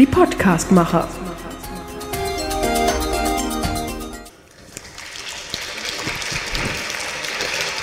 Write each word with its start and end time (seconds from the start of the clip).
Die 0.00 0.06
Podcastmacher. 0.06 1.06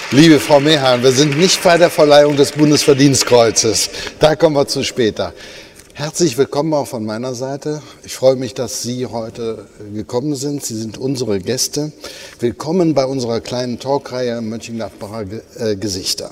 Liebe 0.10 0.40
Frau 0.40 0.60
Mehan, 0.60 1.04
wir 1.04 1.12
sind 1.12 1.38
nicht 1.38 1.62
bei 1.62 1.78
der 1.78 1.92
Verleihung 1.92 2.36
des 2.36 2.54
Bundesverdienstkreuzes. 2.54 3.92
Da 4.20 4.36
kommen 4.36 4.56
wir 4.56 4.68
zu 4.68 4.84
später. 4.84 5.32
Herzlich 5.94 6.36
willkommen 6.40 6.74
auch 6.74 6.88
von 6.88 7.06
meiner 7.06 7.36
Seite. 7.36 7.84
Ich 8.04 8.16
freue 8.16 8.36
mich, 8.36 8.56
dass 8.56 8.82
Sie 8.82 9.06
heute 9.06 9.68
gekommen 9.94 10.36
sind. 10.36 10.66
Sie 10.66 10.74
sind 10.76 10.98
unsere 10.98 11.38
Gäste. 11.38 11.92
Willkommen 12.40 12.96
bei 12.96 13.06
unserer 13.06 13.42
kleinen 13.42 13.78
Talkreihe 13.78 14.42
Mönchengladbacher 14.42 15.26
äh, 15.60 15.76
Gesichter. 15.76 16.32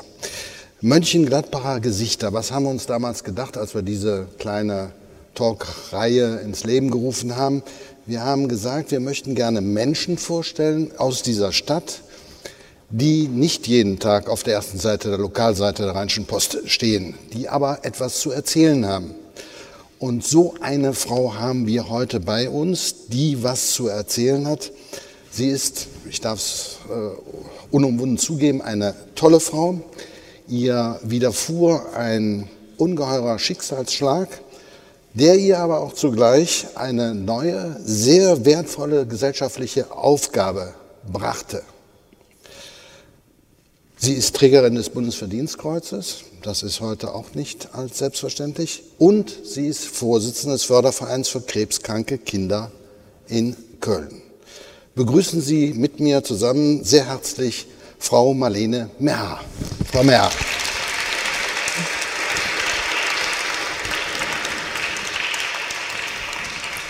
Mönchengladbacher 0.81 1.79
Gesichter, 1.79 2.33
was 2.33 2.51
haben 2.51 2.65
wir 2.65 2.71
uns 2.71 2.87
damals 2.87 3.23
gedacht, 3.23 3.55
als 3.55 3.75
wir 3.75 3.83
diese 3.83 4.25
kleine 4.39 4.91
Talkreihe 5.35 6.37
ins 6.37 6.63
Leben 6.63 6.89
gerufen 6.89 7.35
haben? 7.35 7.61
Wir 8.07 8.23
haben 8.23 8.47
gesagt, 8.47 8.91
wir 8.91 8.99
möchten 8.99 9.35
gerne 9.35 9.61
Menschen 9.61 10.17
vorstellen 10.17 10.91
aus 10.97 11.21
dieser 11.21 11.51
Stadt, 11.51 12.01
die 12.89 13.27
nicht 13.27 13.67
jeden 13.67 13.99
Tag 13.99 14.29
auf 14.29 14.43
der 14.43 14.53
ersten 14.55 14.79
Seite 14.79 15.09
der 15.09 15.17
Lokalseite 15.17 15.83
der 15.83 15.95
Rheinischen 15.95 16.25
Post 16.25 16.59
stehen, 16.65 17.15
die 17.33 17.49
aber 17.49 17.79
etwas 17.83 18.19
zu 18.19 18.31
erzählen 18.31 18.85
haben. 18.85 19.15
Und 19.99 20.25
so 20.25 20.55
eine 20.61 20.93
Frau 20.93 21.35
haben 21.35 21.67
wir 21.67 21.89
heute 21.89 22.19
bei 22.19 22.49
uns, 22.49 23.07
die 23.07 23.43
was 23.43 23.71
zu 23.71 23.87
erzählen 23.87 24.47
hat. 24.47 24.71
Sie 25.31 25.49
ist, 25.49 25.87
ich 26.09 26.21
darf 26.21 26.39
es 26.39 26.77
äh, 26.89 27.71
unumwunden 27.71 28.17
zugeben, 28.17 28.61
eine 28.61 28.93
tolle 29.15 29.39
Frau. 29.39 29.79
Ihr 30.47 30.99
widerfuhr 31.03 31.93
ein 31.95 32.49
ungeheurer 32.77 33.39
Schicksalsschlag, 33.39 34.27
der 35.15 35.35
ihr 35.37 35.59
aber 35.59 35.79
auch 35.79 35.93
zugleich 35.93 36.67
eine 36.75 37.15
neue, 37.15 37.77
sehr 37.83 38.45
wertvolle 38.45 39.07
gesellschaftliche 39.07 39.91
Aufgabe 39.91 40.73
brachte. 41.11 41.63
Sie 43.97 44.13
ist 44.13 44.35
Trägerin 44.35 44.75
des 44.75 44.89
Bundesverdienstkreuzes, 44.89 46.25
das 46.43 46.63
ist 46.63 46.81
heute 46.81 47.15
auch 47.15 47.33
nicht 47.33 47.73
als 47.73 47.97
selbstverständlich, 47.97 48.83
und 48.97 49.33
sie 49.45 49.67
ist 49.67 49.85
Vorsitzende 49.85 50.55
des 50.55 50.63
Fördervereins 50.63 51.29
für 51.29 51.41
krebskranke 51.41 52.17
Kinder 52.17 52.71
in 53.27 53.55
Köln. 53.79 54.21
Begrüßen 54.95 55.41
Sie 55.41 55.73
mit 55.73 55.99
mir 55.99 56.23
zusammen 56.23 56.83
sehr 56.83 57.07
herzlich 57.07 57.67
Frau 57.99 58.33
Marlene 58.33 58.89
Merr. 58.99 59.39
Frau 59.91 60.03
Merr. 60.03 60.29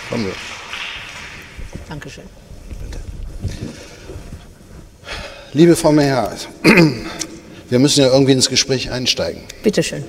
Kommen 0.08 0.26
wir. 0.26 0.34
Dankeschön. 1.88 2.24
Bitte. 2.84 2.98
Liebe 5.52 5.74
Frau 5.76 5.92
Meyer, 5.92 6.32
wir 7.70 7.78
müssen 7.78 8.00
ja 8.00 8.12
irgendwie 8.12 8.32
ins 8.32 8.48
Gespräch 8.48 8.90
einsteigen. 8.90 9.42
Bitte 9.62 9.82
schön. 9.82 10.04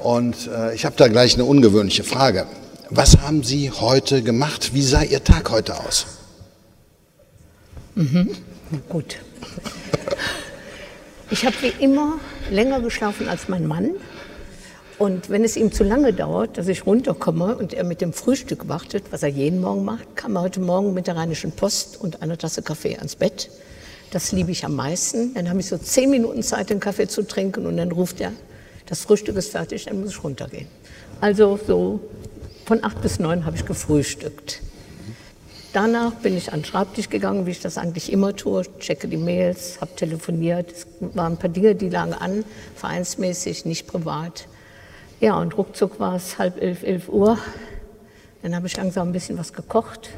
Und 0.00 0.48
äh, 0.48 0.74
ich 0.74 0.84
habe 0.84 0.96
da 0.96 1.08
gleich 1.08 1.34
eine 1.34 1.44
ungewöhnliche 1.44 2.04
Frage. 2.04 2.46
Was 2.90 3.18
haben 3.18 3.42
Sie 3.42 3.70
heute 3.70 4.22
gemacht? 4.22 4.74
Wie 4.74 4.82
sah 4.82 5.02
Ihr 5.02 5.22
Tag 5.22 5.50
heute 5.50 5.78
aus? 5.78 6.06
Mhm. 7.94 8.30
Gut. 8.88 9.16
Ich 11.30 11.44
habe 11.46 11.54
wie 11.60 11.84
immer 11.84 12.18
länger 12.50 12.80
geschlafen 12.80 13.28
als 13.28 13.48
mein 13.48 13.66
Mann. 13.66 13.90
Und 15.00 15.30
wenn 15.30 15.44
es 15.44 15.56
ihm 15.56 15.72
zu 15.72 15.82
lange 15.82 16.12
dauert, 16.12 16.58
dass 16.58 16.68
ich 16.68 16.84
runterkomme 16.84 17.56
und 17.56 17.72
er 17.72 17.84
mit 17.84 18.02
dem 18.02 18.12
Frühstück 18.12 18.68
wartet, 18.68 19.04
was 19.10 19.22
er 19.22 19.30
jeden 19.30 19.62
Morgen 19.62 19.82
macht, 19.82 20.14
kam 20.14 20.36
er 20.36 20.42
heute 20.42 20.60
Morgen 20.60 20.92
mit 20.92 21.06
der 21.06 21.16
Rheinischen 21.16 21.52
Post 21.52 21.98
und 21.98 22.20
einer 22.20 22.36
Tasse 22.36 22.60
Kaffee 22.60 22.98
ans 22.98 23.16
Bett. 23.16 23.48
Das 24.10 24.30
liebe 24.30 24.50
ich 24.50 24.62
am 24.66 24.76
meisten. 24.76 25.32
Dann 25.32 25.48
habe 25.48 25.58
ich 25.60 25.68
so 25.68 25.78
zehn 25.78 26.10
Minuten 26.10 26.42
Zeit, 26.42 26.68
den 26.68 26.80
Kaffee 26.80 27.08
zu 27.08 27.26
trinken 27.26 27.64
und 27.64 27.78
dann 27.78 27.90
ruft 27.92 28.20
er, 28.20 28.32
das 28.84 29.00
Frühstück 29.00 29.36
ist 29.36 29.52
fertig, 29.52 29.86
dann 29.86 30.02
muss 30.02 30.10
ich 30.10 30.22
runtergehen. 30.22 30.66
Also 31.22 31.58
so 31.66 32.00
von 32.66 32.84
acht 32.84 33.00
bis 33.00 33.18
neun 33.18 33.46
habe 33.46 33.56
ich 33.56 33.64
gefrühstückt. 33.64 34.60
Danach 35.72 36.12
bin 36.16 36.36
ich 36.36 36.52
an 36.52 36.58
den 36.58 36.66
Schreibtisch 36.66 37.08
gegangen, 37.08 37.46
wie 37.46 37.52
ich 37.52 37.60
das 37.60 37.78
eigentlich 37.78 38.12
immer 38.12 38.36
tue, 38.36 38.64
checke 38.80 39.08
die 39.08 39.16
Mails, 39.16 39.80
habe 39.80 39.96
telefoniert. 39.96 40.70
Es 40.70 40.86
waren 41.14 41.32
ein 41.32 41.38
paar 41.38 41.48
Dinge, 41.48 41.74
die 41.74 41.88
lagen 41.88 42.12
an, 42.12 42.44
vereinsmäßig, 42.76 43.64
nicht 43.64 43.86
privat. 43.86 44.46
Ja, 45.20 45.38
und 45.38 45.56
ruckzuck 45.58 46.00
war 46.00 46.16
es 46.16 46.38
halb 46.38 46.60
elf, 46.62 46.82
elf 46.82 47.10
Uhr. 47.10 47.38
Dann 48.42 48.56
habe 48.56 48.66
ich 48.66 48.76
langsam 48.76 49.10
ein 49.10 49.12
bisschen 49.12 49.36
was 49.36 49.52
gekocht, 49.52 50.08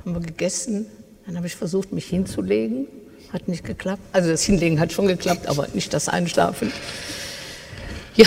haben 0.00 0.12
wir 0.14 0.20
gegessen. 0.20 0.84
Dann 1.24 1.36
habe 1.38 1.46
ich 1.46 1.56
versucht, 1.56 1.92
mich 1.92 2.06
hinzulegen. 2.06 2.86
Hat 3.32 3.48
nicht 3.48 3.64
geklappt. 3.64 4.02
Also 4.12 4.28
das 4.28 4.42
Hinlegen 4.42 4.78
hat 4.78 4.92
schon 4.92 5.06
geklappt, 5.06 5.46
aber 5.46 5.66
nicht 5.72 5.94
das 5.94 6.10
Einschlafen. 6.10 6.72
Ja. 8.16 8.26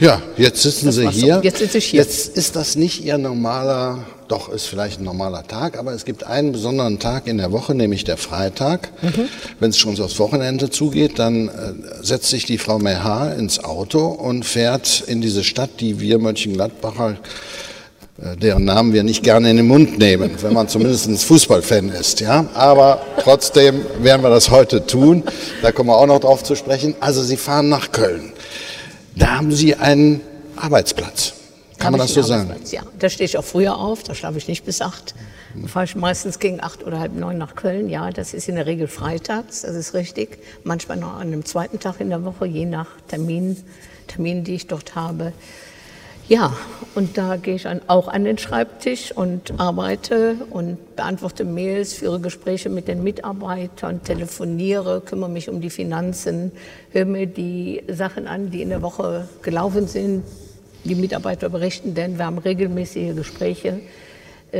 Ja, 0.00 0.22
jetzt 0.38 0.62
sitzen 0.62 0.86
das 0.86 0.94
Sie 0.94 1.08
hier. 1.10 1.36
So. 1.36 1.42
Jetzt 1.42 1.58
sitze 1.58 1.78
ich 1.78 1.84
hier. 1.84 2.00
Jetzt 2.00 2.34
ist 2.36 2.56
das 2.56 2.74
nicht 2.74 3.04
Ihr 3.04 3.18
normaler, 3.18 4.06
doch 4.28 4.48
ist 4.48 4.64
vielleicht 4.64 4.98
ein 4.98 5.04
normaler 5.04 5.46
Tag, 5.46 5.78
aber 5.78 5.92
es 5.92 6.06
gibt 6.06 6.24
einen 6.24 6.52
besonderen 6.52 6.98
Tag 6.98 7.26
in 7.26 7.36
der 7.36 7.52
Woche, 7.52 7.74
nämlich 7.74 8.04
der 8.04 8.16
Freitag. 8.16 8.88
Mhm. 9.02 9.28
Wenn 9.58 9.70
es 9.70 9.78
schon 9.78 9.96
so 9.96 10.04
aufs 10.04 10.18
Wochenende 10.18 10.70
zugeht, 10.70 11.18
dann 11.18 11.48
äh, 11.48 11.52
setzt 12.02 12.30
sich 12.30 12.46
die 12.46 12.56
Frau 12.56 12.78
Meha 12.78 13.32
ins 13.32 13.62
Auto 13.62 14.06
und 14.06 14.46
fährt 14.46 15.04
in 15.06 15.20
diese 15.20 15.44
Stadt, 15.44 15.70
die 15.80 16.00
wir 16.00 16.18
Mönchengladbacher 16.18 17.18
äh, 18.22 18.36
deren 18.36 18.64
Namen 18.64 18.94
wir 18.94 19.02
nicht 19.02 19.22
gerne 19.22 19.50
in 19.50 19.58
den 19.58 19.66
Mund 19.66 19.98
nehmen, 19.98 20.30
wenn 20.40 20.54
man 20.54 20.68
zumindest 20.68 21.08
ein 21.08 21.16
Fußballfan 21.18 21.90
ist. 21.90 22.20
Ja? 22.20 22.46
Aber 22.54 23.02
trotzdem 23.22 23.84
werden 24.00 24.22
wir 24.22 24.30
das 24.30 24.50
heute 24.50 24.86
tun. 24.86 25.24
Da 25.60 25.72
kommen 25.72 25.90
wir 25.90 25.96
auch 25.96 26.06
noch 26.06 26.20
drauf 26.20 26.42
zu 26.42 26.54
sprechen. 26.54 26.94
Also 27.00 27.22
Sie 27.22 27.36
fahren 27.36 27.68
nach 27.68 27.92
Köln. 27.92 28.32
Da 29.16 29.36
haben 29.36 29.52
Sie 29.52 29.74
einen 29.74 30.20
Arbeitsplatz. 30.56 31.34
Kann 31.78 31.92
man 31.92 32.00
das 32.00 32.12
so 32.12 32.22
sagen? 32.22 32.54
Ja, 32.70 32.82
da 32.98 33.08
stehe 33.08 33.24
ich 33.24 33.38
auch 33.38 33.44
früher 33.44 33.78
auf, 33.78 34.02
da 34.02 34.14
schlafe 34.14 34.36
ich 34.36 34.48
nicht 34.48 34.64
bis 34.64 34.82
acht. 34.82 35.14
Da 35.54 35.66
fahre 35.66 35.86
ich 35.86 35.96
meistens 35.96 36.38
gegen 36.38 36.62
acht 36.62 36.84
oder 36.84 37.00
halb 37.00 37.14
neun 37.14 37.38
nach 37.38 37.54
Köln. 37.54 37.88
Ja, 37.88 38.10
das 38.10 38.34
ist 38.34 38.48
in 38.48 38.56
der 38.56 38.66
Regel 38.66 38.86
freitags, 38.86 39.62
das 39.62 39.74
ist 39.74 39.94
richtig. 39.94 40.38
Manchmal 40.62 40.98
noch 40.98 41.14
an 41.14 41.28
einem 41.28 41.44
zweiten 41.44 41.80
Tag 41.80 42.00
in 42.00 42.10
der 42.10 42.22
Woche, 42.24 42.46
je 42.46 42.66
nach 42.66 42.86
Termin, 43.08 43.56
Termin 44.06 44.44
die 44.44 44.54
ich 44.56 44.66
dort 44.66 44.94
habe. 44.94 45.32
Ja, 46.30 46.56
und 46.94 47.18
da 47.18 47.34
gehe 47.34 47.56
ich 47.56 47.66
auch 47.88 48.06
an 48.06 48.22
den 48.22 48.38
Schreibtisch 48.38 49.10
und 49.10 49.58
arbeite 49.58 50.36
und 50.50 50.94
beantworte 50.94 51.44
Mails, 51.44 51.94
führe 51.94 52.20
Gespräche 52.20 52.68
mit 52.68 52.86
den 52.86 53.02
Mitarbeitern, 53.02 54.04
telefoniere, 54.04 55.00
kümmere 55.00 55.28
mich 55.28 55.48
um 55.48 55.60
die 55.60 55.70
Finanzen, 55.70 56.52
höre 56.92 57.06
mir 57.06 57.26
die 57.26 57.82
Sachen 57.88 58.28
an, 58.28 58.48
die 58.52 58.62
in 58.62 58.68
der 58.68 58.80
Woche 58.80 59.26
gelaufen 59.42 59.88
sind. 59.88 60.22
Die 60.84 60.94
Mitarbeiter 60.94 61.48
berichten, 61.48 61.94
denn 61.94 62.16
wir 62.16 62.26
haben 62.26 62.38
regelmäßige 62.38 63.16
Gespräche 63.16 63.80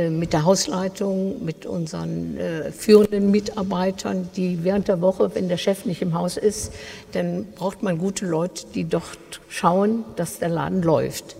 mit 0.09 0.33
der 0.33 0.45
Hausleitung, 0.45 1.43
mit 1.43 1.65
unseren 1.65 2.37
äh, 2.37 2.71
führenden 2.71 3.29
Mitarbeitern, 3.29 4.29
die 4.35 4.63
während 4.63 4.87
der 4.87 5.01
Woche, 5.01 5.31
wenn 5.33 5.49
der 5.49 5.57
Chef 5.57 5.85
nicht 5.85 6.01
im 6.01 6.13
Haus 6.13 6.37
ist, 6.37 6.71
dann 7.11 7.45
braucht 7.55 7.83
man 7.83 7.97
gute 7.97 8.25
Leute, 8.25 8.63
die 8.73 8.85
dort 8.85 9.17
schauen, 9.49 10.05
dass 10.15 10.39
der 10.39 10.49
Laden 10.49 10.81
läuft. 10.81 11.35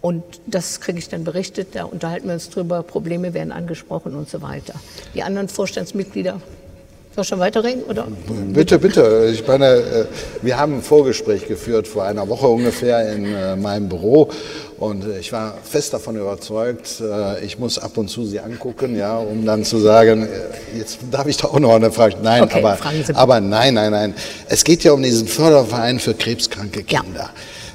Und 0.00 0.22
das 0.46 0.80
kriege 0.80 0.98
ich 0.98 1.08
dann 1.08 1.24
berichtet, 1.24 1.68
da 1.72 1.84
unterhalten 1.84 2.28
wir 2.28 2.34
uns 2.34 2.50
drüber, 2.50 2.82
Probleme 2.84 3.34
werden 3.34 3.50
angesprochen 3.50 4.14
und 4.14 4.28
so 4.28 4.42
weiter. 4.42 4.74
Die 5.14 5.22
anderen 5.22 5.48
Vorstandsmitglieder 5.48 6.40
soll 7.18 7.22
ich 7.22 7.28
schon 7.28 7.40
weiterreden? 7.40 7.82
Oder? 7.82 8.06
Bitte, 8.52 8.78
bitte. 8.78 9.30
Ich 9.32 9.44
meine, 9.44 9.66
äh, 9.66 10.04
wir 10.40 10.56
haben 10.56 10.74
ein 10.74 10.82
Vorgespräch 10.82 11.48
geführt 11.48 11.88
vor 11.88 12.04
einer 12.04 12.28
Woche 12.28 12.46
ungefähr 12.46 13.12
in 13.12 13.24
äh, 13.24 13.56
meinem 13.56 13.88
Büro 13.88 14.30
und 14.78 15.04
äh, 15.04 15.18
ich 15.18 15.32
war 15.32 15.54
fest 15.62 15.92
davon 15.92 16.16
überzeugt, 16.16 17.02
ich 17.42 17.58
muss 17.58 17.78
ab 17.78 17.96
und 17.96 18.08
zu 18.08 18.24
Sie 18.24 18.40
angucken, 18.40 18.96
ja, 18.96 19.16
um 19.18 19.44
dann 19.44 19.64
zu 19.64 19.78
sagen, 19.78 20.28
jetzt 20.76 20.98
darf 21.10 21.26
ich 21.26 21.36
doch 21.36 21.54
auch 21.54 21.60
noch 21.60 21.74
eine 21.74 21.90
Frage. 21.90 22.16
Nein, 22.22 22.42
okay, 22.42 22.58
aber, 22.58 22.78
aber 23.14 23.40
nein, 23.40 23.74
nein, 23.74 23.90
nein. 23.90 24.14
Es 24.48 24.64
geht 24.64 24.84
ja 24.84 24.92
um 24.92 25.02
diesen 25.02 25.26
Förderverein 25.26 25.98
für 25.98 26.14
krebskranke 26.14 26.82
Kinder. 26.82 27.30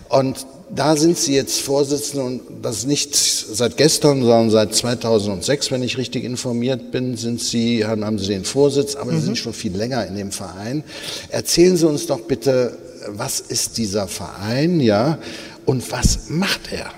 Ja. 0.10 0.18
Und 0.18 0.46
da 0.76 0.96
sind 0.96 1.18
Sie 1.18 1.36
jetzt 1.36 1.62
Vorsitzende 1.62 2.26
und 2.26 2.42
das 2.62 2.86
nicht 2.86 3.16
seit 3.16 3.78
gestern, 3.78 4.22
sondern 4.22 4.50
seit 4.50 4.74
2006, 4.74 5.72
wenn 5.72 5.84
ich 5.84 5.98
richtig 5.98 6.24
informiert 6.24 6.92
bin, 6.92 7.16
sind 7.16 7.42
Sie, 7.42 7.86
haben 7.86 8.18
Sie 8.18 8.28
den 8.28 8.46
Vorsitz, 8.46 8.96
aber 8.96 9.12
mhm. 9.12 9.20
Sie 9.20 9.26
sind 9.26 9.38
schon 9.38 9.54
viel 9.54 9.76
länger 9.76 10.06
in 10.08 10.16
dem 10.16 10.32
Verein. 10.32 10.84
Erzählen 11.30 11.78
Sie 11.78 11.88
uns 11.88 12.08
doch 12.08 12.22
bitte, 12.22 12.78
was 13.08 13.40
ist 13.40 13.78
dieser 13.78 14.08
Verein, 14.08 14.80
ja, 14.80 15.20
und 15.66 15.92
was 15.92 16.30
macht 16.30 16.72
er? 16.72 16.92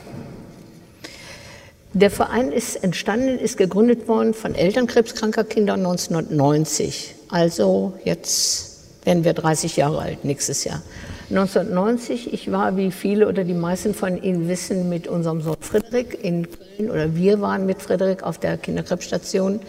Der 1.94 2.12
Verein 2.12 2.52
ist 2.52 2.84
entstanden, 2.84 3.40
ist 3.40 3.58
gegründet 3.58 4.08
worden 4.08 4.34
von 4.34 4.54
Eltern 4.54 4.86
krebskranker 4.86 5.46
Kinder 5.46 5.76
1990. 5.76 7.16
Also 7.30 7.94
jetzt 8.04 9.06
werden 9.06 9.24
wir 9.24 9.34
30 9.34 9.78
Jahre 9.78 10.00
alt 10.00 10.26
nächstes 10.26 10.66
Jahr. 10.66 10.82
1990, 11.30 12.34
ich 12.34 12.52
war, 12.52 12.78
wie 12.78 12.92
viele 12.92 13.28
oder 13.28 13.44
die 13.44 13.54
meisten 13.54 13.94
von 13.94 14.22
Ihnen 14.22 14.48
wissen, 14.48 14.90
mit 14.90 15.08
unserem 15.08 15.42
Sohn 15.42 15.56
Friedrich 15.60 16.24
in 16.24 16.48
Köln, 16.50 16.92
oder 16.92 17.16
wir 17.16 17.42
waren 17.42 17.66
mit 17.66 17.82
Friedrich 17.82 18.22
auf 18.22 18.38
der 18.38 18.58
Kinderkrebsstation 18.58 19.60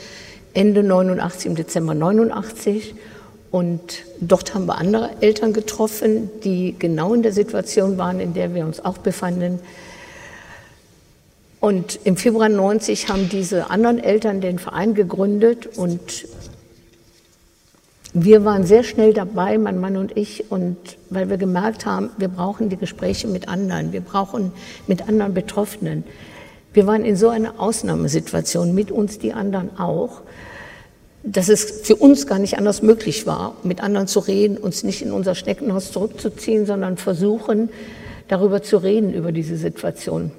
Ende 0.53 0.83
89, 0.83 1.47
im 1.47 1.55
Dezember 1.55 1.95
89. 1.95 2.95
Und 3.57 4.03
dort 4.21 4.55
haben 4.55 4.67
wir 4.67 4.77
andere 4.77 5.13
Eltern 5.23 5.55
getroffen, 5.55 6.29
die 6.45 6.77
genau 6.79 7.15
in 7.15 7.23
der 7.23 7.33
Situation 7.33 7.97
waren, 7.97 8.21
in 8.21 8.35
der 8.35 8.55
wir 8.55 8.67
uns 8.67 8.85
auch 8.85 8.99
befanden. 8.99 9.61
Und 11.59 11.99
im 12.05 12.19
Februar 12.19 12.51
90 12.51 13.09
haben 13.09 13.31
diese 13.31 13.71
anderen 13.71 13.99
Eltern 13.99 14.43
den 14.43 14.59
Verein 14.59 14.93
gegründet 14.93 15.79
und 15.79 16.27
wir 18.13 18.45
waren 18.45 18.67
sehr 18.67 18.83
schnell 18.83 19.15
dabei, 19.15 19.57
mein 19.57 19.81
Mann 19.81 19.97
und 19.97 20.15
ich, 20.19 20.51
und 20.51 20.77
weil 21.09 21.31
wir 21.31 21.39
gemerkt 21.39 21.87
haben, 21.87 22.11
wir 22.19 22.29
brauchen 22.29 22.69
die 22.69 22.77
Gespräche 22.77 23.27
mit 23.27 23.49
anderen, 23.49 23.91
wir 23.91 24.03
brauchen 24.03 24.53
mit 24.87 25.09
anderen 25.09 25.33
Betroffenen. 25.33 26.05
Wir 26.75 26.87
waren 26.87 27.07
in 27.07 27.17
so 27.17 27.31
einer 27.31 27.59
Ausnahmesituation, 27.59 28.75
mit 28.75 28.91
uns 28.91 29.19
die 29.19 29.33
anderen 29.33 29.79
auch, 29.79 30.21
dass 31.27 31.49
es 31.49 31.83
für 31.83 31.97
uns 31.97 32.27
gar 32.27 32.39
nicht 32.39 32.57
anders 32.57 32.83
möglich 32.83 33.27
war, 33.27 33.57
mit 33.65 33.83
anderen 33.83 34.07
zu 34.07 34.21
reden, 34.21 34.57
uns 34.57 34.85
nicht 34.85 35.03
in 35.03 35.11
unser 35.11 35.35
Schneckenhaus 35.35 35.91
zurückzuziehen, 35.91 36.67
sondern 36.67 36.97
versuchen, 36.97 37.69
darüber 38.29 38.63
zu 38.63 38.77
reden, 38.79 39.13
über 39.13 39.33
diese 39.33 39.57
Situation 39.57 40.31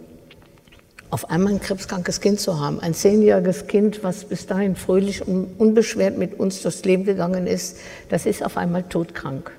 auf 1.10 1.30
einmal 1.30 1.54
ein 1.54 1.62
krebskrankes 1.62 2.20
Kind 2.20 2.40
zu 2.40 2.60
haben. 2.60 2.80
Ein 2.80 2.94
zehnjähriges 2.94 3.68
Kind, 3.68 4.04
was 4.04 4.26
bis 4.26 4.46
dahin 4.46 4.76
fröhlich 4.76 5.26
und 5.26 5.48
unbeschwert 5.58 6.18
mit 6.18 6.40
uns 6.40 6.62
durchs 6.62 6.84
Leben 6.84 7.06
gegangen 7.06 7.48
ist, 7.48 7.78
das 8.10 8.26
ist 8.26 8.44
auf 8.44 8.58
einmal 8.58 8.84
todkrank. 8.84 9.52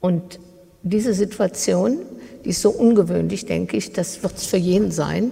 Und 0.00 0.40
diese 0.82 1.14
Situation, 1.14 1.98
die 2.44 2.50
ist 2.50 2.60
so 2.60 2.70
ungewöhnlich, 2.70 3.46
denke 3.46 3.76
ich, 3.76 3.92
das 3.92 4.24
wird 4.24 4.36
es 4.36 4.46
für 4.46 4.56
jeden 4.56 4.90
sein, 4.90 5.30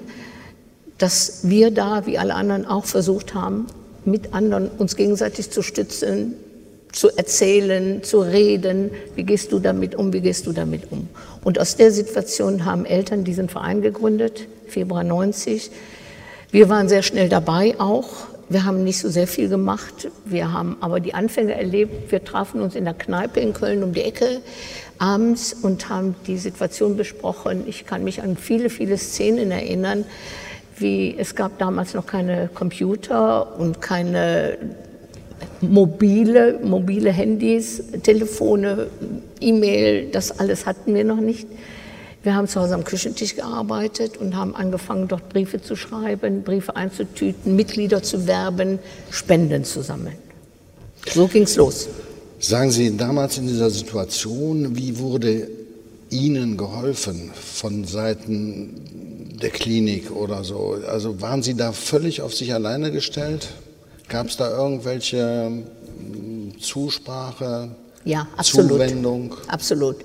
dass 0.98 1.40
wir 1.48 1.72
da, 1.72 2.06
wie 2.06 2.18
alle 2.18 2.34
anderen 2.34 2.66
auch 2.66 2.84
versucht 2.84 3.34
haben, 3.34 3.66
mit 4.10 4.34
anderen 4.34 4.68
uns 4.68 4.96
gegenseitig 4.96 5.50
zu 5.50 5.62
stützen, 5.62 6.34
zu 6.92 7.08
erzählen, 7.16 8.02
zu 8.02 8.20
reden, 8.20 8.90
wie 9.14 9.24
gehst 9.24 9.52
du 9.52 9.58
damit 9.58 9.94
um, 9.94 10.12
wie 10.12 10.20
gehst 10.20 10.46
du 10.46 10.52
damit 10.52 10.90
um. 10.90 11.08
Und 11.44 11.58
aus 11.58 11.76
der 11.76 11.92
Situation 11.92 12.64
haben 12.64 12.84
Eltern 12.84 13.24
diesen 13.24 13.48
Verein 13.48 13.80
gegründet, 13.80 14.46
Februar 14.66 15.04
90. 15.04 15.70
Wir 16.50 16.68
waren 16.68 16.88
sehr 16.88 17.02
schnell 17.02 17.28
dabei 17.28 17.78
auch. 17.78 18.08
Wir 18.48 18.64
haben 18.64 18.82
nicht 18.82 18.98
so 18.98 19.08
sehr 19.08 19.28
viel 19.28 19.48
gemacht. 19.48 20.08
Wir 20.24 20.52
haben 20.52 20.76
aber 20.80 20.98
die 20.98 21.14
Anfänge 21.14 21.54
erlebt. 21.54 22.10
Wir 22.10 22.24
trafen 22.24 22.60
uns 22.60 22.74
in 22.74 22.84
der 22.84 22.94
Kneipe 22.94 23.38
in 23.38 23.52
Köln 23.52 23.84
um 23.84 23.92
die 23.92 24.02
Ecke 24.02 24.40
abends 24.98 25.54
und 25.62 25.88
haben 25.88 26.16
die 26.26 26.36
Situation 26.36 26.96
besprochen. 26.96 27.64
Ich 27.66 27.86
kann 27.86 28.02
mich 28.02 28.20
an 28.22 28.36
viele, 28.36 28.68
viele 28.68 28.98
Szenen 28.98 29.50
erinnern, 29.50 30.04
wie 30.80 31.14
es 31.18 31.34
gab 31.34 31.58
damals 31.58 31.94
noch 31.94 32.06
keine 32.06 32.48
Computer 32.52 33.58
und 33.58 33.80
keine 33.80 34.58
mobile, 35.60 36.58
mobile 36.62 37.10
Handys, 37.10 37.82
Telefone, 38.02 38.88
E-Mail, 39.40 40.10
das 40.10 40.38
alles 40.38 40.66
hatten 40.66 40.94
wir 40.94 41.04
noch 41.04 41.20
nicht. 41.20 41.46
Wir 42.22 42.34
haben 42.34 42.48
zu 42.48 42.60
Hause 42.60 42.74
am 42.74 42.84
Küchentisch 42.84 43.34
gearbeitet 43.34 44.18
und 44.18 44.36
haben 44.36 44.54
angefangen, 44.54 45.08
dort 45.08 45.30
Briefe 45.30 45.62
zu 45.62 45.74
schreiben, 45.74 46.42
Briefe 46.42 46.76
einzutüten, 46.76 47.56
Mitglieder 47.56 48.02
zu 48.02 48.26
werben, 48.26 48.78
Spenden 49.10 49.64
zu 49.64 49.82
sammeln. 49.82 50.16
So 51.10 51.26
ging 51.28 51.44
es 51.44 51.56
los. 51.56 51.88
Sagen 52.38 52.70
Sie, 52.70 52.94
damals 52.94 53.38
in 53.38 53.46
dieser 53.46 53.70
Situation, 53.70 54.76
wie 54.76 54.98
wurde 54.98 55.48
Ihnen 56.10 56.56
geholfen 56.56 57.30
von 57.34 57.84
Seiten 57.84 58.99
der 59.42 59.50
Klinik 59.50 60.10
oder 60.10 60.44
so? 60.44 60.78
Also 60.86 61.20
waren 61.20 61.42
Sie 61.42 61.54
da 61.54 61.72
völlig 61.72 62.22
auf 62.22 62.34
sich 62.34 62.52
alleine 62.54 62.92
gestellt? 62.92 63.48
Gab 64.08 64.26
es 64.26 64.36
da 64.36 64.50
irgendwelche 64.50 65.46
hm, 65.46 66.60
Zusprache, 66.60 67.70
ja, 68.04 68.26
absolut. 68.36 68.72
Zuwendung? 68.72 69.34
Absolut. 69.48 69.96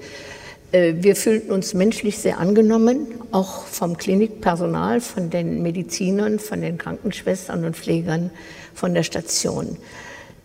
Äh, 0.72 0.96
wir 0.98 1.16
fühlten 1.16 1.52
uns 1.52 1.74
menschlich 1.74 2.18
sehr 2.18 2.40
angenommen, 2.40 3.08
auch 3.32 3.64
vom 3.66 3.98
Klinikpersonal, 3.98 5.00
von 5.02 5.30
den 5.30 5.62
Medizinern, 5.62 6.40
von 6.40 6.62
den 6.62 6.78
Krankenschwestern 6.78 7.64
und 7.64 7.76
Pflegern 7.76 8.32
von 8.74 8.94
der 8.94 9.04
Station. 9.04 9.78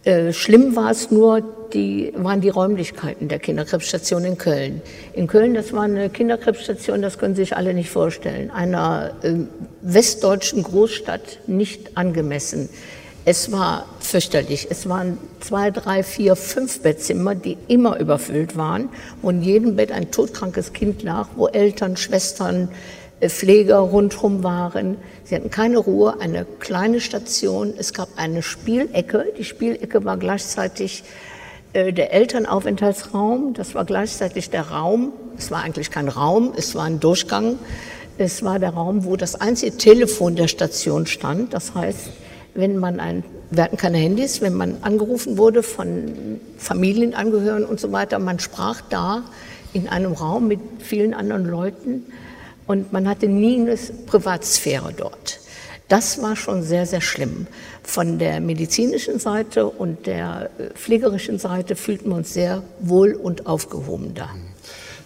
Äh, 0.02 0.32
schlimm 0.32 0.76
war 0.76 0.90
es 0.90 1.10
nur, 1.10 1.42
die, 1.74 2.12
waren 2.16 2.40
die 2.40 2.48
Räumlichkeiten 2.48 3.28
der 3.28 3.38
Kinderkrebsstation 3.38 4.24
in 4.24 4.38
Köln. 4.38 4.80
In 5.12 5.26
Köln, 5.26 5.52
das 5.54 5.72
war 5.72 5.82
eine 5.82 6.08
Kinderkrebsstation, 6.08 7.02
das 7.02 7.18
können 7.18 7.34
Sie 7.34 7.42
sich 7.42 7.56
alle 7.56 7.74
nicht 7.74 7.90
vorstellen, 7.90 8.50
einer 8.50 9.12
äh, 9.22 9.34
westdeutschen 9.82 10.62
Großstadt 10.62 11.40
nicht 11.46 11.98
angemessen. 11.98 12.70
Es 13.26 13.52
war 13.52 13.84
fürchterlich. 14.00 14.68
Es 14.70 14.88
waren 14.88 15.18
zwei, 15.40 15.70
drei, 15.70 16.02
vier, 16.02 16.34
fünf 16.34 16.80
Bettzimmer, 16.80 17.34
die 17.34 17.58
immer 17.68 18.00
überfüllt 18.00 18.56
waren, 18.56 18.88
wo 19.20 19.28
in 19.28 19.42
jedem 19.42 19.76
Bett 19.76 19.92
ein 19.92 20.10
todkrankes 20.10 20.72
Kind 20.72 21.02
lag, 21.02 21.28
wo 21.36 21.46
Eltern, 21.46 21.98
Schwestern, 21.98 22.70
Pfleger 23.28 23.78
rundherum 23.78 24.42
waren. 24.42 24.96
Sie 25.24 25.34
hatten 25.34 25.50
keine 25.50 25.78
Ruhe, 25.78 26.20
eine 26.20 26.46
kleine 26.58 27.00
Station. 27.00 27.74
Es 27.76 27.92
gab 27.92 28.08
eine 28.16 28.42
Spielecke. 28.42 29.26
Die 29.36 29.44
Spielecke 29.44 30.04
war 30.04 30.16
gleichzeitig 30.16 31.04
äh, 31.72 31.92
der 31.92 32.12
Elternaufenthaltsraum. 32.12 33.52
Das 33.54 33.74
war 33.74 33.84
gleichzeitig 33.84 34.50
der 34.50 34.70
Raum. 34.70 35.12
Es 35.36 35.50
war 35.50 35.62
eigentlich 35.62 35.90
kein 35.90 36.08
Raum, 36.08 36.52
es 36.56 36.74
war 36.74 36.84
ein 36.84 37.00
Durchgang. 37.00 37.58
Es 38.18 38.42
war 38.42 38.58
der 38.58 38.70
Raum, 38.70 39.04
wo 39.04 39.16
das 39.16 39.34
einzige 39.34 39.76
Telefon 39.76 40.36
der 40.36 40.48
Station 40.48 41.06
stand. 41.06 41.54
Das 41.54 41.74
heißt, 41.74 42.10
wenn 42.54 42.76
man 42.76 43.00
ein, 43.00 43.24
wir 43.50 43.64
hatten 43.64 43.76
keine 43.76 43.98
Handys, 43.98 44.42
wenn 44.42 44.54
man 44.54 44.78
angerufen 44.82 45.38
wurde 45.38 45.62
von 45.62 46.40
Familienangehörigen 46.58 47.64
und 47.64 47.80
so 47.80 47.92
weiter, 47.92 48.18
man 48.18 48.38
sprach 48.38 48.82
da 48.90 49.22
in 49.72 49.88
einem 49.88 50.12
Raum 50.12 50.48
mit 50.48 50.60
vielen 50.80 51.14
anderen 51.14 51.46
Leuten 51.46 52.04
und 52.70 52.92
man 52.92 53.08
hatte 53.08 53.26
nie 53.26 53.60
eine 53.60 53.76
Privatsphäre 54.06 54.92
dort. 54.96 55.40
Das 55.88 56.22
war 56.22 56.36
schon 56.36 56.62
sehr, 56.62 56.86
sehr 56.86 57.00
schlimm. 57.00 57.48
Von 57.82 58.20
der 58.20 58.40
medizinischen 58.40 59.18
Seite 59.18 59.66
und 59.66 60.06
der 60.06 60.50
äh, 60.56 60.70
pflegerischen 60.74 61.40
Seite 61.40 61.74
fühlten 61.74 62.10
wir 62.10 62.16
uns 62.18 62.32
sehr 62.32 62.62
wohl 62.78 63.14
und 63.14 63.46
aufgehoben 63.46 64.14
da. 64.14 64.30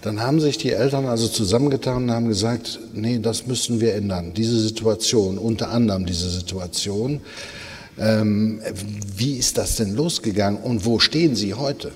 Dann 0.02 0.20
haben 0.20 0.40
sich 0.40 0.58
die 0.58 0.72
Eltern 0.72 1.06
also 1.06 1.26
zusammengetan 1.26 2.02
und 2.02 2.10
haben 2.10 2.28
gesagt, 2.28 2.80
nee, 2.92 3.18
das 3.18 3.46
müssen 3.46 3.80
wir 3.80 3.94
ändern. 3.94 4.34
Diese 4.34 4.60
Situation, 4.60 5.38
unter 5.38 5.70
anderem 5.70 6.04
diese 6.04 6.28
Situation. 6.28 7.22
Ähm, 7.98 8.60
wie 9.16 9.38
ist 9.38 9.56
das 9.56 9.76
denn 9.76 9.94
losgegangen 9.94 10.60
und 10.60 10.84
wo 10.84 10.98
stehen 10.98 11.34
Sie 11.34 11.54
heute? 11.54 11.92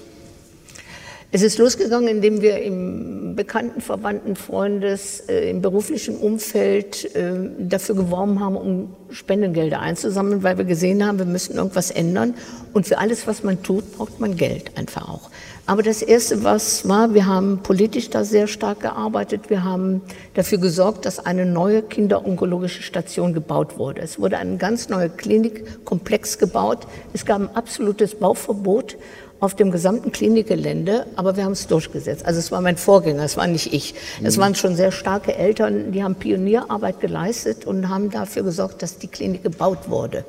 Es 1.31 1.43
ist 1.43 1.59
losgegangen, 1.59 2.09
indem 2.09 2.41
wir 2.41 2.63
im 2.63 3.37
bekannten, 3.37 3.83
verwandten 3.83 4.35
Freundes, 4.35 5.21
äh, 5.29 5.51
im 5.51 5.61
beruflichen 5.61 6.17
Umfeld 6.17 7.15
äh, 7.15 7.33
dafür 7.59 7.97
geworben 7.97 8.41
haben, 8.41 8.57
um 8.57 8.97
Spendengelder 9.11 9.81
einzusammeln, 9.81 10.43
weil 10.43 10.57
wir 10.57 10.65
gesehen 10.65 11.07
haben, 11.07 11.19
wir 11.19 11.27
müssen 11.27 11.57
irgendwas 11.57 11.91
ändern. 11.91 12.33
Und 12.73 12.87
für 12.87 12.97
alles, 12.97 13.27
was 13.27 13.43
man 13.43 13.63
tut, 13.63 13.93
braucht 13.93 14.21
man 14.21 14.37
Geld 14.37 14.79
einfach 14.79 15.07
auch. 15.07 15.29
Aber 15.67 15.83
das 15.83 16.01
Erste, 16.01 16.45
was 16.45 16.89
war, 16.89 17.13
wir 17.13 17.27
haben 17.27 17.63
politisch 17.63 18.09
da 18.09 18.25
sehr 18.25 18.47
stark 18.47 18.81
gearbeitet. 18.81 19.51
Wir 19.51 19.65
haben 19.65 20.01
dafür 20.33 20.57
gesorgt, 20.57 21.05
dass 21.05 21.19
eine 21.19 21.45
neue 21.45 21.83
kinderonkologische 21.83 22.83
Station 22.83 23.35
gebaut 23.35 23.77
wurde. 23.77 24.01
Es 24.01 24.19
wurde 24.19 24.39
ein 24.39 24.57
ganz 24.57 24.89
neuer 24.89 25.11
Klinikkomplex 25.11 26.39
gebaut. 26.39 26.87
Es 27.13 27.27
gab 27.27 27.43
ein 27.43 27.55
absolutes 27.55 28.15
Bauverbot 28.15 28.97
auf 29.41 29.55
dem 29.55 29.71
gesamten 29.71 30.11
Klinikgelände, 30.11 31.07
aber 31.15 31.37
wir 31.37 31.45
haben 31.45 31.53
es 31.53 31.67
durchgesetzt. 31.69 32.25
Also 32.27 32.41
es 32.41 32.51
war 32.51 32.61
mein 32.61 32.77
Vorgänger, 32.77 33.23
es 33.23 33.37
war 33.37 33.47
nicht 33.47 33.73
ich. 33.73 33.95
Es 34.23 34.37
mhm. 34.37 34.41
waren 34.41 34.55
schon 34.55 34.75
sehr 34.75 34.91
starke 34.91 35.35
Eltern, 35.35 35.93
die 35.93 36.03
haben 36.03 36.17
Pionierarbeit 36.17 37.01
geleistet 37.01 37.65
und 37.65 37.89
haben 37.89 38.11
dafür 38.11 38.43
gesorgt, 38.43 38.83
dass 38.83 38.99
die 38.99 39.07
Klinik 39.07 39.45
gebaut 39.45 39.89
wurde. 39.89 40.25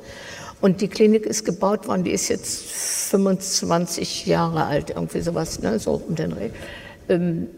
Und 0.60 0.80
die 0.80 0.88
Klinik 0.88 1.26
ist 1.26 1.44
gebaut 1.44 1.88
worden, 1.88 2.04
die 2.04 2.12
ist 2.12 2.28
jetzt 2.28 2.62
25 3.10 4.26
Jahre 4.26 4.64
alt, 4.64 4.90
irgendwie 4.90 5.22
sowas, 5.22 5.60
ne, 5.60 5.78
so 5.78 6.02
um 6.06 6.14
den 6.14 6.30
Dreh. 6.30 6.50
Ähm, 7.08 7.48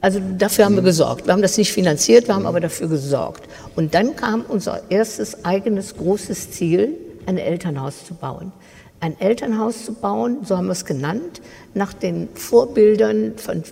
also 0.00 0.20
dafür 0.36 0.66
haben 0.66 0.76
wir 0.76 0.82
gesorgt. 0.82 1.26
Wir 1.26 1.32
haben 1.32 1.42
das 1.42 1.56
nicht 1.56 1.72
finanziert, 1.72 2.28
wir 2.28 2.34
haben 2.34 2.46
aber 2.46 2.60
dafür 2.60 2.88
gesorgt. 2.88 3.48
Und 3.74 3.94
dann 3.94 4.14
kam 4.14 4.44
unser 4.46 4.82
erstes 4.90 5.44
eigenes 5.44 5.96
großes 5.96 6.52
Ziel, 6.52 6.94
ein 7.26 7.38
Elternhaus 7.38 8.06
zu 8.06 8.14
bauen 8.14 8.52
ein 9.00 9.18
Elternhaus 9.20 9.84
zu 9.84 9.94
bauen, 9.94 10.38
so 10.44 10.56
haben 10.56 10.66
wir 10.66 10.72
es 10.72 10.84
genannt, 10.84 11.40
nach 11.74 11.92
den 11.92 12.28
Vorbildern 12.34 13.34
von 13.36 13.62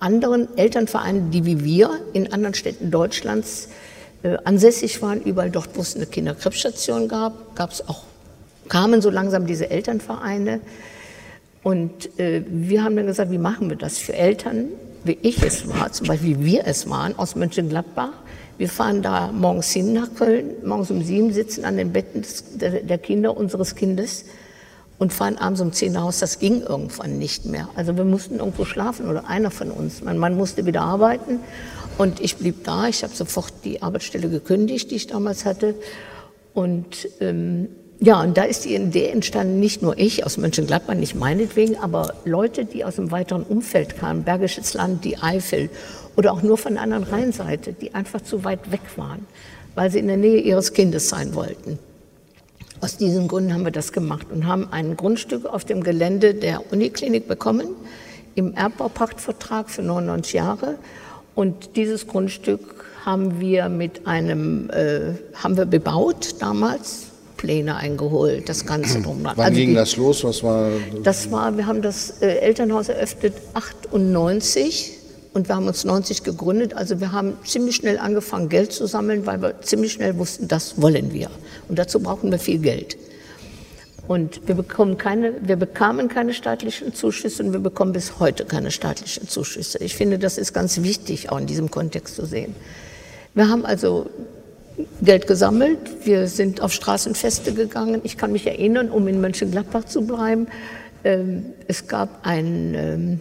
anderen 0.00 0.48
Elternvereinen, 0.56 1.30
die 1.30 1.44
wie 1.44 1.64
wir 1.64 1.90
in 2.12 2.32
anderen 2.32 2.54
Städten 2.54 2.90
Deutschlands 2.90 3.68
äh, 4.22 4.36
ansässig 4.44 5.00
waren. 5.00 5.22
Überall 5.22 5.50
dort, 5.50 5.70
wo 5.74 5.80
es 5.80 5.94
eine 5.94 6.06
Kinderkrebsstation 6.06 7.08
gab, 7.08 7.54
gab 7.54 7.70
es 7.70 7.88
auch, 7.88 8.02
kamen 8.68 9.00
so 9.00 9.10
langsam 9.10 9.46
diese 9.46 9.70
Elternvereine. 9.70 10.60
Und 11.62 12.18
äh, 12.18 12.42
wir 12.48 12.82
haben 12.82 12.96
dann 12.96 13.06
gesagt, 13.06 13.30
wie 13.30 13.38
machen 13.38 13.68
wir 13.68 13.76
das 13.76 13.98
für 13.98 14.14
Eltern, 14.14 14.68
wie 15.04 15.18
ich 15.22 15.42
es 15.42 15.68
war, 15.68 15.92
zum 15.92 16.08
Beispiel 16.08 16.40
wie 16.40 16.44
wir 16.44 16.66
es 16.66 16.88
waren, 16.90 17.16
aus 17.16 17.36
Mönchengladbach. 17.36 18.12
Wir 18.58 18.68
fahren 18.68 19.02
da 19.02 19.30
morgens 19.32 19.70
hin 19.70 19.92
nach 19.92 20.14
Köln, 20.14 20.50
morgens 20.64 20.90
um 20.90 21.02
sieben 21.02 21.32
sitzen 21.32 21.64
an 21.64 21.76
den 21.76 21.92
Betten 21.92 22.22
des, 22.22 22.58
der, 22.58 22.82
der 22.82 22.98
Kinder 22.98 23.36
unseres 23.36 23.76
Kindes 23.76 24.24
und 24.98 25.12
fahren 25.12 25.38
abends 25.38 25.60
um 25.60 25.72
zehn 25.72 25.92
nach 25.92 26.02
Hause. 26.02 26.20
Das 26.20 26.38
ging 26.38 26.62
irgendwann 26.62 27.18
nicht 27.18 27.44
mehr. 27.44 27.68
Also 27.74 27.96
wir 27.96 28.04
mussten 28.04 28.38
irgendwo 28.38 28.64
schlafen 28.64 29.08
oder 29.08 29.28
einer 29.28 29.50
von 29.50 29.70
uns. 29.70 30.02
Mein 30.02 30.18
Mann 30.18 30.36
musste 30.36 30.66
wieder 30.66 30.82
arbeiten 30.82 31.40
und 31.98 32.20
ich 32.20 32.36
blieb 32.36 32.64
da. 32.64 32.88
Ich 32.88 33.02
habe 33.02 33.14
sofort 33.14 33.52
die 33.64 33.82
Arbeitsstelle 33.82 34.28
gekündigt, 34.28 34.90
die 34.90 34.96
ich 34.96 35.06
damals 35.06 35.44
hatte. 35.44 35.74
Und 36.54 37.08
ähm, 37.20 37.68
ja, 38.04 38.20
und 38.20 38.36
da 38.36 38.42
ist 38.42 38.64
die 38.64 38.74
Idee 38.74 39.10
entstanden, 39.10 39.60
nicht 39.60 39.80
nur 39.80 39.96
ich 39.96 40.26
aus 40.26 40.36
Mönchengladbach, 40.36 40.94
nicht 40.94 41.14
meinetwegen, 41.14 41.76
aber 41.76 42.14
Leute, 42.24 42.64
die 42.64 42.84
aus 42.84 42.96
dem 42.96 43.12
weiteren 43.12 43.44
Umfeld 43.44 43.96
kamen, 43.96 44.24
Bergisches 44.24 44.74
Land, 44.74 45.04
die 45.04 45.18
Eifel 45.18 45.70
oder 46.16 46.32
auch 46.32 46.42
nur 46.42 46.58
von 46.58 46.74
der 46.74 46.82
anderen 46.82 47.04
Rheinseite, 47.04 47.72
die 47.72 47.94
einfach 47.94 48.20
zu 48.20 48.42
weit 48.42 48.72
weg 48.72 48.80
waren, 48.96 49.26
weil 49.76 49.90
sie 49.92 50.00
in 50.00 50.08
der 50.08 50.16
Nähe 50.16 50.40
ihres 50.40 50.72
Kindes 50.72 51.08
sein 51.08 51.36
wollten. 51.36 51.78
Aus 52.82 52.96
diesen 52.96 53.28
Gründen 53.28 53.54
haben 53.54 53.64
wir 53.64 53.70
das 53.70 53.92
gemacht 53.92 54.26
und 54.32 54.44
haben 54.46 54.66
ein 54.72 54.96
Grundstück 54.96 55.46
auf 55.46 55.64
dem 55.64 55.84
Gelände 55.84 56.34
der 56.34 56.72
Uniklinik 56.72 57.28
bekommen, 57.28 57.68
im 58.34 58.54
Erbbaupachtvertrag 58.54 59.70
für 59.70 59.82
99 59.82 60.32
Jahre. 60.32 60.74
Und 61.36 61.76
dieses 61.76 62.08
Grundstück 62.08 62.84
haben 63.04 63.38
wir 63.40 63.68
mit 63.68 64.08
einem, 64.08 64.68
äh, 64.70 65.14
haben 65.34 65.56
wir 65.56 65.64
bebaut 65.66 66.34
damals, 66.40 67.04
Pläne 67.36 67.76
eingeholt, 67.76 68.48
das 68.48 68.66
Ganze 68.66 68.96
Hm. 68.96 69.02
drum. 69.04 69.18
Wann 69.22 69.38
Also 69.38 69.52
ging 69.56 69.70
die- 69.70 69.74
das 69.76 69.96
los? 69.96 70.24
Was 70.24 70.42
war 70.42 70.68
Das 71.04 71.30
war, 71.30 71.56
wir 71.56 71.66
haben 71.66 71.82
das 71.82 72.20
äh, 72.20 72.36
Elternhaus 72.38 72.88
eröffnet 72.88 73.34
98 73.54 74.98
und 75.34 75.48
wir 75.48 75.56
haben 75.56 75.66
uns 75.66 75.84
90 75.84 76.24
gegründet. 76.24 76.74
Also 76.74 77.00
wir 77.00 77.12
haben 77.12 77.36
ziemlich 77.44 77.76
schnell 77.76 77.98
angefangen, 77.98 78.48
Geld 78.48 78.72
zu 78.72 78.86
sammeln, 78.86 79.26
weil 79.26 79.40
wir 79.40 79.60
ziemlich 79.62 79.92
schnell 79.92 80.18
wussten, 80.18 80.48
das 80.48 80.80
wollen 80.80 81.12
wir. 81.12 81.30
Und 81.68 81.78
dazu 81.78 82.00
brauchen 82.00 82.30
wir 82.30 82.38
viel 82.38 82.58
Geld. 82.58 82.96
Und 84.08 84.46
wir, 84.46 84.54
bekommen 84.54 84.98
keine, 84.98 85.34
wir 85.42 85.56
bekamen 85.56 86.08
keine 86.08 86.34
staatlichen 86.34 86.92
Zuschüsse 86.92 87.44
und 87.44 87.52
wir 87.52 87.60
bekommen 87.60 87.92
bis 87.92 88.18
heute 88.18 88.44
keine 88.44 88.70
staatlichen 88.70 89.28
Zuschüsse. 89.28 89.78
Ich 89.78 89.94
finde, 89.94 90.18
das 90.18 90.38
ist 90.38 90.52
ganz 90.52 90.82
wichtig, 90.82 91.30
auch 91.30 91.38
in 91.38 91.46
diesem 91.46 91.70
Kontext 91.70 92.16
zu 92.16 92.26
sehen. 92.26 92.54
Wir 93.34 93.48
haben 93.48 93.64
also 93.64 94.10
Geld 95.02 95.26
gesammelt, 95.26 95.78
wir 96.04 96.26
sind 96.26 96.60
auf 96.60 96.72
Straßenfeste 96.72 97.54
gegangen. 97.54 98.00
Ich 98.04 98.18
kann 98.18 98.32
mich 98.32 98.46
erinnern, 98.46 98.90
um 98.90 99.06
in 99.06 99.20
Mönchengladbach 99.20 99.84
zu 99.84 100.02
bleiben, 100.02 100.48
ähm, 101.04 101.46
es 101.68 101.86
gab 101.86 102.26
ein, 102.26 102.74
ähm, 102.74 103.20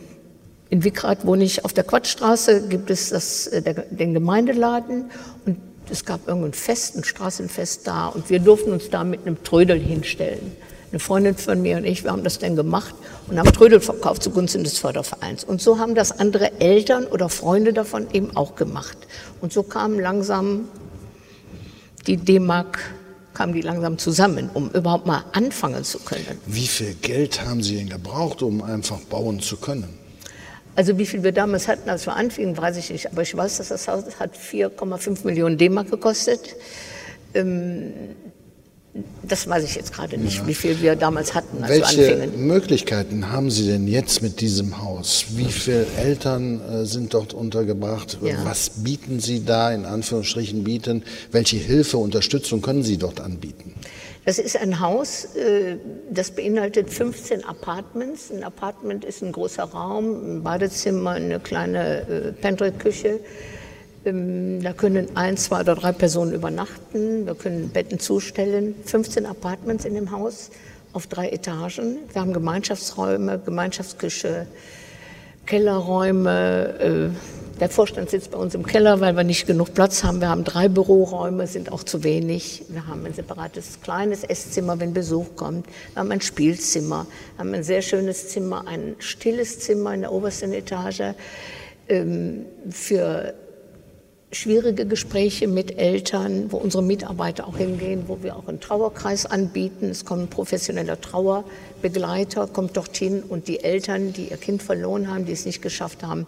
in 0.71 0.85
Wickrath 0.85 1.25
wohne 1.25 1.43
ich 1.43 1.65
auf 1.65 1.73
der 1.73 1.83
Quatschstraße, 1.83 2.67
gibt 2.69 2.89
es 2.89 3.09
das, 3.09 3.45
äh, 3.47 3.61
der, 3.61 3.73
den 3.91 4.13
Gemeindeladen 4.13 5.11
und 5.45 5.57
es 5.89 6.05
gab 6.05 6.27
irgendein 6.27 6.53
Fest, 6.53 6.95
ein 6.95 7.03
Straßenfest 7.03 7.85
da 7.85 8.07
und 8.07 8.29
wir 8.29 8.39
durften 8.39 8.71
uns 8.71 8.89
da 8.89 9.03
mit 9.03 9.27
einem 9.27 9.43
Trödel 9.43 9.77
hinstellen. 9.77 10.53
Eine 10.89 10.99
Freundin 10.99 11.35
von 11.35 11.61
mir 11.61 11.77
und 11.77 11.85
ich, 11.85 12.03
wir 12.03 12.11
haben 12.11 12.23
das 12.23 12.39
dann 12.39 12.55
gemacht 12.55 12.95
und 13.27 13.37
haben 13.37 13.51
Trödel 13.51 13.81
verkauft 13.81 14.23
zugunsten 14.23 14.63
des 14.63 14.77
Fördervereins. 14.77 15.43
Und 15.43 15.61
so 15.61 15.77
haben 15.77 15.93
das 15.93 16.17
andere 16.17 16.59
Eltern 16.59 17.05
oder 17.05 17.27
Freunde 17.29 17.73
davon 17.73 18.07
eben 18.13 18.35
auch 18.35 18.55
gemacht. 18.55 18.97
Und 19.41 19.53
so 19.53 19.63
kamen 19.63 19.99
langsam 19.99 20.69
die 22.07 22.17
D-Mark, 22.17 22.79
kamen 23.33 23.53
die 23.53 23.61
langsam 23.61 23.97
zusammen, 23.97 24.49
um 24.53 24.69
überhaupt 24.71 25.05
mal 25.05 25.23
anfangen 25.33 25.83
zu 25.83 25.99
können. 25.99 26.39
Wie 26.45 26.67
viel 26.67 26.93
Geld 26.95 27.45
haben 27.45 27.63
Sie 27.63 27.75
denn 27.77 27.89
gebraucht, 27.89 28.41
um 28.41 28.61
einfach 28.61 28.99
bauen 29.01 29.39
zu 29.39 29.57
können? 29.57 30.00
Also 30.75 30.97
wie 30.97 31.05
viel 31.05 31.23
wir 31.23 31.31
damals 31.31 31.67
hatten, 31.67 31.89
als 31.89 32.05
wir 32.05 32.15
anfingen, 32.15 32.57
weiß 32.57 32.77
ich 32.77 32.89
nicht. 32.89 33.11
Aber 33.11 33.21
ich 33.21 33.35
weiß, 33.35 33.57
dass 33.57 33.69
das 33.69 33.87
Haus 33.87 34.03
hat 34.19 34.37
4,5 34.37 35.25
Millionen 35.25 35.57
D-Mark 35.57 35.91
gekostet. 35.91 36.55
Ähm, 37.33 37.93
das 39.23 39.47
weiß 39.47 39.63
ich 39.63 39.75
jetzt 39.75 39.93
gerade 39.93 40.17
nicht, 40.17 40.45
wie 40.47 40.53
viel 40.53 40.81
wir 40.81 40.97
damals 40.97 41.33
hatten, 41.33 41.63
als 41.63 41.71
wir 41.71 41.81
Welche 41.81 42.13
anfingen. 42.13 42.47
Möglichkeiten 42.47 43.31
haben 43.31 43.49
Sie 43.49 43.67
denn 43.67 43.87
jetzt 43.87 44.21
mit 44.21 44.41
diesem 44.41 44.81
Haus? 44.81 45.27
Wie 45.29 45.45
viele 45.45 45.85
Eltern 45.97 46.59
äh, 46.59 46.85
sind 46.85 47.13
dort 47.13 47.33
untergebracht? 47.33 48.17
Ja. 48.21 48.35
Was 48.43 48.69
bieten 48.83 49.21
Sie 49.21 49.45
da 49.45 49.71
in 49.71 49.85
Anführungsstrichen 49.85 50.65
bieten? 50.65 51.03
Welche 51.31 51.55
Hilfe, 51.57 51.97
Unterstützung 51.97 52.61
können 52.61 52.83
Sie 52.83 52.97
dort 52.97 53.21
anbieten? 53.21 53.75
Das 54.23 54.37
ist 54.37 54.55
ein 54.55 54.79
Haus, 54.79 55.35
äh, 55.35 55.77
das 56.11 56.31
beinhaltet 56.31 56.91
15 56.91 57.43
Apartments. 57.43 58.31
Ein 58.31 58.43
Apartment 58.43 59.03
ist 59.03 59.23
ein 59.23 59.31
großer 59.31 59.63
Raum, 59.63 60.37
ein 60.37 60.43
Badezimmer, 60.43 61.11
eine 61.11 61.39
kleine 61.39 62.01
äh, 62.01 62.31
Pantry-Küche. 62.33 63.19
Ähm, 64.05 64.61
Da 64.61 64.73
können 64.73 65.07
ein, 65.15 65.37
zwei 65.37 65.61
oder 65.61 65.73
drei 65.73 65.91
Personen 65.91 66.33
übernachten. 66.33 67.25
Wir 67.25 67.33
können 67.33 67.69
Betten 67.69 67.99
zustellen. 67.99 68.75
15 68.85 69.25
Apartments 69.25 69.85
in 69.85 69.95
dem 69.95 70.11
Haus 70.11 70.51
auf 70.93 71.07
drei 71.07 71.29
Etagen. 71.29 71.97
Wir 72.13 72.21
haben 72.21 72.33
Gemeinschaftsräume, 72.33 73.39
Gemeinschaftsküche, 73.43 74.45
Kellerräume. 75.47 77.11
Der 77.61 77.69
Vorstand 77.69 78.09
sitzt 78.09 78.31
bei 78.31 78.39
uns 78.39 78.55
im 78.55 78.65
Keller, 78.65 79.01
weil 79.01 79.15
wir 79.15 79.23
nicht 79.23 79.45
genug 79.45 79.75
Platz 79.75 80.03
haben. 80.03 80.19
Wir 80.19 80.29
haben 80.29 80.43
drei 80.43 80.67
Büroräume, 80.67 81.45
sind 81.45 81.71
auch 81.71 81.83
zu 81.83 82.03
wenig. 82.03 82.63
Wir 82.69 82.87
haben 82.87 83.05
ein 83.05 83.13
separates 83.13 83.81
kleines 83.83 84.23
Esszimmer, 84.23 84.79
wenn 84.79 84.95
Besuch 84.95 85.35
kommt. 85.35 85.67
Wir 85.93 85.99
haben 85.99 86.09
ein 86.09 86.21
Spielzimmer, 86.21 87.05
haben 87.37 87.53
ein 87.53 87.61
sehr 87.61 87.83
schönes 87.83 88.29
Zimmer, 88.29 88.67
ein 88.67 88.95
stilles 88.97 89.59
Zimmer 89.59 89.93
in 89.93 90.01
der 90.01 90.11
obersten 90.11 90.53
Etage 90.53 91.13
ähm, 91.87 92.47
für 92.71 93.35
schwierige 94.31 94.85
Gespräche 94.85 95.47
mit 95.47 95.77
Eltern, 95.77 96.51
wo 96.51 96.57
unsere 96.57 96.81
Mitarbeiter 96.81 97.47
auch 97.47 97.57
hingehen, 97.57 98.03
wo 98.07 98.23
wir 98.23 98.35
auch 98.37 98.47
einen 98.47 98.59
Trauerkreis 98.59 99.25
anbieten. 99.25 99.89
Es 99.89 100.05
kommt 100.05 100.23
ein 100.23 100.27
professioneller 100.29 100.99
Trauerbegleiter, 100.99 102.47
kommt 102.47 102.77
dorthin 102.77 103.23
und 103.23 103.47
die 103.47 103.63
Eltern, 103.63 104.13
die 104.13 104.29
ihr 104.29 104.37
Kind 104.37 104.63
verloren 104.63 105.09
haben, 105.09 105.25
die 105.25 105.33
es 105.33 105.45
nicht 105.45 105.61
geschafft 105.61 106.03
haben, 106.03 106.27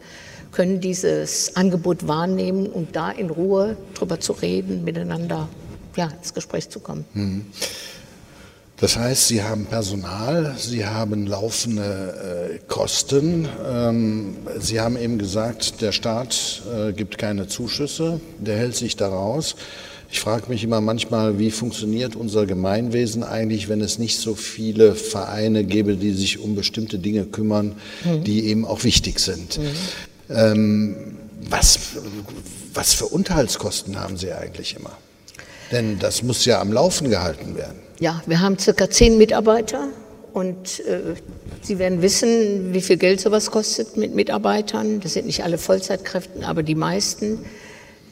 können 0.52 0.82
dieses 0.82 1.56
Angebot 1.56 2.08
wahrnehmen 2.08 2.68
und 2.68 2.96
da 2.96 3.10
in 3.10 3.30
Ruhe 3.30 3.78
drüber 3.94 4.20
zu 4.20 4.34
reden, 4.34 4.84
miteinander 4.84 5.48
ja, 5.96 6.08
ins 6.08 6.34
Gespräch 6.34 6.70
zu 6.70 6.80
kommen. 6.80 7.06
Das 8.84 8.98
heißt, 8.98 9.30
Sie 9.30 9.42
haben 9.42 9.66
Personal, 9.66 10.56
Sie 10.58 10.86
haben 10.86 11.26
laufende 11.26 12.52
äh, 12.54 12.60
Kosten. 12.68 13.48
Ähm, 13.66 14.36
Sie 14.60 14.82
haben 14.82 14.98
eben 14.98 15.18
gesagt, 15.18 15.80
der 15.80 15.94
Staat 15.94 16.64
äh, 16.70 16.92
gibt 16.92 17.18
keine 17.18 17.48
Zuschüsse, 17.48 18.20
der 18.40 18.58
hält 18.58 18.76
sich 18.76 18.98
da 18.98 19.08
raus. 19.08 19.56
Ich 20.12 20.20
frage 20.20 20.50
mich 20.50 20.66
immer 20.66 20.82
manchmal, 20.82 21.40
wie 21.40 21.50
funktioniert 21.50 22.18
unser 22.18 22.46
Gemeinwesen 22.46 23.24
eigentlich, 23.24 23.70
wenn 23.70 23.80
es 23.80 24.00
nicht 24.00 24.20
so 24.20 24.36
viele 24.36 24.96
Vereine 24.96 25.64
gäbe, 25.64 25.96
die 25.96 26.12
sich 26.12 26.40
um 26.40 26.54
bestimmte 26.54 27.00
Dinge 27.00 27.24
kümmern, 27.24 27.78
die 28.04 28.48
eben 28.48 28.66
auch 28.66 28.84
wichtig 28.84 29.22
sind. 29.22 29.62
Ähm, 30.30 31.20
was, 31.50 31.80
was 32.74 32.94
für 32.94 33.06
Unterhaltskosten 33.06 33.98
haben 33.98 34.18
Sie 34.18 34.34
eigentlich 34.34 34.76
immer? 34.76 34.98
Denn 35.72 36.00
das 36.00 36.22
muss 36.22 36.44
ja 36.44 36.60
am 36.60 36.74
Laufen 36.74 37.10
gehalten 37.10 37.56
werden. 37.56 37.83
Ja, 38.00 38.22
wir 38.26 38.42
haben 38.42 38.58
circa 38.58 38.90
zehn 38.90 39.18
Mitarbeiter 39.18 39.88
und 40.34 40.80
äh, 40.82 41.16
Sie 41.64 41.80
werden 41.80 42.02
wissen, 42.02 42.74
wie 42.74 42.82
viel 42.82 42.98
Geld 42.98 43.22
sowas 43.22 43.50
kostet 43.50 43.96
mit 43.96 44.14
Mitarbeitern. 44.14 45.00
Das 45.00 45.14
sind 45.14 45.28
nicht 45.28 45.46
alle 45.46 45.58
Vollzeitkräfte, 45.58 46.46
aber 46.46 46.62
die 46.62 46.76
meisten, 46.76 47.46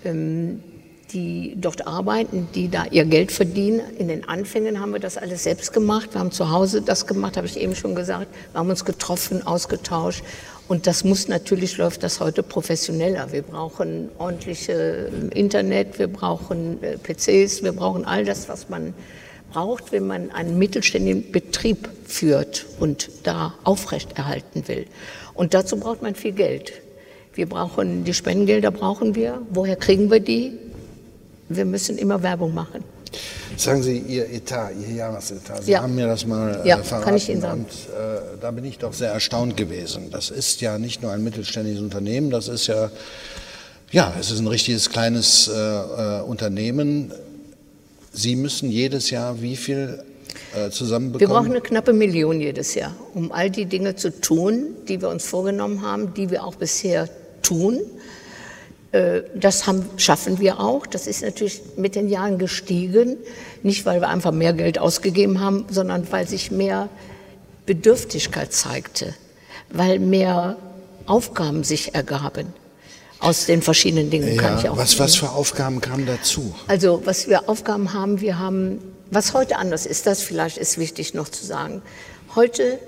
ähm, 0.06 0.64
die 1.12 1.58
dort 1.60 1.86
arbeiten, 1.86 2.48
die 2.56 2.70
da 2.70 2.86
ihr 2.86 3.04
Geld 3.04 3.34
verdienen. 3.34 3.82
In 3.98 4.08
den 4.08 4.30
Anfängen 4.30 4.80
haben 4.80 4.94
wir 4.94 5.02
das 5.02 5.18
alles 5.18 5.44
selbst 5.44 5.74
gemacht. 5.74 6.14
Wir 6.14 6.22
haben 6.22 6.32
zu 6.32 6.50
Hause 6.50 6.82
das 6.82 7.08
gemacht, 7.08 7.36
habe 7.36 7.46
ich 7.46 7.60
eben 7.60 7.76
schon 7.76 7.94
gesagt. 7.94 8.28
Wir 8.54 8.60
haben 8.60 8.70
uns 8.70 8.86
getroffen, 8.86 9.46
ausgetauscht. 9.46 10.24
Und 10.70 10.88
das 10.88 11.04
muss 11.04 11.28
natürlich, 11.28 11.76
läuft 11.76 12.02
das 12.02 12.22
heute 12.22 12.42
professioneller. 12.42 13.34
Wir 13.34 13.42
brauchen 13.42 14.08
ordentliche 14.18 15.10
äh, 15.34 15.38
Internet, 15.38 16.00
wir 16.00 16.08
brauchen 16.08 16.82
äh, 16.82 16.98
PCs, 16.98 17.64
wir 17.64 17.74
brauchen 17.74 18.06
all 18.06 18.24
das, 18.24 18.48
was 18.48 18.70
man 18.70 18.94
braucht, 19.52 19.92
wenn 19.92 20.08
man 20.08 20.32
einen 20.32 20.58
mittelständigen 20.58 21.32
Betrieb 21.32 21.90
führt 22.06 22.66
und 22.80 23.10
da 23.24 23.54
aufrechterhalten 23.64 24.68
will. 24.68 24.86
Und 25.34 25.54
dazu 25.54 25.78
braucht 25.78 26.02
man 26.02 26.16
viel 26.16 26.32
Geld. 26.34 26.74
Wir 27.34 27.48
brauchen 27.48 28.04
die 28.04 28.14
Spendengelder 28.14 28.72
brauchen 28.72 29.16
wir. 29.16 29.42
Woher 29.52 29.76
kriegen 29.76 30.12
wir 30.12 30.20
die? 30.20 30.58
Wir 31.50 31.66
müssen 31.66 31.98
immer 31.98 32.22
Werbung 32.24 32.54
machen. 32.54 32.84
Sagen 33.58 33.84
Sie 33.84 33.98
Ihr 34.00 34.30
Etat, 34.30 34.72
Ihr 34.82 34.96
Jahresetat. 34.96 35.64
Sie 35.66 35.72
Ja. 35.72 35.82
haben 35.82 35.96
mir 35.96 36.08
das 36.08 36.26
mal 36.26 36.62
äh, 36.64 36.68
Ja, 36.70 36.78
verraten. 36.78 37.06
kann 37.06 37.16
ich 37.18 37.30
Ihnen 37.30 37.42
sagen. 37.42 37.62
Und 37.62 37.70
äh, 37.70 38.22
da 38.40 38.52
bin 38.52 38.64
ich 38.66 38.78
doch 38.78 38.94
sehr 38.94 39.12
erstaunt 39.12 39.58
gewesen. 39.58 40.10
Das 40.12 40.30
ist 40.30 40.62
ja 40.62 40.78
nicht 40.78 41.02
nur 41.02 41.12
ein 41.12 41.22
mittelständisches 41.24 41.82
Unternehmen, 41.82 42.30
das 42.30 42.48
ist 42.48 42.68
ja, 42.68 42.90
ja, 43.92 44.14
es 44.20 44.32
ist 44.32 44.40
ein 44.40 44.48
richtiges 44.48 44.90
kleines 44.90 45.50
äh, 45.50 45.54
äh, 45.54 46.22
Unternehmen. 46.22 47.12
Sie 48.14 48.36
müssen 48.36 48.70
jedes 48.70 49.10
Jahr 49.10 49.42
wie 49.42 49.56
viel 49.56 50.04
äh, 50.54 50.70
zusammenbekommen? 50.70 51.30
Wir 51.30 51.34
brauchen 51.34 51.52
eine 51.52 51.62
knappe 51.62 51.94
Million 51.94 52.42
jedes 52.42 52.76
Jahr, 52.76 52.96
um 53.14 53.32
all 53.32 53.50
die 53.50 53.66
Dinge 53.66 53.96
zu 53.96 54.20
tun, 54.20 54.76
die 54.88 55.02
wir 55.02 55.10
uns 55.10 55.26
vorgenommen 55.26 55.82
haben, 55.82 56.14
die 56.14 56.30
wir 56.30 56.44
auch 56.44 56.56
bisher 56.56 57.10
tun. 57.42 57.80
Äh, 58.92 59.22
das 59.34 59.66
haben, 59.66 59.86
schaffen 59.98 60.40
wir 60.40 60.60
auch. 60.60 60.86
Das 60.86 61.08
ist 61.08 61.22
natürlich 61.22 61.62
mit 61.78 61.96
den 61.96 62.10
Jahren 62.10 62.38
gestiegen. 62.38 63.18
Nicht, 63.64 63.86
weil 63.86 64.02
wir 64.02 64.10
einfach 64.10 64.32
mehr 64.32 64.54
Geld 64.54 64.78
ausgegeben 64.78 65.40
haben, 65.40 65.66
sondern 65.70 66.12
weil 66.12 66.28
sich 66.28 66.52
mehr 66.52 66.90
Bedürftigkeit 67.66 68.52
zeigte, 68.52 69.14
weil 69.70 70.00
mehr 70.00 70.58
Aufgaben 71.06 71.64
sich 71.64 71.96
ergaben 71.96 72.61
aus 73.22 73.46
den 73.46 73.62
verschiedenen 73.62 74.10
Dingen. 74.10 74.36
Ja, 74.36 74.42
kann 74.42 74.58
ich 74.60 74.68
auch 74.68 74.78
was, 74.78 75.00
was 75.00 75.16
für 75.16 75.30
Aufgaben 75.30 75.80
kamen 75.80 76.06
dazu? 76.06 76.54
Also 76.68 77.02
was 77.06 77.30
wir 77.30 77.48
Aufgaben 77.48 77.94
haben, 77.94 78.20
wir 78.20 78.40
haben, 78.40 78.80
was 79.12 79.34
heute 79.34 79.58
anders 79.58 79.86
ist, 79.86 80.08
das 80.08 80.22
vielleicht 80.22 80.58
ist 80.58 80.78
wichtig 80.78 81.14
noch 81.14 81.30
zu 81.30 81.46
sagen. 81.46 81.82
Heute 82.36 82.80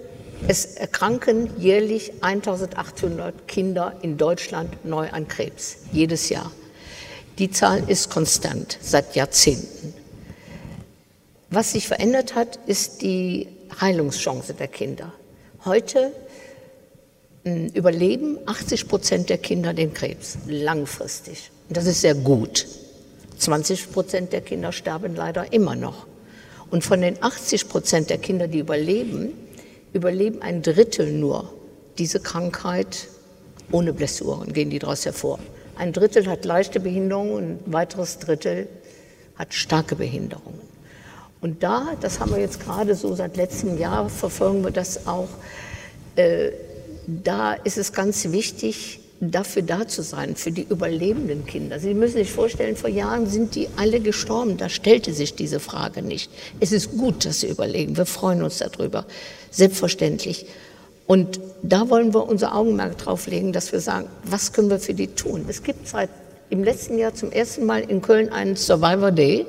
es 0.47 0.65
erkranken 0.65 1.49
jährlich 1.57 2.11
1800 2.21 3.47
Kinder 3.47 3.95
in 4.01 4.17
Deutschland 4.17 4.85
neu 4.85 5.09
an 5.09 5.27
Krebs, 5.27 5.77
jedes 5.93 6.27
Jahr. 6.27 6.51
Die 7.37 7.49
Zahl 7.49 7.89
ist 7.89 8.09
konstant 8.09 8.77
seit 8.81 9.15
Jahrzehnten. 9.15 9.93
Was 11.49 11.71
sich 11.71 11.87
verändert 11.87 12.35
hat, 12.35 12.59
ist 12.65 13.01
die 13.01 13.47
Heilungschance 13.79 14.53
der 14.53 14.67
Kinder. 14.67 15.13
Heute 15.63 16.11
überleben 17.43 18.38
80 18.45 18.88
Prozent 18.88 19.29
der 19.29 19.38
Kinder 19.38 19.73
den 19.73 19.93
Krebs 19.93 20.38
langfristig. 20.47 21.51
Und 21.67 21.75
das 21.77 21.85
ist 21.85 22.01
sehr 22.01 22.15
gut. 22.15 22.67
20 23.38 23.91
Prozent 23.91 24.31
der 24.31 24.41
Kinder 24.41 24.71
sterben 24.71 25.15
leider 25.15 25.51
immer 25.51 25.75
noch. 25.75 26.07
Und 26.71 26.83
von 26.83 27.01
den 27.01 27.21
80 27.21 27.67
Prozent 27.67 28.09
der 28.09 28.17
Kinder, 28.17 28.47
die 28.47 28.59
überleben, 28.59 29.33
überleben 29.91 30.41
ein 30.41 30.62
Drittel 30.62 31.12
nur 31.12 31.53
diese 31.97 32.19
Krankheit 32.19 33.09
ohne 33.71 33.93
Blessuren, 33.93 34.53
gehen 34.53 34.69
die 34.69 34.79
daraus 34.79 35.05
hervor. 35.05 35.39
Ein 35.75 35.91
Drittel 35.91 36.27
hat 36.27 36.45
leichte 36.45 36.79
Behinderungen, 36.79 37.59
ein 37.65 37.73
weiteres 37.73 38.19
Drittel 38.19 38.67
hat 39.35 39.53
starke 39.53 39.95
Behinderungen. 39.95 40.62
Und 41.41 41.62
da, 41.62 41.93
das 42.00 42.19
haben 42.19 42.31
wir 42.31 42.39
jetzt 42.39 42.62
gerade 42.62 42.95
so 42.95 43.13
seit 43.15 43.35
letztem 43.35 43.77
Jahr, 43.77 44.09
verfolgen 44.09 44.63
wir 44.63 44.71
das 44.71 45.07
auch, 45.07 45.27
äh, 46.15 46.51
da 47.07 47.53
ist 47.53 47.77
es 47.77 47.93
ganz 47.93 48.31
wichtig, 48.31 49.00
dafür 49.31 49.62
da 49.62 49.88
zu 49.88 50.03
sein, 50.03 50.36
für 50.36 50.51
die 50.51 50.65
überlebenden 50.69 51.45
Kinder. 51.45 51.79
Sie 51.79 51.93
müssen 51.93 52.17
sich 52.17 52.31
vorstellen, 52.31 52.75
vor 52.75 52.89
Jahren 52.89 53.27
sind 53.27 53.55
die 53.55 53.67
alle 53.77 54.00
gestorben. 54.00 54.57
Da 54.57 54.69
stellte 54.69 55.13
sich 55.13 55.36
diese 55.36 55.60
Frage 55.60 56.01
nicht. 56.01 56.29
Es 56.60 56.72
ist 56.72 56.98
gut, 56.98 57.25
dass 57.25 57.39
sie 57.39 57.48
überlegen. 57.48 57.95
Wir 57.95 58.05
freuen 58.05 58.43
uns 58.43 58.57
darüber. 58.57 59.05
Selbstverständlich. 59.51 60.45
Und 61.05 61.39
da 61.62 61.89
wollen 61.89 62.13
wir 62.13 62.27
unser 62.27 62.55
Augenmerk 62.55 62.98
drauf 62.98 63.27
legen, 63.27 63.53
dass 63.53 63.72
wir 63.72 63.79
sagen, 63.79 64.07
was 64.24 64.53
können 64.53 64.69
wir 64.69 64.79
für 64.79 64.93
die 64.93 65.07
tun? 65.07 65.45
Es 65.48 65.63
gibt 65.63 65.88
seit 65.88 66.10
im 66.50 66.63
letzten 66.63 66.98
Jahr 66.98 67.13
zum 67.13 67.31
ersten 67.31 67.65
Mal 67.65 67.81
in 67.81 68.01
Köln 68.01 68.29
einen 68.29 68.55
Survivor 68.55 69.12
Day, 69.12 69.45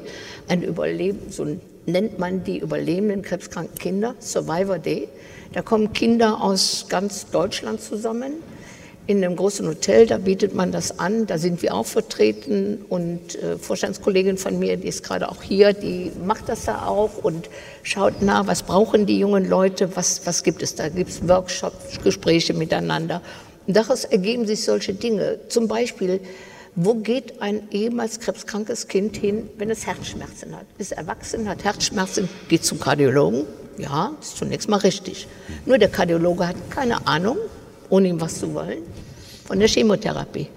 ein 0.48 0.62
Überleben, 0.62 1.30
so 1.30 1.46
nennt 1.86 2.18
man 2.18 2.44
die 2.44 2.58
überlebenden 2.58 3.22
krebskranken 3.22 3.78
Kinder, 3.78 4.14
Survivor 4.20 4.78
Day. 4.78 5.08
Da 5.54 5.62
kommen 5.62 5.92
Kinder 5.92 6.42
aus 6.42 6.86
ganz 6.88 7.30
Deutschland 7.30 7.80
zusammen 7.80 8.32
in 9.06 9.22
einem 9.22 9.36
großen 9.36 9.68
Hotel, 9.68 10.06
da 10.06 10.18
bietet 10.18 10.52
man 10.52 10.72
das 10.72 10.98
an, 10.98 11.26
da 11.26 11.38
sind 11.38 11.62
wir 11.62 11.74
auch 11.74 11.86
vertreten 11.86 12.84
und 12.88 13.36
äh, 13.36 13.56
Vorstandskollegin 13.56 14.36
von 14.36 14.58
mir, 14.58 14.76
die 14.78 14.88
ist 14.88 15.04
gerade 15.04 15.28
auch 15.28 15.42
hier, 15.42 15.74
die 15.74 16.10
macht 16.24 16.48
das 16.48 16.64
da 16.64 16.86
auch 16.86 17.18
und 17.22 17.48
schaut 17.84 18.20
nach, 18.20 18.48
was 18.48 18.64
brauchen 18.64 19.06
die 19.06 19.20
jungen 19.20 19.48
Leute, 19.48 19.94
was, 19.94 20.26
was 20.26 20.42
gibt 20.42 20.60
es 20.60 20.74
da, 20.74 20.88
gibt 20.88 21.10
es 21.10 21.28
Workshops, 21.28 22.02
Gespräche 22.02 22.54
miteinander. 22.54 23.20
Und 23.66 23.76
daraus 23.76 24.04
ergeben 24.04 24.46
sich 24.46 24.64
solche 24.64 24.94
Dinge, 24.94 25.38
zum 25.48 25.68
Beispiel, 25.68 26.20
wo 26.74 26.94
geht 26.94 27.40
ein 27.40 27.68
ehemals 27.70 28.18
krebskrankes 28.18 28.88
Kind 28.88 29.16
hin, 29.18 29.48
wenn 29.58 29.70
es 29.70 29.86
Herzschmerzen 29.86 30.56
hat? 30.56 30.66
Ist 30.78 30.92
erwachsen, 30.92 31.48
hat 31.48 31.62
Herzschmerzen, 31.62 32.28
geht 32.48 32.64
zum 32.64 32.80
Kardiologen? 32.80 33.44
Ja, 33.78 34.12
ist 34.20 34.36
zunächst 34.36 34.68
mal 34.68 34.78
richtig. 34.78 35.26
Nur 35.66 35.78
der 35.78 35.88
Kardiologe 35.88 36.48
hat 36.48 36.56
keine 36.70 37.06
Ahnung, 37.06 37.36
ohne 37.90 38.08
ihm 38.08 38.20
was 38.20 38.38
zu 38.38 38.54
wollen, 38.54 38.82
von 39.46 39.58
der 39.58 39.68
Chemotherapie. 39.68 40.48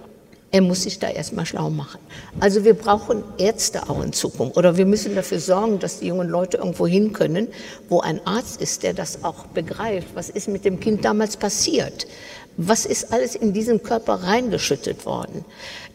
Er 0.49 0.61
muss 0.61 0.83
sich 0.83 0.97
da 0.97 1.09
erstmal 1.09 1.45
schlau 1.45 1.69
machen. 1.69 1.99
Also 2.39 2.63
wir 2.63 2.73
brauchen 2.73 3.23
Ärzte 3.37 3.89
auch 3.89 4.01
in 4.01 4.13
Zukunft. 4.13 4.55
Oder 4.55 4.77
wir 4.77 4.85
müssen 4.85 5.13
dafür 5.13 5.39
sorgen, 5.39 5.79
dass 5.79 5.99
die 5.99 6.07
jungen 6.07 6.29
Leute 6.29 6.57
irgendwo 6.57 6.87
hin 6.87 7.11
können, 7.11 7.49
wo 7.89 7.99
ein 7.99 8.25
Arzt 8.25 8.61
ist, 8.61 8.83
der 8.83 8.93
das 8.93 9.25
auch 9.25 9.45
begreift. 9.47 10.07
Was 10.13 10.29
ist 10.29 10.47
mit 10.47 10.63
dem 10.63 10.79
Kind 10.79 11.03
damals 11.03 11.35
passiert? 11.35 12.07
Was 12.55 12.85
ist 12.85 13.11
alles 13.11 13.35
in 13.35 13.51
diesen 13.51 13.83
Körper 13.83 14.23
reingeschüttet 14.23 15.05
worden? 15.05 15.43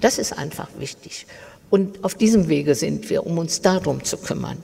Das 0.00 0.18
ist 0.18 0.37
einfach 0.37 0.68
wichtig. 0.78 1.26
Und 1.70 2.04
auf 2.04 2.14
diesem 2.14 2.48
Wege 2.48 2.74
sind 2.74 3.08
wir, 3.08 3.26
um 3.26 3.38
uns 3.38 3.62
darum 3.62 4.04
zu 4.04 4.18
kümmern. 4.18 4.58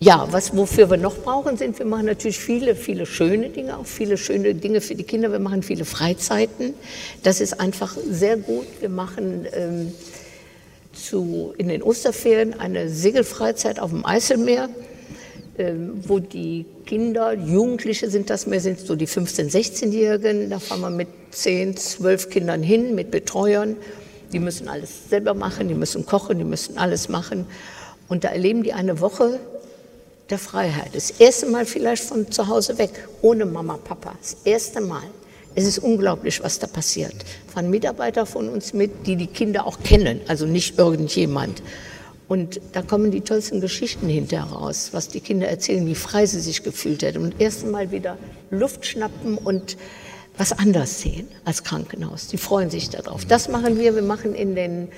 Ja, 0.00 0.26
was, 0.30 0.56
wofür 0.56 0.90
wir 0.90 0.96
noch 0.96 1.18
brauchen, 1.18 1.56
sind, 1.56 1.78
wir 1.78 1.86
machen 1.86 2.06
natürlich 2.06 2.38
viele, 2.38 2.74
viele 2.74 3.06
schöne 3.06 3.48
Dinge, 3.48 3.78
auch 3.78 3.86
viele 3.86 4.18
schöne 4.18 4.54
Dinge 4.54 4.80
für 4.80 4.96
die 4.96 5.04
Kinder. 5.04 5.30
Wir 5.30 5.38
machen 5.38 5.62
viele 5.62 5.84
Freizeiten. 5.84 6.74
Das 7.22 7.40
ist 7.40 7.60
einfach 7.60 7.96
sehr 8.10 8.36
gut. 8.36 8.66
Wir 8.80 8.88
machen 8.88 9.46
ähm, 9.52 9.92
zu, 10.92 11.54
in 11.58 11.68
den 11.68 11.82
Osterferien 11.82 12.58
eine 12.58 12.88
Segelfreizeit 12.88 13.78
auf 13.78 13.90
dem 13.90 14.04
Eiselmeer, 14.04 14.68
ähm, 15.58 16.02
wo 16.06 16.18
die 16.18 16.66
Kinder, 16.86 17.32
Jugendliche 17.32 18.10
sind 18.10 18.30
das 18.30 18.48
mehr, 18.48 18.60
sind 18.60 18.80
so 18.80 18.96
die 18.96 19.06
15-, 19.06 19.48
16-Jährigen. 19.48 20.50
Da 20.50 20.58
fahren 20.58 20.80
wir 20.80 20.90
mit 20.90 21.08
10, 21.30 21.76
12 21.76 22.30
Kindern 22.30 22.64
hin, 22.64 22.96
mit 22.96 23.12
Betreuern. 23.12 23.76
Die 24.32 24.40
müssen 24.40 24.68
alles 24.68 25.08
selber 25.08 25.34
machen, 25.34 25.68
die 25.68 25.74
müssen 25.74 26.04
kochen, 26.04 26.38
die 26.38 26.44
müssen 26.44 26.78
alles 26.78 27.08
machen. 27.08 27.46
Und 28.08 28.24
da 28.24 28.28
erleben 28.28 28.64
die 28.64 28.72
eine 28.72 29.00
Woche 29.00 29.38
der 30.30 30.38
Freiheit. 30.38 30.94
Das 30.94 31.10
erste 31.10 31.46
Mal 31.46 31.66
vielleicht 31.66 32.04
von 32.04 32.30
zu 32.30 32.48
Hause 32.48 32.78
weg, 32.78 33.08
ohne 33.22 33.44
Mama, 33.44 33.78
Papa. 33.82 34.14
Das 34.20 34.36
erste 34.44 34.80
Mal. 34.80 35.02
Es 35.56 35.64
ist 35.64 35.78
unglaublich, 35.78 36.42
was 36.42 36.58
da 36.58 36.66
passiert. 36.66 37.14
Fahren 37.52 37.70
Mitarbeiter 37.70 38.26
von 38.26 38.48
uns 38.48 38.72
mit, 38.72 39.06
die 39.06 39.14
die 39.16 39.28
Kinder 39.28 39.66
auch 39.66 39.78
kennen, 39.84 40.20
also 40.26 40.46
nicht 40.46 40.78
irgendjemand. 40.78 41.62
Und 42.26 42.60
da 42.72 42.82
kommen 42.82 43.10
die 43.10 43.20
tollsten 43.20 43.60
Geschichten 43.60 44.08
hinterher 44.08 44.46
raus, 44.46 44.88
was 44.92 45.08
die 45.08 45.20
Kinder 45.20 45.46
erzählen, 45.46 45.86
wie 45.86 45.94
frei 45.94 46.26
sie 46.26 46.40
sich 46.40 46.62
gefühlt 46.62 47.02
hätten. 47.02 47.22
Und 47.22 47.34
erst 47.38 47.64
einmal 47.64 47.92
wieder 47.92 48.16
Luft 48.50 48.86
schnappen 48.86 49.38
und 49.38 49.76
was 50.36 50.52
anders 50.52 51.00
sehen 51.00 51.28
als 51.44 51.62
Krankenhaus. 51.62 52.26
Die 52.28 52.38
freuen 52.38 52.70
sich 52.70 52.90
darauf. 52.90 53.24
Das 53.24 53.48
machen 53.48 53.78
wir. 53.78 53.94
Wir 53.94 54.02
machen 54.02 54.34
in 54.34 54.56
den 54.56 54.88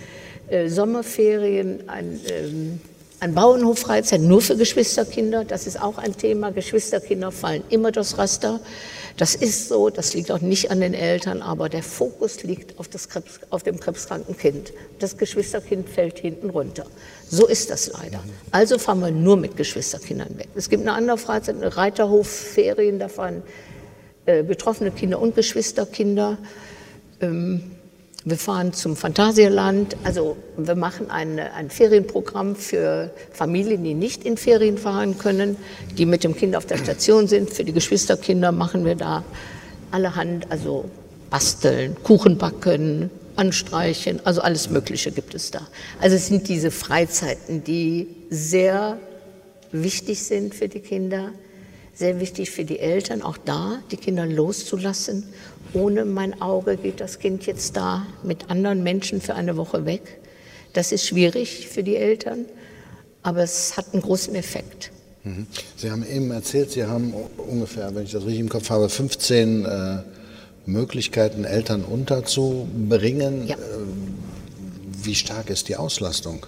äh, 0.48 0.68
Sommerferien 0.68 1.88
ein 1.88 2.20
ähm, 2.30 2.80
ein 3.26 3.34
Bauernhof-Freizeit 3.34 4.20
nur 4.20 4.40
für 4.40 4.56
Geschwisterkinder, 4.56 5.44
das 5.44 5.66
ist 5.66 5.82
auch 5.82 5.98
ein 5.98 6.16
Thema. 6.16 6.52
Geschwisterkinder 6.52 7.32
fallen 7.32 7.64
immer 7.70 7.90
das 7.90 8.18
Raster. 8.18 8.60
Das 9.16 9.34
ist 9.34 9.68
so, 9.68 9.90
das 9.90 10.14
liegt 10.14 10.30
auch 10.30 10.40
nicht 10.40 10.70
an 10.70 10.80
den 10.80 10.94
Eltern, 10.94 11.42
aber 11.42 11.68
der 11.68 11.82
Fokus 11.82 12.44
liegt 12.44 12.78
auf, 12.78 12.86
das 12.86 13.08
Krebs, 13.08 13.40
auf 13.50 13.64
dem 13.64 13.80
krebskranken 13.80 14.36
Kind. 14.36 14.72
Das 15.00 15.18
Geschwisterkind 15.18 15.88
fällt 15.88 16.20
hinten 16.20 16.50
runter. 16.50 16.86
So 17.28 17.46
ist 17.48 17.70
das 17.70 17.90
leider. 17.92 18.22
Also 18.52 18.78
fahren 18.78 19.00
wir 19.00 19.10
nur 19.10 19.36
mit 19.36 19.56
Geschwisterkindern 19.56 20.38
weg. 20.38 20.48
Es 20.54 20.68
gibt 20.68 20.82
eine 20.82 20.92
andere 20.92 21.18
Freizeit, 21.18 21.56
eine 21.56 21.76
Reiterhof-Ferien, 21.76 23.00
da 23.00 23.08
fahren 23.08 23.42
äh, 24.26 24.44
betroffene 24.44 24.92
Kinder 24.92 25.20
und 25.20 25.34
Geschwisterkinder. 25.34 26.38
Ähm, 27.20 27.75
wir 28.26 28.36
fahren 28.36 28.72
zum 28.72 28.96
Phantasialand. 28.96 29.96
Also 30.02 30.36
wir 30.56 30.74
machen 30.74 31.10
ein, 31.10 31.38
ein 31.38 31.70
Ferienprogramm 31.70 32.56
für 32.56 33.12
Familien, 33.30 33.84
die 33.84 33.94
nicht 33.94 34.24
in 34.24 34.36
Ferien 34.36 34.78
fahren 34.78 35.16
können, 35.16 35.56
die 35.96 36.06
mit 36.06 36.24
dem 36.24 36.34
Kind 36.34 36.56
auf 36.56 36.66
der 36.66 36.76
Station 36.76 37.28
sind. 37.28 37.50
Für 37.50 37.62
die 37.62 37.72
Geschwisterkinder 37.72 38.50
machen 38.50 38.84
wir 38.84 38.96
da 38.96 39.22
allerhand, 39.92 40.50
also 40.50 40.86
basteln, 41.30 41.96
Kuchen 42.02 42.36
backen, 42.36 43.10
anstreichen, 43.36 44.18
also 44.24 44.40
alles 44.40 44.70
Mögliche 44.70 45.12
gibt 45.12 45.36
es 45.36 45.52
da. 45.52 45.60
Also 46.00 46.16
es 46.16 46.26
sind 46.26 46.48
diese 46.48 46.72
Freizeiten, 46.72 47.62
die 47.62 48.08
sehr 48.28 48.98
wichtig 49.70 50.24
sind 50.24 50.52
für 50.52 50.68
die 50.68 50.80
Kinder, 50.80 51.30
sehr 51.94 52.18
wichtig 52.18 52.50
für 52.50 52.64
die 52.64 52.80
Eltern, 52.80 53.22
auch 53.22 53.36
da 53.36 53.78
die 53.92 53.96
Kinder 53.96 54.26
loszulassen 54.26 55.24
ohne 55.76 56.04
mein 56.04 56.40
Auge 56.40 56.76
geht 56.76 57.00
das 57.00 57.18
Kind 57.18 57.46
jetzt 57.46 57.76
da 57.76 58.06
mit 58.22 58.50
anderen 58.50 58.82
Menschen 58.82 59.20
für 59.20 59.34
eine 59.34 59.56
Woche 59.56 59.84
weg. 59.84 60.20
Das 60.72 60.90
ist 60.90 61.06
schwierig 61.06 61.68
für 61.68 61.82
die 61.82 61.96
Eltern, 61.96 62.46
aber 63.22 63.42
es 63.42 63.76
hat 63.76 63.92
einen 63.92 64.02
großen 64.02 64.34
Effekt. 64.34 64.90
Mhm. 65.24 65.46
Sie 65.76 65.90
haben 65.90 66.06
eben 66.06 66.30
erzählt, 66.30 66.70
Sie 66.70 66.84
haben 66.84 67.12
ungefähr, 67.36 67.94
wenn 67.94 68.04
ich 68.04 68.12
das 68.12 68.22
richtig 68.22 68.40
im 68.40 68.48
Kopf 68.48 68.70
habe, 68.70 68.88
15 68.88 69.64
äh, 69.64 69.98
Möglichkeiten, 70.64 71.44
Eltern 71.44 71.84
unterzubringen. 71.84 73.46
Ja. 73.46 73.56
Äh, 73.56 73.58
wie 75.02 75.14
stark 75.14 75.50
ist 75.50 75.68
die 75.68 75.76
Auslastung? 75.76 76.46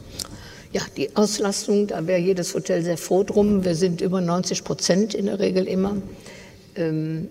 Ja, 0.72 0.82
die 0.96 1.16
Auslastung, 1.16 1.86
da 1.86 2.06
wäre 2.06 2.18
jedes 2.18 2.54
Hotel 2.54 2.82
sehr 2.82 2.98
froh 2.98 3.24
drum. 3.24 3.64
Wir 3.64 3.74
sind 3.74 4.00
über 4.00 4.20
90 4.20 4.64
Prozent 4.64 5.14
in 5.14 5.26
der 5.26 5.38
Regel 5.38 5.66
immer. 5.66 5.96
Ähm, 6.78 7.28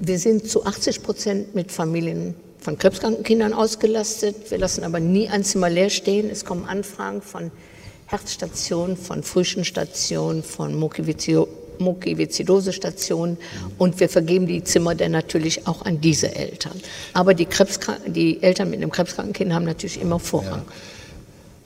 wir 0.00 0.18
sind 0.18 0.48
zu 0.48 0.64
80 0.64 1.02
Prozent 1.02 1.54
mit 1.54 1.70
Familien 1.72 2.34
von 2.58 2.76
krebskranken 2.78 3.24
Kindern 3.24 3.54
ausgelastet. 3.54 4.50
Wir 4.50 4.58
lassen 4.58 4.84
aber 4.84 5.00
nie 5.00 5.28
ein 5.28 5.44
Zimmer 5.44 5.70
leer 5.70 5.90
stehen. 5.90 6.30
Es 6.30 6.44
kommen 6.44 6.66
Anfragen 6.66 7.22
von 7.22 7.50
Herzstationen, 8.06 8.96
von 8.96 9.22
Frühchenstationen, 9.22 10.42
von 10.42 10.78
Mukoviszidose-Stationen 10.78 13.38
und 13.78 13.98
wir 13.98 14.10
vergeben 14.10 14.46
die 14.46 14.62
Zimmer 14.62 14.94
dann 14.94 15.12
natürlich 15.12 15.66
auch 15.66 15.86
an 15.86 15.98
diese 16.00 16.34
Eltern. 16.34 16.78
Aber 17.14 17.32
die, 17.32 17.48
die 18.06 18.42
Eltern 18.42 18.68
mit 18.70 18.80
einem 18.80 18.90
krebskranken 18.90 19.32
Kind 19.32 19.54
haben 19.54 19.64
natürlich 19.64 19.98
immer 20.00 20.18
Vorrang. 20.18 20.64
Ja. 20.66 20.72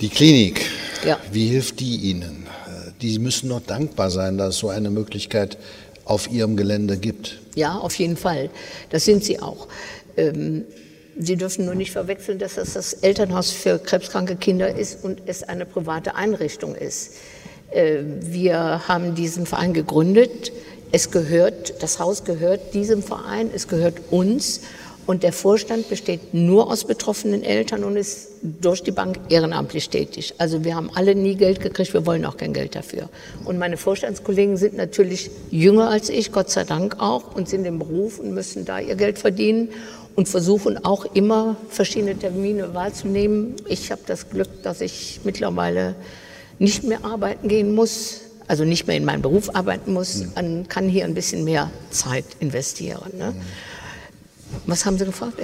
Die 0.00 0.08
Klinik, 0.08 0.64
ja. 1.04 1.18
wie 1.32 1.48
hilft 1.48 1.80
die 1.80 1.96
Ihnen? 1.96 2.46
Die 3.02 3.18
müssen 3.18 3.48
noch 3.48 3.60
dankbar 3.60 4.10
sein, 4.10 4.38
dass 4.38 4.54
es 4.54 4.60
so 4.60 4.68
eine 4.68 4.88
Möglichkeit 4.88 5.58
auf 6.06 6.30
ihrem 6.30 6.56
Gelände 6.56 6.96
gibt. 6.96 7.40
Ja, 7.54 7.76
auf 7.76 7.94
jeden 7.96 8.16
Fall. 8.16 8.48
Das 8.90 9.04
sind 9.04 9.22
sie 9.24 9.40
auch. 9.40 9.68
Ähm, 10.16 10.64
Sie 11.18 11.36
dürfen 11.36 11.64
nur 11.64 11.74
nicht 11.74 11.92
verwechseln, 11.92 12.38
dass 12.38 12.56
das 12.56 12.74
das 12.74 12.92
Elternhaus 12.92 13.50
für 13.50 13.78
krebskranke 13.78 14.36
Kinder 14.36 14.76
ist 14.76 15.02
und 15.02 15.22
es 15.24 15.42
eine 15.42 15.64
private 15.64 16.14
Einrichtung 16.14 16.74
ist. 16.74 17.14
Äh, 17.70 18.00
wir 18.20 18.86
haben 18.86 19.14
diesen 19.14 19.46
Verein 19.46 19.72
gegründet. 19.72 20.52
Es 20.92 21.10
gehört, 21.10 21.82
das 21.82 21.98
Haus 21.98 22.24
gehört 22.24 22.74
diesem 22.74 23.02
Verein, 23.02 23.50
es 23.54 23.66
gehört 23.66 23.94
uns. 24.10 24.60
Und 25.06 25.22
der 25.22 25.32
Vorstand 25.32 25.88
besteht 25.88 26.34
nur 26.34 26.70
aus 26.70 26.84
betroffenen 26.84 27.44
Eltern 27.44 27.84
und 27.84 27.96
ist 27.96 28.28
durch 28.42 28.82
die 28.82 28.90
Bank 28.90 29.18
ehrenamtlich 29.28 29.88
tätig. 29.88 30.34
Also 30.38 30.64
wir 30.64 30.74
haben 30.74 30.90
alle 30.94 31.14
nie 31.14 31.36
Geld 31.36 31.60
gekriegt, 31.60 31.94
wir 31.94 32.04
wollen 32.06 32.24
auch 32.24 32.36
kein 32.36 32.52
Geld 32.52 32.74
dafür. 32.74 33.08
Und 33.44 33.56
meine 33.58 33.76
Vorstandskollegen 33.76 34.56
sind 34.56 34.74
natürlich 34.76 35.30
jünger 35.50 35.90
als 35.90 36.08
ich, 36.08 36.32
Gott 36.32 36.50
sei 36.50 36.64
Dank 36.64 36.96
auch, 36.98 37.36
und 37.36 37.48
sind 37.48 37.64
im 37.64 37.78
Beruf 37.78 38.18
und 38.18 38.34
müssen 38.34 38.64
da 38.64 38.80
ihr 38.80 38.96
Geld 38.96 39.18
verdienen 39.18 39.68
und 40.16 40.28
versuchen 40.28 40.84
auch 40.84 41.04
immer 41.14 41.56
verschiedene 41.68 42.18
Termine 42.18 42.74
wahrzunehmen. 42.74 43.54
Ich 43.68 43.92
habe 43.92 44.02
das 44.06 44.28
Glück, 44.30 44.48
dass 44.62 44.80
ich 44.80 45.20
mittlerweile 45.22 45.94
nicht 46.58 46.82
mehr 46.82 47.04
arbeiten 47.04 47.48
gehen 47.48 47.74
muss, 47.74 48.22
also 48.48 48.64
nicht 48.64 48.86
mehr 48.86 48.96
in 48.96 49.04
meinem 49.04 49.22
Beruf 49.22 49.54
arbeiten 49.54 49.92
muss, 49.92 50.24
mhm. 50.36 50.68
kann 50.68 50.88
hier 50.88 51.04
ein 51.04 51.14
bisschen 51.14 51.44
mehr 51.44 51.70
Zeit 51.90 52.24
investieren. 52.40 53.12
Ne? 53.16 53.32
Mhm. 53.32 53.40
Was 54.66 54.84
haben 54.84 54.98
Sie 54.98 55.04
gefragt? 55.04 55.38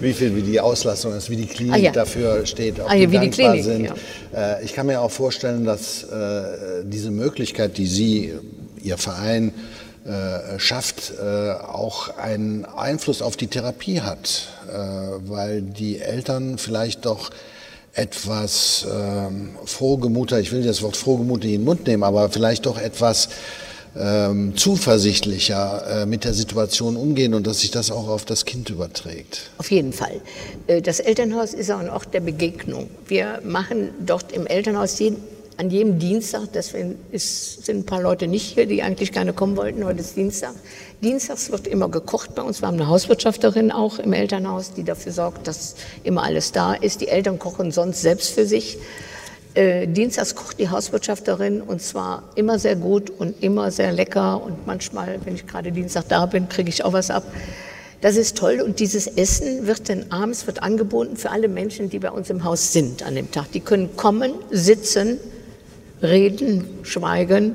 wie 0.00 0.12
viel 0.12 0.34
wie 0.36 0.42
die 0.42 0.60
Auslastung 0.60 1.16
ist, 1.16 1.30
wie 1.30 1.36
die 1.36 1.46
Klinik 1.46 1.74
ah, 1.74 1.78
ja. 1.78 1.92
dafür 1.92 2.46
steht, 2.46 2.80
ob 2.80 2.90
ah, 2.90 2.94
ja, 2.94 3.06
die 3.06 3.12
dankbar 3.12 3.22
die 3.22 3.30
Klinik, 3.30 3.64
sind. 3.64 3.92
Ja. 4.32 4.56
Äh, 4.56 4.64
ich 4.64 4.74
kann 4.74 4.86
mir 4.86 5.00
auch 5.00 5.10
vorstellen, 5.10 5.64
dass 5.64 6.04
äh, 6.04 6.84
diese 6.84 7.10
Möglichkeit, 7.10 7.78
die 7.78 7.86
Sie, 7.86 8.32
Ihr 8.82 8.98
Verein 8.98 9.52
äh, 10.04 10.58
schafft, 10.58 11.12
auch 11.20 12.16
einen 12.16 12.64
Einfluss 12.64 13.22
auf 13.22 13.36
die 13.36 13.46
Therapie 13.46 14.00
hat, 14.00 14.48
weil 15.24 15.62
die 15.62 16.00
Eltern 16.00 16.58
vielleicht 16.58 17.06
doch 17.06 17.30
etwas 17.94 18.84
ähm, 18.90 19.50
frohgemuter, 19.64 20.40
ich 20.40 20.50
will 20.50 20.64
das 20.64 20.82
Wort 20.82 20.96
frohgemuter 20.96 21.44
in 21.44 21.52
den 21.52 21.64
Mund 21.64 21.86
nehmen, 21.86 22.02
aber 22.02 22.30
vielleicht 22.30 22.66
doch 22.66 22.78
etwas 22.78 23.28
ähm, 23.98 24.56
zuversichtlicher 24.56 26.02
äh, 26.02 26.06
mit 26.06 26.24
der 26.24 26.34
Situation 26.34 26.96
umgehen 26.96 27.34
und 27.34 27.46
dass 27.46 27.60
sich 27.60 27.70
das 27.70 27.90
auch 27.90 28.08
auf 28.08 28.24
das 28.24 28.44
Kind 28.44 28.70
überträgt. 28.70 29.50
Auf 29.58 29.70
jeden 29.70 29.92
Fall. 29.92 30.20
Äh, 30.66 30.80
das 30.80 31.00
Elternhaus 31.00 31.52
ist 31.54 31.70
auch 31.70 31.78
ein 31.78 31.90
Ort 31.90 32.14
der 32.14 32.20
Begegnung. 32.20 32.88
Wir 33.06 33.40
machen 33.44 33.90
dort 34.04 34.32
im 34.32 34.46
Elternhaus 34.46 34.98
jeden, 34.98 35.16
an 35.58 35.70
jedem 35.70 35.98
Dienstag, 35.98 36.52
deswegen 36.54 36.96
sind 37.12 37.80
ein 37.80 37.86
paar 37.86 38.00
Leute 38.00 38.26
nicht 38.26 38.54
hier, 38.54 38.66
die 38.66 38.82
eigentlich 38.82 39.12
gerne 39.12 39.34
kommen 39.34 39.56
wollten, 39.56 39.84
heute 39.84 40.00
ist 40.00 40.16
Dienstag. 40.16 40.54
Dienstags 41.02 41.50
wird 41.50 41.66
immer 41.66 41.88
gekocht 41.88 42.34
bei 42.34 42.42
uns. 42.42 42.62
Wir 42.62 42.68
haben 42.68 42.76
eine 42.80 42.88
Hauswirtschafterin 42.88 43.70
auch 43.70 43.98
im 43.98 44.12
Elternhaus, 44.12 44.72
die 44.72 44.84
dafür 44.84 45.12
sorgt, 45.12 45.46
dass 45.46 45.74
immer 46.04 46.22
alles 46.22 46.52
da 46.52 46.74
ist. 46.74 47.00
Die 47.00 47.08
Eltern 47.08 47.38
kochen 47.38 47.72
sonst 47.72 48.00
selbst 48.00 48.30
für 48.30 48.46
sich. 48.46 48.78
Äh, 49.54 49.86
Dienstags 49.86 50.34
kocht 50.34 50.58
die 50.58 50.70
Hauswirtschafterin 50.70 51.60
und 51.60 51.82
zwar 51.82 52.22
immer 52.36 52.58
sehr 52.58 52.76
gut 52.76 53.10
und 53.10 53.42
immer 53.42 53.70
sehr 53.70 53.92
lecker 53.92 54.42
und 54.42 54.66
manchmal, 54.66 55.18
wenn 55.24 55.34
ich 55.34 55.46
gerade 55.46 55.72
Dienstag 55.72 56.08
da 56.08 56.24
bin, 56.24 56.48
kriege 56.48 56.70
ich 56.70 56.84
auch 56.84 56.94
was 56.94 57.10
ab. 57.10 57.24
Das 58.00 58.16
ist 58.16 58.36
toll 58.36 58.62
und 58.64 58.80
dieses 58.80 59.06
Essen 59.06 59.66
wird 59.66 59.88
dann 59.90 60.06
abends 60.10 60.46
wird 60.46 60.62
angeboten 60.62 61.16
für 61.16 61.30
alle 61.30 61.48
Menschen, 61.48 61.90
die 61.90 61.98
bei 61.98 62.10
uns 62.10 62.30
im 62.30 62.44
Haus 62.44 62.72
sind 62.72 63.02
an 63.02 63.14
dem 63.14 63.30
Tag. 63.30 63.52
Die 63.52 63.60
können 63.60 63.94
kommen, 63.94 64.32
sitzen, 64.50 65.18
reden, 66.02 66.64
schweigen, 66.82 67.54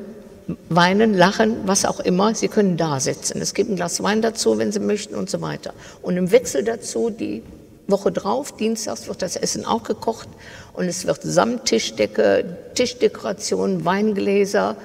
weinen, 0.69 1.15
lachen, 1.15 1.57
was 1.65 1.83
auch 1.83 1.99
immer. 1.99 2.33
Sie 2.35 2.47
können 2.47 2.77
da 2.77 2.99
sitzen. 2.99 3.41
Es 3.41 3.53
gibt 3.55 3.71
ein 3.71 3.75
Glas 3.75 4.01
Wein 4.03 4.21
dazu, 4.21 4.57
wenn 4.57 4.71
Sie 4.71 4.79
möchten 4.79 5.15
und 5.15 5.29
so 5.29 5.41
weiter. 5.41 5.73
Und 6.01 6.15
im 6.15 6.31
Wechsel 6.31 6.63
dazu, 6.63 7.09
die 7.09 7.43
Woche 7.87 8.11
drauf, 8.11 8.55
dienstags, 8.55 9.07
wird 9.07 9.21
das 9.21 9.35
Essen 9.35 9.65
auch 9.65 9.83
gekocht 9.83 10.27
und 10.73 10.85
es 10.85 11.07
wird 11.07 11.21
Samttischdecke, 11.23 12.57
Tischdekoration, 12.75 13.85
Weingläser 13.85 14.75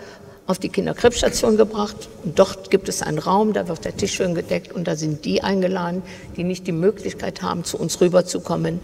auf 0.47 0.59
die 0.59 0.69
Kinderkrebsstation 0.69 1.57
gebracht. 1.57 2.09
Und 2.25 2.39
dort 2.39 2.71
gibt 2.71 2.89
es 2.89 3.03
einen 3.03 3.19
Raum, 3.19 3.53
da 3.53 3.69
wird 3.69 3.85
der 3.85 3.97
Tisch 3.97 4.15
schön 4.15 4.35
gedeckt 4.35 4.73
und 4.73 4.87
da 4.89 4.97
sind 4.97 5.25
die 5.25 5.43
eingeladen, 5.43 6.03
die 6.37 6.45
nicht 6.45 6.67
die 6.67 6.73
Möglichkeit 6.73 7.43
haben, 7.43 7.65
zu 7.65 7.79
uns 7.79 8.01
rüberzukommen 8.01 8.81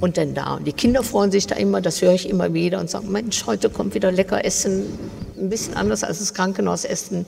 und 0.00 0.16
dann 0.16 0.34
da. 0.34 0.54
Und 0.54 0.66
die 0.66 0.72
Kinder 0.72 1.02
freuen 1.02 1.30
sich 1.30 1.46
da 1.46 1.56
immer, 1.56 1.80
das 1.80 2.00
höre 2.02 2.14
ich 2.14 2.28
immer 2.28 2.54
wieder 2.54 2.80
und 2.80 2.90
sagen, 2.90 3.10
Mensch, 3.10 3.44
heute 3.46 3.70
kommt 3.70 3.94
wieder 3.94 4.12
lecker 4.12 4.44
Essen, 4.44 4.98
ein 5.36 5.48
bisschen 5.48 5.74
anders 5.76 6.04
als 6.04 6.20
das 6.20 6.34
Krankenhausessen. 6.34 7.26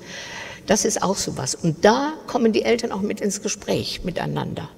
Das 0.67 0.85
ist 0.85 1.03
auch 1.03 1.17
so 1.17 1.37
was. 1.37 1.55
Und 1.55 1.85
da 1.85 2.13
kommen 2.27 2.53
die 2.53 2.63
Eltern 2.63 2.93
auch 2.93 3.01
mit 3.01 3.21
ins 3.21 3.43
Gespräch 3.43 4.05
miteinander. 4.05 4.69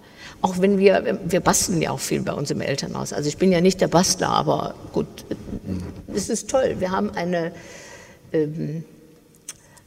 Auch 0.44 0.60
wenn 0.60 0.76
wir, 0.76 1.20
wir 1.24 1.40
basteln 1.40 1.80
ja 1.80 1.90
auch 1.90 2.00
viel 2.00 2.20
bei 2.20 2.34
uns 2.34 2.50
im 2.50 2.60
Elternhaus. 2.60 3.14
Also 3.14 3.30
ich 3.30 3.38
bin 3.38 3.50
ja 3.50 3.62
nicht 3.62 3.80
der 3.80 3.88
Bastler, 3.88 4.28
aber 4.28 4.74
gut, 4.92 5.06
es 6.14 6.28
ist 6.28 6.50
toll. 6.50 6.76
Wir 6.80 6.90
haben 6.90 7.12
eine, 7.12 7.52
ähm, 8.30 8.84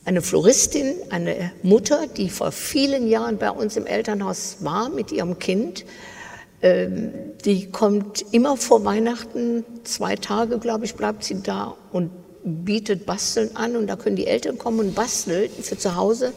eine 0.04 0.24
Floristin, 0.24 0.96
eine 1.12 1.52
Mutter, 1.62 2.08
die 2.08 2.32
vor 2.32 2.52
vielen 2.52 3.08
Jahren 3.08 3.38
bei 3.38 3.52
uns 3.52 3.78
im 3.78 3.86
Elternhaus 3.86 4.58
war 4.62 4.90
mit 4.90 5.12
ihrem 5.12 5.38
Kind. 5.38 5.86
Ähm, 6.64 7.12
die 7.46 7.70
kommt 7.70 8.26
immer 8.32 8.58
vor 8.58 8.84
Weihnachten, 8.84 9.64
zwei 9.84 10.16
Tage, 10.16 10.58
glaube 10.58 10.86
ich, 10.86 10.96
bleibt 10.96 11.24
sie 11.24 11.44
da 11.44 11.76
und 11.92 12.10
bietet 12.44 13.06
Basteln 13.06 13.56
an. 13.56 13.76
Und 13.76 13.86
da 13.86 13.96
können 13.96 14.16
die 14.16 14.26
Eltern 14.26 14.58
kommen 14.58 14.80
und 14.80 14.96
basteln 14.96 15.52
für 15.62 15.78
zu 15.78 15.96
Hause 15.96 16.34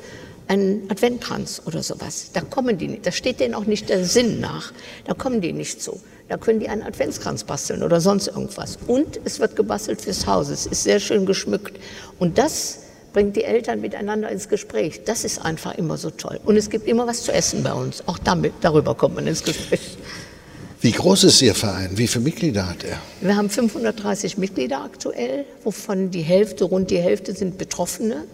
einen 0.51 0.91
Adventkranz 0.91 1.63
oder 1.65 1.83
sowas. 1.83 2.31
Da 2.33 2.41
kommen 2.41 2.77
die 2.77 2.89
nicht, 2.89 3.07
da 3.07 3.13
steht 3.13 3.39
denen 3.39 3.55
auch 3.55 3.67
nicht 3.67 3.89
der 3.89 4.05
Sinn 4.05 4.41
nach. 4.41 4.73
Da 5.07 5.15
kommen 5.15 5.41
die 5.41 5.53
nicht 5.53 5.81
zu. 5.81 6.01
Da 6.29 6.37
können 6.37 6.59
die 6.59 6.69
einen 6.69 6.83
Adventskranz 6.83 7.45
basteln 7.45 7.85
oder 7.85 8.01
sonst 8.01 8.27
irgendwas. 8.27 8.79
Und 8.89 9.21
es 9.25 9.39
wird 9.39 9.55
gebastelt 9.55 10.01
fürs 10.01 10.27
Haus. 10.27 10.49
Es 10.49 10.67
ist 10.67 10.83
sehr 10.83 10.99
schön 10.99 11.25
geschmückt. 11.25 11.79
Und 12.19 12.37
das 12.39 12.81
bringt 13.13 13.37
die 13.37 13.45
Eltern 13.45 13.81
miteinander 13.81 14.29
ins 14.29 14.49
Gespräch. 14.49 15.03
Das 15.05 15.25
ist 15.25 15.39
einfach 15.39 15.77
immer 15.79 15.97
so 15.97 16.11
toll. 16.11 16.41
Und 16.45 16.57
es 16.57 16.69
gibt 16.69 16.89
immer 16.89 17.07
was 17.07 17.23
zu 17.23 17.33
essen 17.33 17.63
bei 17.63 17.73
uns. 17.73 18.03
Auch 18.07 18.19
damit, 18.19 18.53
darüber 18.61 18.97
kommt 18.97 19.15
man 19.15 19.29
ins 19.29 19.45
Gespräch. 19.45 19.99
Wie 20.81 20.93
groß 20.93 21.25
ist 21.25 21.43
Ihr 21.43 21.55
Verein? 21.55 21.91
Wie 21.95 22.09
viele 22.09 22.25
Mitglieder 22.25 22.69
hat 22.69 22.85
er? 22.85 22.99
Wir 23.21 23.37
haben 23.37 23.51
530 23.51 24.39
Mitglieder 24.39 24.83
aktuell, 24.83 25.45
wovon 25.63 26.11
die 26.11 26.23
Hälfte, 26.23 26.65
rund 26.65 26.91
die 26.91 26.99
Hälfte 26.99 27.35
sind 27.35 27.59
Betroffene, 27.59 28.25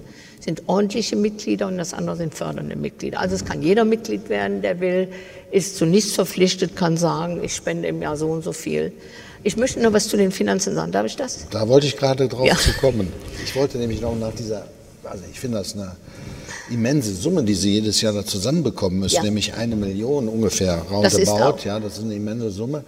sind 0.46 0.62
ordentliche 0.68 1.16
Mitglieder 1.16 1.66
und 1.66 1.76
das 1.76 1.92
andere 1.92 2.16
sind 2.16 2.34
fördernde 2.34 2.76
Mitglieder. 2.76 3.20
Also 3.20 3.34
es 3.34 3.44
kann 3.44 3.62
jeder 3.62 3.84
Mitglied 3.84 4.28
werden, 4.28 4.62
der 4.62 4.80
will, 4.80 5.08
ist 5.50 5.76
zu 5.76 5.84
nichts 5.84 6.12
verpflichtet, 6.12 6.76
kann 6.76 6.96
sagen, 6.96 7.42
ich 7.42 7.54
spende 7.54 7.88
im 7.88 8.00
Jahr 8.00 8.16
so 8.16 8.28
und 8.28 8.42
so 8.42 8.52
viel. 8.52 8.92
Ich 9.42 9.56
möchte 9.56 9.80
noch 9.80 9.92
was 9.92 10.08
zu 10.08 10.16
den 10.16 10.30
Finanzen 10.30 10.74
sagen. 10.74 10.92
Darf 10.92 11.06
ich 11.06 11.16
das? 11.16 11.46
Da 11.50 11.68
wollte 11.68 11.88
ich 11.88 11.96
gerade 11.96 12.28
drauf 12.28 12.46
ja. 12.46 12.56
zu 12.56 12.72
kommen. 12.74 13.12
Ich 13.44 13.56
wollte 13.56 13.76
nämlich 13.78 14.00
noch 14.00 14.16
nach 14.16 14.32
dieser, 14.32 14.66
also 15.04 15.24
ich 15.30 15.38
finde 15.38 15.58
das 15.58 15.74
eine 15.74 15.96
immense 16.70 17.12
Summe, 17.14 17.42
die 17.42 17.54
Sie 17.54 17.72
jedes 17.72 18.00
Jahr 18.00 18.12
da 18.12 18.24
zusammenbekommen 18.24 19.00
müssen, 19.00 19.16
ja. 19.16 19.22
nämlich 19.24 19.54
eine 19.54 19.74
Million 19.74 20.28
ungefähr 20.28 20.78
roundabout. 20.90 21.64
Ja, 21.64 21.80
das 21.80 21.98
ist 21.98 22.04
eine 22.04 22.14
immense 22.14 22.50
Summe. 22.50 22.84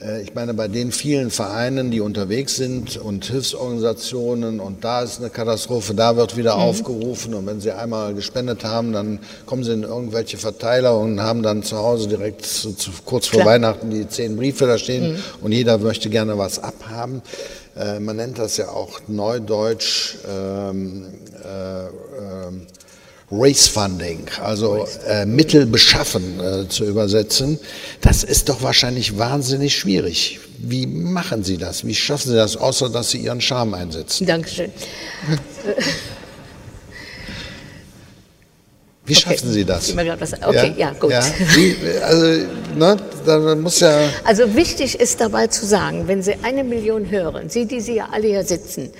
Äh, 0.00 0.22
ich 0.22 0.34
meine, 0.34 0.54
bei 0.54 0.68
den 0.68 0.92
vielen 0.92 1.30
Vereinen, 1.30 1.90
die 1.90 2.00
unterwegs 2.00 2.56
sind 2.56 2.96
und 2.96 3.24
Hilfsorganisationen 3.26 4.60
und 4.60 4.84
da 4.84 5.02
ist 5.02 5.20
eine 5.20 5.30
Katastrophe, 5.30 5.94
da 5.94 6.16
wird 6.16 6.36
wieder 6.36 6.56
mhm. 6.56 6.62
aufgerufen 6.62 7.34
und 7.34 7.46
wenn 7.46 7.60
sie 7.60 7.72
einmal 7.72 8.14
gespendet 8.14 8.64
haben, 8.64 8.92
dann 8.92 9.18
kommen 9.46 9.64
sie 9.64 9.72
in 9.72 9.82
irgendwelche 9.82 10.38
Verteiler 10.38 10.98
und 10.98 11.20
haben 11.20 11.42
dann 11.42 11.62
zu 11.62 11.78
Hause 11.78 12.08
direkt 12.08 12.44
zu, 12.46 12.72
zu, 12.72 12.90
kurz 13.04 13.26
vor 13.26 13.40
Klar. 13.40 13.54
Weihnachten 13.54 13.90
die 13.90 14.08
zehn 14.08 14.36
Briefe 14.36 14.66
da 14.66 14.78
stehen 14.78 15.12
mhm. 15.12 15.18
und 15.42 15.52
jeder 15.52 15.78
möchte 15.78 16.10
gerne 16.10 16.38
was 16.38 16.58
abhaben. 16.58 17.22
Äh, 17.76 18.00
man 18.00 18.16
nennt 18.16 18.38
das 18.38 18.56
ja 18.56 18.68
auch 18.68 19.00
neudeutsch 19.06 20.16
ähm, 20.28 21.06
äh, 21.44 21.86
äh, 21.86 21.90
Race 23.30 23.68
Funding, 23.68 24.26
also 24.42 24.86
äh, 25.06 25.26
Mittel 25.26 25.66
beschaffen 25.66 26.40
äh, 26.40 26.68
zu 26.68 26.84
übersetzen, 26.84 27.58
das 28.00 28.24
ist 28.24 28.48
doch 28.48 28.62
wahrscheinlich 28.62 29.18
wahnsinnig 29.18 29.76
schwierig. 29.76 30.40
Wie 30.58 30.86
machen 30.86 31.44
Sie 31.44 31.58
das? 31.58 31.86
Wie 31.86 31.94
schaffen 31.94 32.30
Sie 32.30 32.36
das, 32.36 32.56
außer 32.56 32.88
dass 32.88 33.10
Sie 33.10 33.18
Ihren 33.18 33.40
Charme 33.40 33.74
einsetzen? 33.74 34.26
Dankeschön. 34.26 34.72
Wie 39.04 39.14
schaffen 39.14 39.52
Sie 39.52 39.64
das? 39.64 39.92
Okay, 39.92 40.74
ja, 40.76 40.92
gut. 40.92 41.10
Ja, 41.10 41.22
wie, 41.54 41.76
also, 42.02 42.46
ne, 42.76 42.96
da 43.24 43.54
muss 43.54 43.80
ja. 43.80 44.08
Also 44.24 44.54
wichtig 44.54 45.00
ist 45.00 45.20
dabei 45.20 45.46
zu 45.46 45.64
sagen, 45.66 46.08
wenn 46.08 46.22
Sie 46.22 46.34
eine 46.42 46.62
Million 46.64 47.10
hören, 47.10 47.48
Sie, 47.48 47.66
die 47.66 47.80
Sie 47.80 47.94
ja 47.96 48.08
alle 48.10 48.28
hier 48.28 48.44
sitzen, 48.44 48.90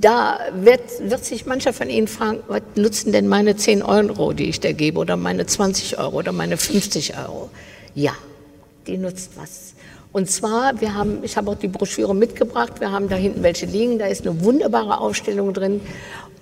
da 0.00 0.38
wird, 0.54 0.80
wird 1.00 1.24
sich 1.24 1.46
mancher 1.46 1.72
von 1.72 1.90
Ihnen 1.90 2.08
fragen, 2.08 2.40
was 2.48 2.62
nutzen 2.74 3.12
denn 3.12 3.28
meine 3.28 3.56
10 3.56 3.82
Euro, 3.82 4.32
die 4.32 4.48
ich 4.48 4.60
da 4.60 4.72
gebe, 4.72 4.98
oder 4.98 5.16
meine 5.16 5.46
20 5.46 5.98
Euro 5.98 6.18
oder 6.18 6.32
meine 6.32 6.56
50 6.56 7.18
Euro? 7.18 7.50
Ja, 7.94 8.12
die 8.86 8.96
nutzt 8.96 9.32
was. 9.36 9.74
Und 10.12 10.28
zwar, 10.28 10.80
wir 10.80 10.94
haben, 10.94 11.22
ich 11.22 11.36
habe 11.36 11.50
auch 11.50 11.58
die 11.58 11.68
Broschüre 11.68 12.14
mitgebracht, 12.14 12.80
wir 12.80 12.90
haben 12.90 13.08
da 13.08 13.16
hinten 13.16 13.42
welche 13.42 13.66
liegen, 13.66 13.98
da 13.98 14.06
ist 14.06 14.26
eine 14.26 14.42
wunderbare 14.42 14.98
Aufstellung 14.98 15.54
drin 15.54 15.80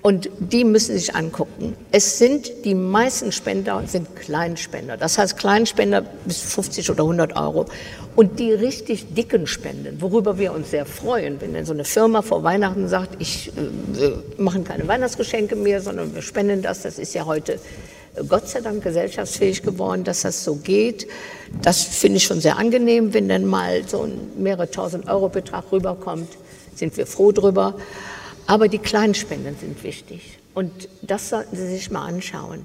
und 0.01 0.31
die 0.39 0.65
müssen 0.65 0.97
sich 0.97 1.15
angucken. 1.15 1.75
Es 1.91 2.19
sind, 2.19 2.65
die 2.65 2.75
meisten 2.75 3.33
Spender 3.33 3.83
sind 3.87 4.15
Kleinspender. 4.15 4.97
Das 4.97 5.19
heißt 5.19 5.37
Kleinspender 5.37 6.03
bis 6.25 6.41
50 6.41 6.91
oder 6.91 7.03
100 7.03 7.37
Euro. 7.37 7.67
Und 8.15 8.39
die 8.39 8.53
richtig 8.53 9.15
dicken 9.15 9.47
Spenden, 9.47 10.01
worüber 10.01 10.39
wir 10.39 10.53
uns 10.53 10.71
sehr 10.71 10.87
freuen, 10.87 11.41
wenn 11.41 11.53
dann 11.53 11.65
so 11.65 11.73
eine 11.73 11.85
Firma 11.85 12.23
vor 12.23 12.43
Weihnachten 12.43 12.89
sagt, 12.89 13.17
ich, 13.21 13.49
äh, 13.49 14.41
machen 14.41 14.65
keine 14.65 14.87
Weihnachtsgeschenke 14.87 15.57
mehr, 15.57 15.81
sondern 15.81 16.15
wir 16.15 16.23
spenden 16.23 16.63
das. 16.63 16.83
Das 16.83 16.99
ist 16.99 17.15
ja 17.15 17.27
heute 17.27 17.55
äh, 18.15 18.25
Gott 18.29 18.49
sei 18.49 18.61
Dank 18.61 18.83
gesellschaftsfähig 18.83 19.63
geworden, 19.63 20.05
dass 20.05 20.23
das 20.23 20.45
so 20.45 20.57
geht. 20.57 21.09
Das 21.63 21.83
finde 21.83 22.19
ich 22.19 22.25
schon 22.25 22.41
sehr 22.41 22.57
angenehm, 22.57 23.15
wenn 23.15 23.29
dann 23.29 23.47
mal 23.47 23.83
so 23.87 24.03
ein 24.03 24.19
mehrere 24.37 24.71
tausend 24.71 25.09
Euro 25.09 25.29
Betrag 25.29 25.71
rüberkommt, 25.73 26.29
sind 26.75 26.97
wir 26.97 27.07
froh 27.07 27.33
drüber. 27.33 27.75
Aber 28.49 28.69
die 28.69 28.79
kleinen 28.79 29.15
Spenden 29.15 29.57
sind 29.61 29.85
wichtig. 29.85 30.39
Und 30.55 30.89
das 31.03 31.29
sollten 31.29 31.55
Sie 31.55 31.69
sich 31.69 31.91
mal 31.91 32.07
anschauen. 32.07 32.65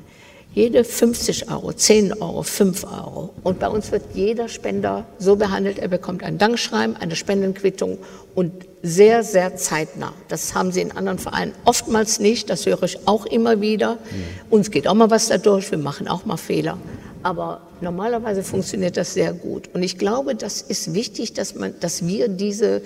Jede 0.54 0.86
50 0.86 1.52
Euro, 1.52 1.74
10 1.74 2.14
Euro, 2.22 2.42
5 2.42 2.86
Euro. 2.86 3.34
Und 3.44 3.60
bei 3.60 3.68
uns 3.68 3.92
wird 3.92 4.04
jeder 4.14 4.48
Spender 4.48 5.06
so 5.20 5.36
behandelt, 5.36 5.80
er 5.80 5.90
bekommt 5.90 6.24
ein 6.24 6.38
Dankschreiben, 6.38 6.96
eine 6.96 7.18
Spendenquittung 7.18 7.98
und 8.34 8.54
sehr, 8.82 9.24
sehr 9.24 9.58
zeitnah. 9.58 10.14
Das 10.30 10.56
haben 10.56 10.72
Sie 10.72 10.80
in 10.80 10.94
anderen 10.94 11.20
Vereinen 11.20 11.54
oftmals 11.66 12.20
nicht, 12.20 12.50
das 12.50 12.66
höre 12.66 12.84
ich 12.84 13.06
auch 13.06 13.26
immer 13.26 13.60
wieder. 13.60 13.96
Mhm. 13.96 14.52
Uns 14.52 14.72
geht 14.72 14.88
auch 14.88 14.94
mal 14.94 15.10
was 15.10 15.28
dadurch, 15.28 15.70
wir 15.70 15.80
machen 15.80 16.08
auch 16.08 16.24
mal 16.24 16.38
Fehler. 16.38 16.78
Aber 17.24 17.62
normalerweise 17.82 18.44
funktioniert 18.44 18.96
das 18.96 19.14
sehr 19.14 19.34
gut. 19.34 19.70
Und 19.74 19.84
ich 19.84 19.98
glaube, 19.98 20.36
das 20.36 20.62
ist 20.62 20.94
wichtig, 20.94 21.34
dass, 21.34 21.56
man, 21.56 21.74
dass 21.82 22.08
wir 22.08 22.30
diese 22.30 22.82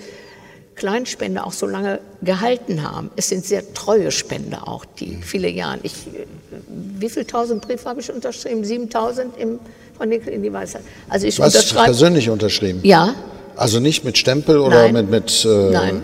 Kleinspender 0.78 1.46
auch 1.46 1.52
so 1.52 1.66
lange 1.66 2.00
gehalten 2.22 2.82
haben. 2.82 3.10
Es 3.16 3.28
sind 3.28 3.44
sehr 3.44 3.74
treue 3.74 4.10
Spender 4.10 4.68
auch, 4.68 4.84
die 4.84 5.16
mhm. 5.16 5.22
viele 5.22 5.48
Jahre. 5.48 5.80
Ich, 5.82 5.92
wie 6.68 7.10
viele 7.10 7.26
tausend 7.26 7.62
Briefe 7.62 7.88
habe 7.88 8.00
ich 8.00 8.10
unterschrieben? 8.10 8.64
7000 8.64 9.36
im, 9.36 9.58
von 9.96 10.08
Nickel 10.08 10.32
in 10.32 10.42
die 10.42 10.52
Weisheit. 10.52 10.82
Also 11.08 11.26
ich 11.26 11.38
Was, 11.38 11.54
unterschreibe. 11.54 11.86
persönlich 11.86 12.30
unterschrieben? 12.30 12.80
Ja. 12.84 13.14
Also 13.56 13.80
nicht 13.80 14.04
mit 14.04 14.16
Stempel 14.16 14.58
oder 14.58 14.84
Nein. 14.84 14.92
mit. 14.92 15.10
mit 15.10 15.44
äh, 15.44 15.70
Nein. 15.70 16.02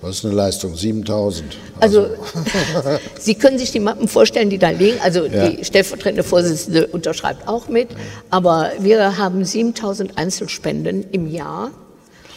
Was 0.00 0.16
ist 0.16 0.24
eine 0.24 0.34
Leistung? 0.34 0.76
7000. 0.76 1.56
Also, 1.80 2.02
also 2.02 2.10
Sie 3.18 3.34
können 3.34 3.58
sich 3.58 3.72
die 3.72 3.80
Mappen 3.80 4.06
vorstellen, 4.06 4.50
die 4.50 4.58
da 4.58 4.70
liegen. 4.70 4.98
Also 5.00 5.26
ja. 5.26 5.48
die 5.48 5.64
stellvertretende 5.64 6.22
Vorsitzende 6.22 6.86
unterschreibt 6.88 7.48
auch 7.48 7.68
mit. 7.68 7.88
Aber 8.30 8.72
wir 8.78 9.18
haben 9.18 9.44
7000 9.44 10.16
Einzelspenden 10.18 11.06
im 11.10 11.28
Jahr. 11.28 11.70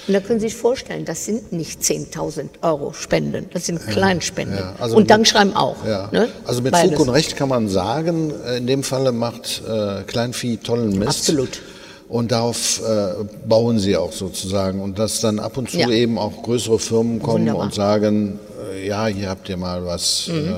Und 0.08 0.14
da 0.14 0.20
können 0.20 0.40
Sie 0.40 0.50
sich 0.50 0.58
vorstellen, 0.58 1.06
das 1.06 1.26
sind 1.26 1.52
nicht 1.52 1.82
10.000 1.82 2.50
Euro 2.64 2.94
Spenden, 2.94 3.48
das 3.54 3.68
sind 3.68 3.80
Kleinspenden. 3.88 4.58
Ja, 4.58 4.76
also 4.80 4.98
und 4.98 5.10
Dankschreiben 5.10 5.56
auch. 5.56 5.86
Ja. 5.86 6.10
Ne? 6.12 6.30
Also 6.46 6.62
mit 6.62 6.72
Beides. 6.72 6.92
Fug 6.92 7.08
und 7.08 7.10
Recht 7.10 7.36
kann 7.36 7.50
man 7.50 7.70
sagen, 7.70 8.34
äh, 8.46 8.58
in 8.58 8.68
dem 8.68 8.84
Falle 8.84 9.12
macht 9.12 9.62
äh, 9.68 10.02
Kleinvieh 10.04 10.58
tollen 10.58 10.98
Mist. 10.98 11.20
Absolut. 11.20 11.62
Und 12.10 12.32
darauf 12.32 12.82
äh, 12.82 13.24
bauen 13.48 13.80
sie 13.80 13.96
auch 13.96 14.12
sozusagen. 14.12 14.82
Und 14.82 15.00
dass 15.00 15.22
dann 15.22 15.40
ab 15.40 15.58
und 15.58 15.70
zu 15.70 15.78
eben 15.78 16.18
auch 16.18 16.44
größere 16.44 16.80
Firmen 16.80 17.22
kommen 17.22 17.42
Wunderbar. 17.42 17.66
und 17.66 17.74
sagen, 17.74 18.40
äh, 18.74 18.88
ja, 18.88 19.06
hier 19.06 19.30
habt 19.30 19.48
ihr 19.50 19.58
mal 19.58 19.86
was. 19.86 20.28
Mhm. 20.28 20.48
Äh, 20.48 20.52
äh 20.52 20.56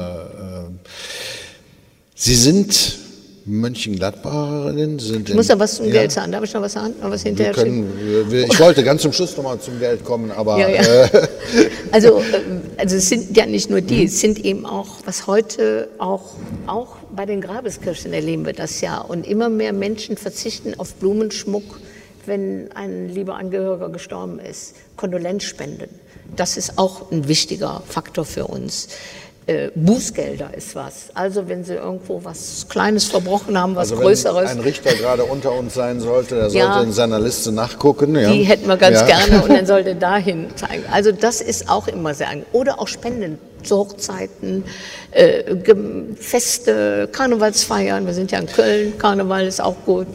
sie 2.15 2.35
sind 2.35 3.02
Mönchengladbacherinnen 3.45 4.99
sind. 4.99 5.29
Ich 5.29 5.35
muss 5.35 5.47
da 5.47 5.59
was 5.59 5.75
zum 5.75 5.87
ja. 5.87 5.91
Geld 5.91 6.11
sagen. 6.11 6.31
Darf 6.31 6.43
ich 6.43 6.53
noch 6.53 6.61
was 6.61 6.73
sagen? 6.73 6.93
Noch 7.01 7.11
was 7.11 7.23
hinterher 7.23 7.53
können, 7.53 8.29
wir, 8.29 8.45
Ich 8.45 8.59
wollte 8.59 8.83
ganz 8.83 9.01
zum 9.01 9.11
Schluss 9.11 9.35
noch 9.35 9.43
mal 9.43 9.59
zum 9.59 9.79
Geld 9.79 10.03
kommen, 10.05 10.31
aber. 10.31 10.59
Ja, 10.59 10.69
ja. 10.69 10.81
Äh, 10.81 11.27
also, 11.91 12.19
äh, 12.19 12.21
also 12.77 12.95
es 12.95 13.09
sind 13.09 13.35
ja 13.35 13.45
nicht 13.45 13.69
nur 13.69 13.81
die, 13.81 14.05
es 14.05 14.21
sind 14.21 14.43
eben 14.45 14.65
auch, 14.65 14.97
was 15.05 15.27
heute 15.27 15.89
auch, 15.97 16.35
auch 16.67 16.95
bei 17.13 17.25
den 17.25 17.41
Grabeskirchen 17.41 18.13
erleben 18.13 18.45
wir 18.45 18.53
das 18.53 18.79
ja. 18.81 18.99
Und 18.99 19.27
immer 19.27 19.49
mehr 19.49 19.73
Menschen 19.73 20.15
verzichten 20.15 20.79
auf 20.79 20.93
Blumenschmuck, 20.95 21.81
wenn 22.25 22.71
ein 22.73 23.09
lieber 23.09 23.35
Angehöriger 23.35 23.89
gestorben 23.89 24.39
ist. 24.39 24.75
Kondolenzspenden. 24.95 25.89
Das 26.35 26.55
ist 26.55 26.77
auch 26.77 27.11
ein 27.11 27.27
wichtiger 27.27 27.83
Faktor 27.87 28.23
für 28.23 28.47
uns 28.47 28.87
äh, 29.45 29.69
Bußgelder 29.75 30.51
ist 30.55 30.75
was. 30.75 31.09
Also 31.13 31.47
wenn 31.47 31.63
Sie 31.63 31.73
irgendwo 31.75 32.23
was 32.23 32.65
Kleines 32.69 33.05
verbrochen 33.05 33.57
haben, 33.59 33.75
was 33.75 33.91
also 33.91 34.01
Größeres. 34.01 34.49
Wenn 34.49 34.59
ein 34.59 34.63
Richter 34.63 34.93
gerade 34.93 35.23
unter 35.25 35.51
uns 35.51 35.73
sein 35.73 35.99
sollte, 35.99 36.35
der 36.35 36.47
ja, 36.49 36.73
sollte 36.73 36.87
in 36.87 36.93
seiner 36.93 37.19
Liste 37.19 37.51
nachgucken. 37.51 38.15
Ja. 38.15 38.31
Die 38.31 38.43
hätten 38.43 38.67
wir 38.67 38.77
ganz 38.77 39.01
ja. 39.01 39.05
gerne 39.05 39.43
und 39.43 39.49
dann 39.49 39.65
sollte 39.65 39.95
dahin 39.95 40.47
zeigen. 40.55 40.83
Also 40.91 41.11
das 41.11 41.41
ist 41.41 41.69
auch 41.69 41.87
immer 41.87 42.13
sehr 42.13 42.27
angenehm. 42.27 42.47
Oder 42.53 42.79
auch 42.79 42.87
Spenden 42.87 43.37
zu 43.63 43.77
Hochzeiten, 43.77 44.63
äh, 45.11 45.55
Feste, 46.15 47.09
Karnevalsfeiern. 47.11 48.05
Wir 48.05 48.13
sind 48.13 48.31
ja 48.31 48.39
in 48.39 48.47
Köln, 48.47 48.97
Karneval 48.97 49.47
ist 49.47 49.61
auch 49.61 49.75
gut. 49.85 50.07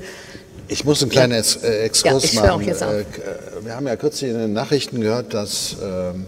Ich 0.69 0.85
muss 0.85 1.03
einen 1.03 1.11
kleinen 1.11 1.33
ja. 1.33 1.69
Äh, 1.69 1.85
Exkurs 1.85 2.35
machen. 2.35 2.69
Äh, 2.69 3.05
wir 3.63 3.75
haben 3.75 3.87
ja 3.87 3.97
kürzlich 3.97 4.31
in 4.31 4.39
den 4.39 4.53
Nachrichten 4.53 5.01
gehört, 5.01 5.33
dass 5.33 5.77
ähm, 5.83 6.27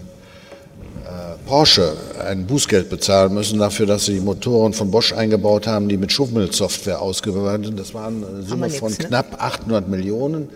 Porsche 1.45 1.93
ein 2.25 2.45
Bußgeld 2.45 2.89
bezahlen 2.89 3.33
müssen 3.33 3.59
dafür, 3.59 3.85
dass 3.85 4.05
sie 4.05 4.15
die 4.15 4.19
Motoren 4.21 4.73
von 4.73 4.91
Bosch 4.91 5.13
eingebaut 5.13 5.67
haben, 5.67 5.89
die 5.89 5.97
mit 5.97 6.11
Schummelsoftware 6.11 7.01
ausgebaut 7.01 7.65
sind. 7.65 7.79
Das 7.79 7.93
waren 7.93 8.23
eine 8.23 8.43
Summe 8.43 8.69
von 8.69 8.91
ne? 8.91 8.97
knapp 8.97 9.41
800 9.41 9.87
Millionen. 9.87 10.49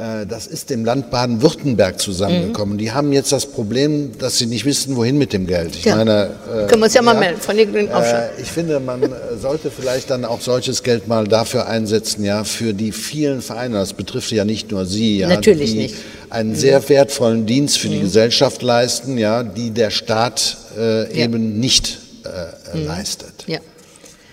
Äh, 0.00 0.26
das 0.26 0.46
ist 0.46 0.70
dem 0.70 0.84
Land 0.84 1.10
Baden-Württemberg 1.10 2.00
zusammengekommen. 2.00 2.74
Mhm. 2.74 2.78
Die 2.78 2.92
haben 2.92 3.12
jetzt 3.12 3.32
das 3.32 3.44
Problem, 3.44 4.12
dass 4.18 4.38
sie 4.38 4.46
nicht 4.46 4.64
wissen, 4.64 4.96
wohin 4.96 5.18
mit 5.18 5.34
dem 5.34 5.46
Geld. 5.46 5.76
Ich 5.76 5.84
ja. 5.84 5.96
meine, 5.96 6.30
äh, 6.46 6.66
können 6.66 6.80
wir 6.80 6.84
uns 6.84 6.94
ja, 6.94 7.02
ja 7.02 7.04
mal 7.04 7.18
melden 7.18 7.40
von 7.40 7.56
den 7.56 7.74
äh, 7.74 8.30
Ich 8.40 8.50
finde, 8.50 8.80
man 8.80 9.02
sollte 9.40 9.70
vielleicht 9.70 10.08
dann 10.08 10.24
auch 10.24 10.40
solches 10.40 10.82
Geld 10.82 11.06
mal 11.06 11.26
dafür 11.26 11.66
einsetzen, 11.66 12.24
ja, 12.24 12.44
für 12.44 12.72
die 12.72 12.92
vielen 12.92 13.42
Vereine. 13.42 13.74
Das 13.76 13.92
betrifft 13.92 14.30
ja 14.32 14.46
nicht 14.46 14.70
nur 14.70 14.86
Sie, 14.86 15.18
ja, 15.18 15.28
Natürlich 15.28 15.72
die 15.72 15.78
nicht. 15.78 15.94
einen 16.30 16.54
sehr 16.54 16.88
wertvollen 16.88 17.44
Dienst 17.44 17.78
für 17.78 17.88
mhm. 17.88 17.92
die 17.92 18.00
Gesellschaft 18.00 18.62
leisten, 18.62 19.18
ja, 19.18 19.42
die 19.42 19.70
der 19.70 19.90
Staat 19.90 20.56
äh, 20.78 21.12
eben 21.12 21.60
nicht 21.60 21.98
äh, 22.24 22.76
mhm. 22.78 22.86
leistet. 22.86 23.39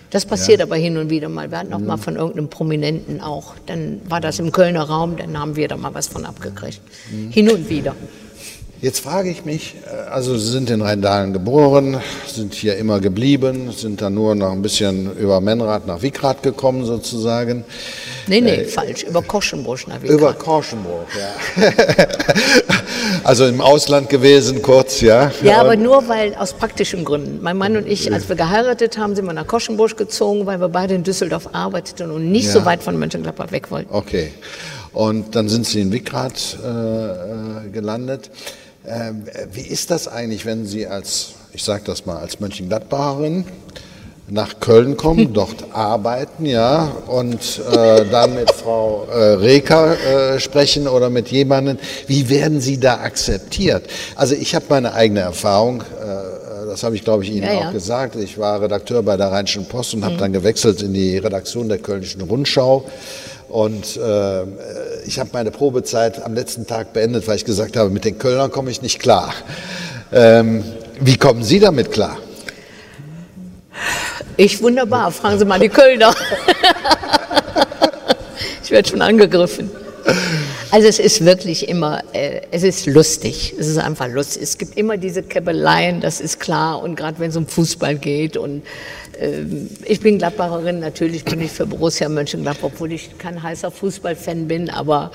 Das 0.09 0.25
passiert 0.25 0.59
ja. 0.59 0.65
aber 0.65 0.75
hin 0.75 0.97
und 0.97 1.09
wieder 1.09 1.29
mal. 1.29 1.51
Wir 1.51 1.59
hatten 1.59 1.73
auch 1.73 1.79
mhm. 1.79 1.87
mal 1.87 1.97
von 1.97 2.15
irgendeinem 2.15 2.49
Prominenten 2.49 3.21
auch. 3.21 3.55
Dann 3.65 4.01
war 4.07 4.21
das 4.21 4.39
im 4.39 4.51
Kölner 4.51 4.83
Raum, 4.83 5.17
dann 5.17 5.37
haben 5.37 5.55
wir 5.55 5.67
da 5.67 5.77
mal 5.77 5.93
was 5.93 6.07
von 6.07 6.25
abgekriegt. 6.25 6.81
Mhm. 7.11 7.31
Hin 7.31 7.49
und 7.49 7.69
wieder. 7.69 7.95
Jetzt 8.79 8.99
frage 8.99 9.31
ich 9.31 9.43
mich, 9.43 9.73
äh, 9.87 10.09
also 10.09 10.37
Sie 10.37 10.51
sind 10.51 10.69
in 10.69 10.83
Rheindahlen 10.83 11.33
geboren, 11.33 11.99
sind 12.27 12.53
hier 12.53 12.77
immer 12.77 12.99
geblieben, 12.99 13.71
sind 13.75 14.01
dann 14.01 14.13
nur 14.13 14.35
noch 14.35 14.51
ein 14.51 14.61
bisschen 14.61 15.17
über 15.17 15.41
Menrad 15.41 15.87
nach 15.87 16.03
Wiegrad 16.03 16.43
gekommen 16.43 16.85
sozusagen. 16.85 17.65
Nee, 18.27 18.39
nee, 18.39 18.51
äh, 18.51 18.65
falsch, 18.65 19.01
über 19.01 19.23
Korschenbruch 19.23 19.87
nach 19.87 19.99
Wiegrad. 20.03 20.19
Über 20.19 20.33
Korschenbruch, 20.33 21.07
ja. 21.17 21.63
also 23.23 23.47
im 23.47 23.61
Ausland 23.61 24.09
gewesen 24.09 24.61
kurz, 24.61 25.01
ja. 25.01 25.31
Ja, 25.41 25.57
aber 25.57 25.75
nur 25.75 26.07
weil, 26.07 26.35
aus 26.35 26.53
praktischen 26.53 27.03
Gründen. 27.03 27.39
Mein 27.41 27.57
Mann 27.57 27.77
und 27.77 27.87
ich, 27.87 28.13
als 28.13 28.29
wir 28.29 28.35
geheiratet 28.35 28.99
haben, 28.99 29.15
sind 29.15 29.25
wir 29.25 29.33
nach 29.33 29.47
Korschenbruch 29.47 29.95
gezogen, 29.95 30.45
weil 30.45 30.59
wir 30.59 30.69
beide 30.69 30.93
in 30.93 31.01
Düsseldorf 31.01 31.49
arbeiteten 31.51 32.11
und 32.11 32.31
nicht 32.31 32.45
ja. 32.45 32.53
so 32.53 32.65
weit 32.65 32.83
von 32.83 32.99
Mönchengladbach 32.99 33.51
weg 33.51 33.71
wollten. 33.71 33.91
Okay. 33.91 34.33
Und 34.93 35.35
dann 35.35 35.49
sind 35.49 35.65
Sie 35.65 35.81
in 35.81 35.91
Wiegrad 35.91 36.57
äh, 36.63 36.67
äh 36.67 37.69
gelandet. 37.71 38.29
Ähm, 38.87 39.23
wie 39.51 39.67
ist 39.67 39.91
das 39.91 40.07
eigentlich, 40.07 40.45
wenn 40.45 40.65
Sie 40.65 40.87
als, 40.87 41.33
ich 41.51 41.63
sage 41.63 41.83
das 41.85 42.05
mal, 42.05 42.17
als 42.17 42.39
Mönchengladbacherin 42.39 43.43
nach 44.29 44.61
Köln 44.61 44.95
kommen, 44.95 45.33
dort 45.33 45.65
arbeiten, 45.73 46.45
ja, 46.45 46.89
und 47.07 47.61
äh, 47.69 48.05
dann 48.09 48.35
mit 48.35 48.49
Frau 48.51 49.05
äh, 49.11 49.33
Reker 49.33 49.97
äh, 50.35 50.39
sprechen 50.39 50.87
oder 50.87 51.09
mit 51.09 51.27
jemandem. 51.27 51.79
Wie 52.07 52.29
werden 52.29 52.61
Sie 52.61 52.79
da 52.79 53.01
akzeptiert? 53.01 53.83
Also 54.15 54.35
ich 54.35 54.55
habe 54.55 54.65
meine 54.69 54.93
eigene 54.93 55.19
Erfahrung. 55.19 55.81
Äh, 55.81 56.46
das 56.67 56.83
habe 56.83 56.95
ich, 56.95 57.03
glaube 57.03 57.23
ich, 57.23 57.31
Ihnen 57.31 57.43
ja, 57.43 57.53
auch 57.53 57.61
ja. 57.61 57.71
gesagt. 57.71 58.15
Ich 58.15 58.37
war 58.37 58.61
Redakteur 58.61 59.01
bei 59.03 59.17
der 59.17 59.31
Rheinischen 59.31 59.65
Post 59.65 59.93
und 59.93 60.03
habe 60.03 60.15
mhm. 60.15 60.19
dann 60.19 60.33
gewechselt 60.33 60.81
in 60.81 60.93
die 60.93 61.17
Redaktion 61.17 61.69
der 61.69 61.79
Kölnischen 61.79 62.21
Rundschau. 62.21 62.85
Und 63.49 63.97
äh, 63.97 64.43
ich 65.05 65.19
habe 65.19 65.29
meine 65.33 65.51
Probezeit 65.51 66.23
am 66.23 66.33
letzten 66.33 66.67
Tag 66.67 66.93
beendet, 66.93 67.27
weil 67.27 67.37
ich 67.37 67.45
gesagt 67.45 67.77
habe, 67.77 67.89
mit 67.89 68.03
den 68.03 68.17
Kölnern 68.17 68.51
komme 68.51 68.71
ich 68.71 68.81
nicht 68.81 68.99
klar. 68.99 69.33
Ähm, 70.11 70.63
wie 70.99 71.17
kommen 71.17 71.43
Sie 71.43 71.59
damit 71.59 71.91
klar? 71.91 72.17
Ich 74.35 74.61
wunderbar. 74.61 75.11
Fragen 75.11 75.39
Sie 75.39 75.45
mal 75.45 75.59
die 75.59 75.69
Kölner. 75.69 76.13
ich 78.63 78.71
werde 78.71 78.89
schon 78.89 79.01
angegriffen. 79.01 79.71
Also 80.71 80.87
es 80.87 80.99
ist 80.99 81.23
wirklich 81.23 81.69
immer, 81.69 82.03
äh, 82.13 82.41
es 82.51 82.63
ist 82.63 82.85
lustig. 82.85 83.53
Es 83.57 83.67
ist 83.67 83.77
einfach 83.77 84.07
lustig. 84.09 84.43
Es 84.43 84.57
gibt 84.57 84.77
immer 84.77 84.97
diese 84.97 85.23
Käppeleien, 85.23 86.01
das 86.01 86.19
ist 86.19 86.39
klar. 86.39 86.81
Und 86.81 86.95
gerade 86.95 87.19
wenn 87.19 87.29
es 87.29 87.37
um 87.37 87.47
Fußball 87.47 87.95
geht 87.95 88.37
und 88.37 88.63
ähm, 89.19 89.69
ich 89.85 89.99
bin 89.99 90.17
Gladbacherin, 90.17 90.79
natürlich 90.79 91.23
bin 91.23 91.41
ich 91.41 91.51
für 91.51 91.65
Borussia 91.65 92.09
Mönchengladbach, 92.09 92.63
obwohl 92.63 92.91
ich 92.91 93.17
kein 93.17 93.41
heißer 93.41 93.71
Fußballfan 93.71 94.47
bin, 94.47 94.69
aber 94.69 95.11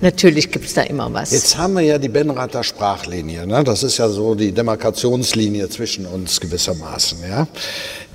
natürlich 0.00 0.50
gibt 0.50 0.66
es 0.66 0.74
da 0.74 0.82
immer 0.82 1.12
was. 1.12 1.30
Jetzt 1.30 1.56
haben 1.56 1.74
wir 1.74 1.82
ja 1.82 1.98
die 1.98 2.08
Benrather 2.08 2.64
Sprachlinie, 2.64 3.46
ne? 3.46 3.64
das 3.64 3.82
ist 3.82 3.98
ja 3.98 4.08
so 4.08 4.34
die 4.34 4.52
Demarkationslinie 4.52 5.68
zwischen 5.68 6.06
uns 6.06 6.40
gewissermaßen. 6.40 7.18
Ja? 7.28 7.46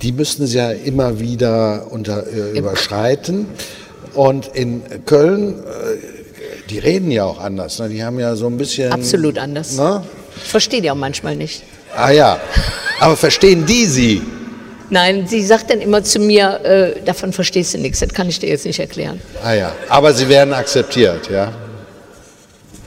Die 0.02 0.12
müssen 0.12 0.46
Sie 0.46 0.58
ja 0.58 0.70
immer 0.70 1.18
wieder 1.18 1.86
unter, 1.90 2.26
äh, 2.26 2.58
überschreiten. 2.58 3.46
Und 4.14 4.46
in 4.54 4.82
Köln, 5.06 5.54
äh, 5.58 6.23
die 6.70 6.78
reden 6.78 7.10
ja 7.10 7.24
auch 7.24 7.40
anders, 7.40 7.78
ne? 7.78 7.88
die 7.88 8.02
haben 8.04 8.18
ja 8.18 8.34
so 8.36 8.46
ein 8.46 8.56
bisschen... 8.56 8.92
Absolut 8.92 9.38
anders. 9.38 9.76
Ne? 9.76 10.02
Ich 10.36 10.50
verstehe 10.50 10.80
die 10.80 10.90
auch 10.90 10.96
manchmal 10.96 11.36
nicht. 11.36 11.62
Ah 11.96 12.10
ja, 12.10 12.40
aber 13.00 13.16
verstehen 13.16 13.64
die 13.66 13.86
Sie? 13.86 14.22
Nein, 14.90 15.26
sie 15.26 15.42
sagt 15.42 15.70
dann 15.70 15.80
immer 15.80 16.02
zu 16.02 16.18
mir, 16.18 16.60
äh, 16.64 17.00
davon 17.04 17.32
verstehst 17.32 17.74
du 17.74 17.78
nichts, 17.78 18.00
das 18.00 18.10
kann 18.10 18.28
ich 18.28 18.38
dir 18.38 18.48
jetzt 18.48 18.66
nicht 18.66 18.78
erklären. 18.78 19.20
Ah 19.42 19.52
ja, 19.54 19.72
aber 19.88 20.12
Sie 20.12 20.28
werden 20.28 20.52
akzeptiert, 20.52 21.30
ja? 21.30 21.52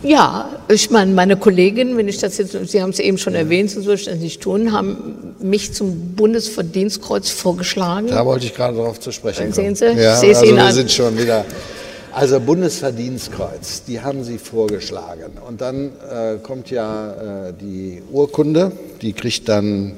Ja, 0.03 0.47
ich 0.69 0.91
meine, 0.91 1.11
meine 1.11 1.37
Kollegin, 1.37 1.97
wenn 1.97 2.07
ich 2.07 2.19
das 2.19 2.37
jetzt, 2.37 2.51
Sie 2.69 2.81
haben 2.81 2.91
es 2.91 2.99
eben 2.99 3.17
schon 3.17 3.33
erwähnt, 3.33 3.71
sonst 3.71 3.85
würde 3.87 3.99
ich 3.99 4.05
das 4.05 4.17
nicht 4.19 4.41
tun, 4.41 4.71
haben 4.71 5.35
mich 5.39 5.73
zum 5.73 6.13
Bundesverdienstkreuz 6.15 7.29
vorgeschlagen. 7.31 8.07
Da 8.07 8.23
wollte 8.25 8.45
ich 8.45 8.53
gerade 8.53 8.77
darauf 8.77 8.99
zu 8.99 9.11
sprechen 9.11 9.51
Sehen 9.51 9.73
kommen. 9.73 9.75
Sie? 9.75 9.85
Ja, 10.01 10.13
Ich 10.13 10.19
sehe 10.19 10.31
es 10.31 10.37
also 10.37 10.49
Ihnen 10.49 10.57
wir 10.57 10.65
an. 10.65 10.73
sind 10.73 10.91
schon 10.91 11.17
wieder. 11.17 11.45
Also 12.19 12.39
Bundesverdienstkreuz, 12.39 13.83
die 13.87 14.01
haben 14.01 14.23
Sie 14.23 14.39
vorgeschlagen. 14.39 15.33
Und 15.47 15.61
dann 15.61 15.91
äh, 16.09 16.37
kommt 16.41 16.71
ja 16.71 17.11
äh, 17.49 17.53
die 17.61 18.01
Urkunde, 18.11 18.71
die 19.03 19.13
kriegt 19.13 19.47
dann 19.47 19.93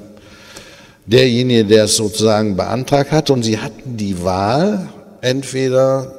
derjenige, 1.06 1.64
der 1.64 1.84
es 1.84 1.96
sozusagen 1.96 2.56
beantragt 2.56 3.10
hat. 3.10 3.30
Und 3.30 3.42
Sie 3.42 3.58
hatten 3.58 3.96
die 3.96 4.22
Wahl, 4.22 4.88
entweder 5.22 6.12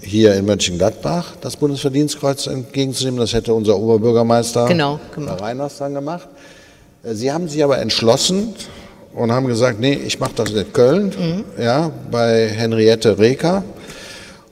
hier 0.00 0.34
in 0.34 0.44
Mönchengladbach 0.44 1.36
das 1.40 1.56
Bundesverdienstkreuz 1.56 2.48
entgegenzunehmen, 2.48 3.20
das 3.20 3.32
hätte 3.32 3.54
unser 3.54 3.76
Oberbürgermeister 3.78 4.66
Genau. 4.66 4.98
Herr 5.14 5.40
Reiners 5.40 5.78
dann 5.78 5.94
gemacht. 5.94 6.26
Äh, 7.04 7.14
Sie 7.14 7.30
haben 7.30 7.46
sich 7.48 7.62
aber 7.62 7.78
entschlossen 7.78 8.54
und 9.14 9.30
haben 9.30 9.46
gesagt, 9.46 9.78
nee, 9.78 9.94
ich 9.94 10.18
mache 10.18 10.32
das 10.34 10.50
in 10.50 10.72
Köln, 10.72 11.12
Mhm. 11.16 11.62
ja, 11.62 11.92
bei 12.10 12.48
Henriette 12.48 13.18
Reker, 13.20 13.62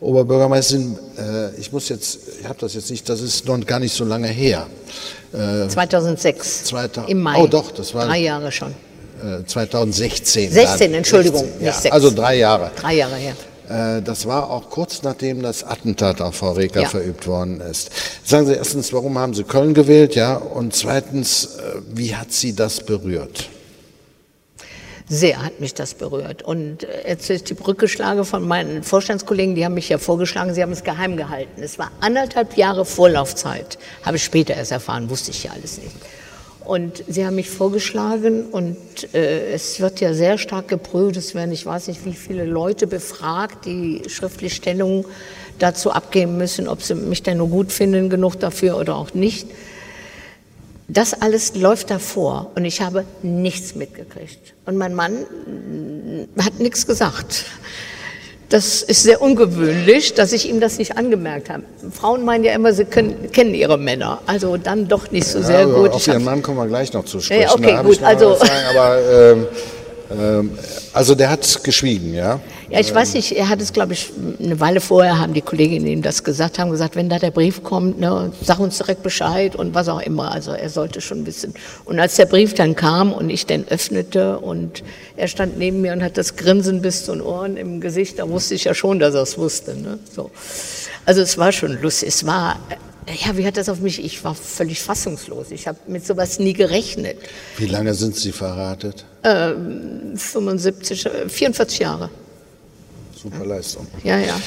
Oberbürgermeisterin. 0.00 0.98
Äh, 1.18 1.54
ich 1.60 1.72
muss 1.72 1.88
jetzt, 1.88 2.18
ich 2.40 2.46
habe 2.48 2.58
das 2.60 2.74
jetzt 2.74 2.90
nicht, 2.90 3.08
das 3.08 3.20
ist 3.20 3.46
noch 3.46 3.58
gar 3.66 3.78
nicht 3.80 3.94
so 3.94 4.04
lange 4.04 4.28
her. 4.28 4.66
2006. 5.32 6.64
2000 6.64 7.10
Im 7.10 7.20
Mai. 7.22 7.36
Oh, 7.38 7.46
doch, 7.46 7.70
das 7.70 7.94
war- 7.94 8.06
Drei 8.06 8.18
Jahre 8.18 8.50
schon. 8.50 8.74
Äh, 9.22 9.44
2016. 9.46 10.50
16, 10.50 10.90
dann. 10.90 10.98
Entschuldigung, 10.98 11.40
16, 11.40 11.58
nicht 11.58 11.66
ja, 11.66 11.72
sechs. 11.72 11.92
Also 11.92 12.10
drei 12.10 12.36
Jahre. 12.38 12.70
Drei 12.76 12.94
Jahre 12.94 13.16
her. 13.16 13.34
Äh, 13.68 14.02
Das 14.02 14.26
war 14.26 14.50
auch 14.50 14.68
kurz 14.70 15.02
nachdem 15.02 15.42
das 15.42 15.62
Attentat 15.62 16.20
auf 16.20 16.36
Frau 16.36 16.52
Reker 16.52 16.82
Ja. 16.82 16.88
verübt 16.88 17.26
worden 17.26 17.60
ist. 17.60 17.90
Sagen 18.24 18.46
Sie 18.46 18.54
erstens, 18.54 18.92
warum 18.92 19.18
haben 19.18 19.34
Sie 19.34 19.44
Köln 19.44 19.74
gewählt, 19.74 20.14
ja? 20.14 20.34
Und 20.36 20.74
zweitens, 20.74 21.44
äh, 21.44 21.80
wie 21.94 22.16
hat 22.16 22.32
Sie 22.32 22.54
das 22.54 22.80
berührt? 22.80 23.48
Sehr 25.12 25.42
hat 25.42 25.58
mich 25.58 25.74
das 25.74 25.94
berührt. 25.94 26.42
Und 26.42 26.84
äh, 26.84 27.08
jetzt 27.08 27.28
ist 27.30 27.50
die 27.50 27.54
Brücke 27.54 27.88
schlage 27.88 28.24
von 28.24 28.46
meinen 28.46 28.84
Vorstandskollegen, 28.84 29.56
die 29.56 29.64
haben 29.64 29.74
mich 29.74 29.88
ja 29.88 29.98
vorgeschlagen, 29.98 30.54
sie 30.54 30.62
haben 30.62 30.70
es 30.70 30.84
geheim 30.84 31.16
gehalten. 31.16 31.60
Es 31.60 31.80
war 31.80 31.90
anderthalb 31.98 32.56
Jahre 32.56 32.84
Vorlaufzeit, 32.84 33.76
habe 34.04 34.18
ich 34.18 34.24
später 34.24 34.54
erst 34.54 34.70
erfahren, 34.70 35.10
wusste 35.10 35.32
ich 35.32 35.42
ja 35.42 35.50
alles 35.50 35.78
nicht. 35.78 35.96
Und 36.64 37.02
sie 37.08 37.26
haben 37.26 37.34
mich 37.34 37.50
vorgeschlagen 37.50 38.44
und 38.52 38.76
äh, 39.12 39.52
es 39.52 39.80
wird 39.80 40.00
ja 40.00 40.14
sehr 40.14 40.38
stark 40.38 40.68
geprüft. 40.68 41.16
Es 41.16 41.34
werden, 41.34 41.50
ich 41.50 41.66
weiß 41.66 41.88
nicht, 41.88 42.04
wie 42.04 42.12
viele 42.12 42.44
Leute 42.44 42.86
befragt, 42.86 43.64
die 43.64 44.02
schriftlich 44.06 44.54
Stellung 44.54 45.06
dazu 45.58 45.90
abgeben 45.90 46.36
müssen, 46.36 46.68
ob 46.68 46.82
sie 46.82 46.94
mich 46.94 47.24
denn 47.24 47.38
nur 47.38 47.48
gut 47.48 47.72
finden 47.72 48.10
genug 48.10 48.38
dafür 48.38 48.76
oder 48.76 48.94
auch 48.94 49.12
nicht. 49.12 49.48
Das 50.92 51.14
alles 51.14 51.54
läuft 51.54 51.90
davor 51.90 52.50
und 52.56 52.64
ich 52.64 52.80
habe 52.80 53.04
nichts 53.22 53.76
mitgekriegt. 53.76 54.54
Und 54.66 54.76
mein 54.76 54.92
Mann 54.94 55.12
mm, 55.20 56.40
hat 56.42 56.58
nichts 56.58 56.84
gesagt. 56.86 57.44
Das 58.48 58.82
ist 58.82 59.04
sehr 59.04 59.22
ungewöhnlich, 59.22 60.14
dass 60.14 60.32
ich 60.32 60.48
ihm 60.48 60.58
das 60.58 60.78
nicht 60.78 60.96
angemerkt 60.98 61.48
habe. 61.48 61.62
Frauen 61.92 62.24
meinen 62.24 62.42
ja 62.42 62.52
immer, 62.52 62.72
sie 62.72 62.84
können, 62.84 63.30
kennen 63.30 63.54
ihre 63.54 63.78
Männer. 63.78 64.20
Also 64.26 64.56
dann 64.56 64.88
doch 64.88 65.12
nicht 65.12 65.28
so 65.28 65.40
sehr 65.40 65.60
Ja, 65.60 65.64
gut. 65.66 65.90
Auf 65.90 66.08
Ihren 66.08 66.24
Mann 66.24 66.42
kommen 66.42 66.58
wir 66.58 66.66
gleich 66.66 66.92
noch 66.92 67.04
zu 67.04 67.20
sprechen. 67.20 67.42
Ja, 67.42 67.52
okay, 67.54 67.78
gut, 67.84 68.02
also- 68.02 68.34
sagen, 68.34 68.50
aber 68.70 68.98
ähm, 69.00 69.46
ähm, 70.10 70.58
also 70.92 71.14
der 71.14 71.30
hat 71.30 71.62
geschwiegen, 71.62 72.12
ja? 72.14 72.40
Ja, 72.70 72.78
ich 72.78 72.94
weiß 72.94 73.14
nicht, 73.14 73.32
er 73.32 73.48
hat 73.48 73.60
es, 73.60 73.72
glaube 73.72 73.94
ich, 73.94 74.12
eine 74.38 74.60
Weile 74.60 74.80
vorher 74.80 75.18
haben 75.18 75.34
die 75.34 75.40
Kolleginnen 75.40 75.88
ihm 75.88 76.02
das 76.02 76.22
gesagt, 76.22 76.60
haben 76.60 76.70
gesagt, 76.70 76.94
wenn 76.94 77.08
da 77.08 77.18
der 77.18 77.32
Brief 77.32 77.64
kommt, 77.64 77.98
ne, 77.98 78.32
sag 78.42 78.60
uns 78.60 78.78
direkt 78.78 79.02
Bescheid 79.02 79.56
und 79.56 79.74
was 79.74 79.88
auch 79.88 80.00
immer. 80.00 80.30
Also 80.30 80.52
er 80.52 80.68
sollte 80.68 81.00
schon 81.00 81.26
wissen. 81.26 81.52
Und 81.84 81.98
als 81.98 82.14
der 82.14 82.26
Brief 82.26 82.54
dann 82.54 82.76
kam 82.76 83.12
und 83.12 83.28
ich 83.28 83.44
den 83.44 83.66
öffnete 83.66 84.38
und 84.38 84.84
er 85.16 85.26
stand 85.26 85.58
neben 85.58 85.80
mir 85.80 85.92
und 85.92 86.02
hat 86.04 86.16
das 86.16 86.36
Grinsen 86.36 86.80
bis 86.80 87.04
zu 87.04 87.12
den 87.12 87.22
Ohren 87.22 87.56
im 87.56 87.80
Gesicht, 87.80 88.20
da 88.20 88.28
wusste 88.28 88.54
ich 88.54 88.62
ja 88.62 88.74
schon, 88.74 89.00
dass 89.00 89.16
er 89.16 89.22
es 89.22 89.36
wusste. 89.36 89.76
Ne? 89.76 89.98
So. 90.14 90.30
Also 91.06 91.22
es 91.22 91.36
war 91.38 91.50
schon 91.50 91.82
lustig. 91.82 92.08
Es 92.08 92.24
war, 92.24 92.56
äh, 93.06 93.14
ja, 93.26 93.36
wie 93.36 93.44
hat 93.44 93.56
das 93.56 93.68
auf 93.68 93.80
mich, 93.80 94.04
ich 94.04 94.22
war 94.22 94.36
völlig 94.36 94.80
fassungslos. 94.80 95.50
Ich 95.50 95.66
habe 95.66 95.78
mit 95.88 96.06
sowas 96.06 96.38
nie 96.38 96.52
gerechnet. 96.52 97.16
Wie 97.56 97.66
lange 97.66 97.94
sind 97.94 98.14
Sie 98.14 98.30
verratet? 98.30 99.04
75, 99.22 101.06
äh, 101.06 101.28
44 101.28 101.80
Jahre. 101.80 102.10
Super 103.22 103.44
Leistung. 103.44 103.86
Ja, 104.02 104.18
ja. 104.18 104.40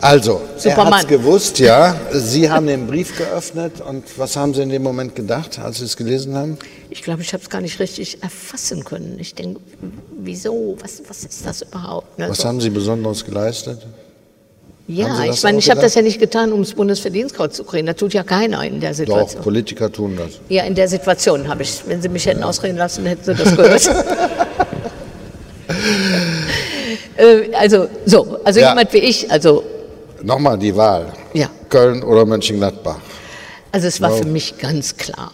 Also, 0.00 0.40
er 0.56 0.60
Superman. 0.60 1.00
hat 1.00 1.08
gewusst, 1.08 1.60
ja. 1.60 1.94
Sie 2.12 2.50
haben 2.50 2.66
den 2.66 2.88
Brief 2.88 3.16
geöffnet 3.16 3.80
und 3.80 4.02
was 4.16 4.34
haben 4.34 4.52
Sie 4.52 4.62
in 4.62 4.68
dem 4.68 4.82
Moment 4.82 5.14
gedacht, 5.14 5.60
als 5.60 5.78
Sie 5.78 5.84
es 5.84 5.96
gelesen 5.96 6.34
haben? 6.34 6.58
Ich 6.88 7.02
glaube, 7.02 7.22
ich 7.22 7.32
habe 7.32 7.42
es 7.42 7.48
gar 7.48 7.60
nicht 7.60 7.78
richtig 7.78 8.20
erfassen 8.20 8.84
können. 8.84 9.16
Ich 9.20 9.36
denke, 9.36 9.60
wieso? 10.18 10.76
Was, 10.80 11.02
was 11.06 11.22
ist 11.22 11.46
das 11.46 11.62
überhaupt? 11.62 12.18
Ne? 12.18 12.28
Was 12.28 12.44
haben 12.44 12.60
Sie 12.60 12.70
Besonderes 12.70 13.24
geleistet? 13.24 13.86
ja, 14.88 15.24
ich 15.24 15.40
meine, 15.44 15.58
ich 15.58 15.70
habe 15.70 15.80
das 15.80 15.94
ja 15.94 16.02
nicht 16.02 16.18
getan, 16.18 16.52
um 16.52 16.62
das 16.62 16.74
Bundesverdienstkreuz 16.74 17.54
zu 17.54 17.62
kriegen. 17.62 17.86
Das 17.86 17.94
tut 17.94 18.12
ja 18.12 18.24
keiner 18.24 18.64
in 18.64 18.80
der 18.80 18.90
Doch, 18.90 18.96
Situation. 18.96 19.42
Politiker 19.42 19.92
tun 19.92 20.16
das. 20.16 20.40
Ja, 20.48 20.64
in 20.64 20.74
der 20.74 20.88
Situation 20.88 21.46
habe 21.46 21.62
ich. 21.62 21.82
Wenn 21.86 22.02
Sie 22.02 22.08
mich 22.08 22.26
hätten 22.26 22.42
ausreden 22.42 22.76
lassen, 22.76 23.06
hätten 23.06 23.22
Sie 23.22 23.34
das 23.34 23.56
gehört. 23.56 23.88
äh, 27.20 27.54
also, 27.54 27.88
so, 28.06 28.38
also 28.44 28.60
Ja. 28.60 28.70
jemand 28.70 28.92
wie 28.92 28.98
ich, 28.98 29.30
also, 29.30 29.62
Nochmal 30.22 30.58
die 30.58 30.74
Wahl. 30.76 31.12
ja. 31.34 31.48
Köln 31.68 32.02
oder 32.02 32.24
Mönchengladbach. 32.26 32.98
Also 33.72 33.86
es 33.86 34.00
war 34.00 34.10
Wow. 34.10 34.18
für 34.20 34.24
mich 34.26 34.58
ganz 34.58 34.96
klar. 34.96 35.32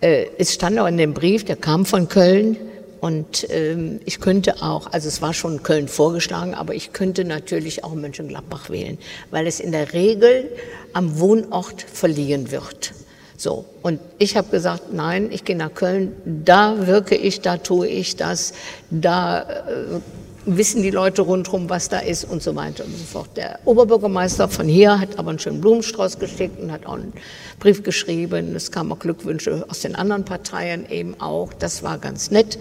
Äh, 0.00 0.26
es 0.38 0.54
stand 0.54 0.78
auch 0.78 0.86
in 0.86 0.96
dem 0.98 1.14
Brief, 1.14 1.44
der 1.44 1.56
kam 1.56 1.84
von 1.86 2.08
Köln 2.08 2.56
und 3.00 3.46
ähm, 3.50 4.00
ich 4.04 4.20
könnte 4.20 4.62
auch, 4.62 4.92
also 4.92 5.08
es 5.08 5.22
war 5.22 5.32
schon 5.32 5.62
Köln 5.62 5.88
vorgeschlagen, 5.88 6.54
aber 6.54 6.74
ich 6.74 6.92
könnte 6.92 7.24
natürlich 7.24 7.82
auch 7.82 7.94
Mönchengladbach 7.94 8.68
wählen, 8.70 8.98
weil 9.30 9.46
es 9.46 9.58
in 9.60 9.72
der 9.72 9.92
Regel 9.94 10.50
am 10.92 11.18
Wohnort 11.18 11.82
verliehen 11.82 12.50
wird. 12.50 12.92
So, 13.38 13.64
und 13.80 14.00
ich 14.18 14.36
habe 14.36 14.48
gesagt, 14.50 14.92
nein, 14.92 15.28
ich 15.32 15.44
gehe 15.46 15.56
nach 15.56 15.72
Köln, 15.72 16.12
da 16.26 16.86
wirke 16.86 17.14
ich, 17.14 17.40
da 17.40 17.56
tue 17.56 17.88
ich 17.88 18.16
das, 18.16 18.52
da 18.90 19.40
äh, 19.40 20.00
wissen 20.46 20.82
die 20.82 20.90
Leute 20.90 21.22
rundherum, 21.22 21.68
was 21.68 21.88
da 21.88 21.98
ist 21.98 22.24
und 22.24 22.42
so 22.42 22.56
weiter 22.56 22.84
und 22.84 22.96
so 22.96 23.04
fort. 23.04 23.36
Der 23.36 23.58
Oberbürgermeister 23.64 24.48
von 24.48 24.66
hier 24.66 24.98
hat 24.98 25.18
aber 25.18 25.30
einen 25.30 25.38
schönen 25.38 25.60
Blumenstrauß 25.60 26.18
geschickt 26.18 26.60
und 26.60 26.72
hat 26.72 26.86
auch 26.86 26.94
einen 26.94 27.12
Brief 27.58 27.82
geschrieben. 27.82 28.54
Es 28.56 28.70
kamen 28.70 28.92
auch 28.92 28.98
Glückwünsche 28.98 29.64
aus 29.68 29.80
den 29.80 29.94
anderen 29.94 30.24
Parteien 30.24 30.88
eben 30.90 31.20
auch. 31.20 31.52
Das 31.52 31.82
war 31.82 31.98
ganz 31.98 32.30
nett. 32.30 32.58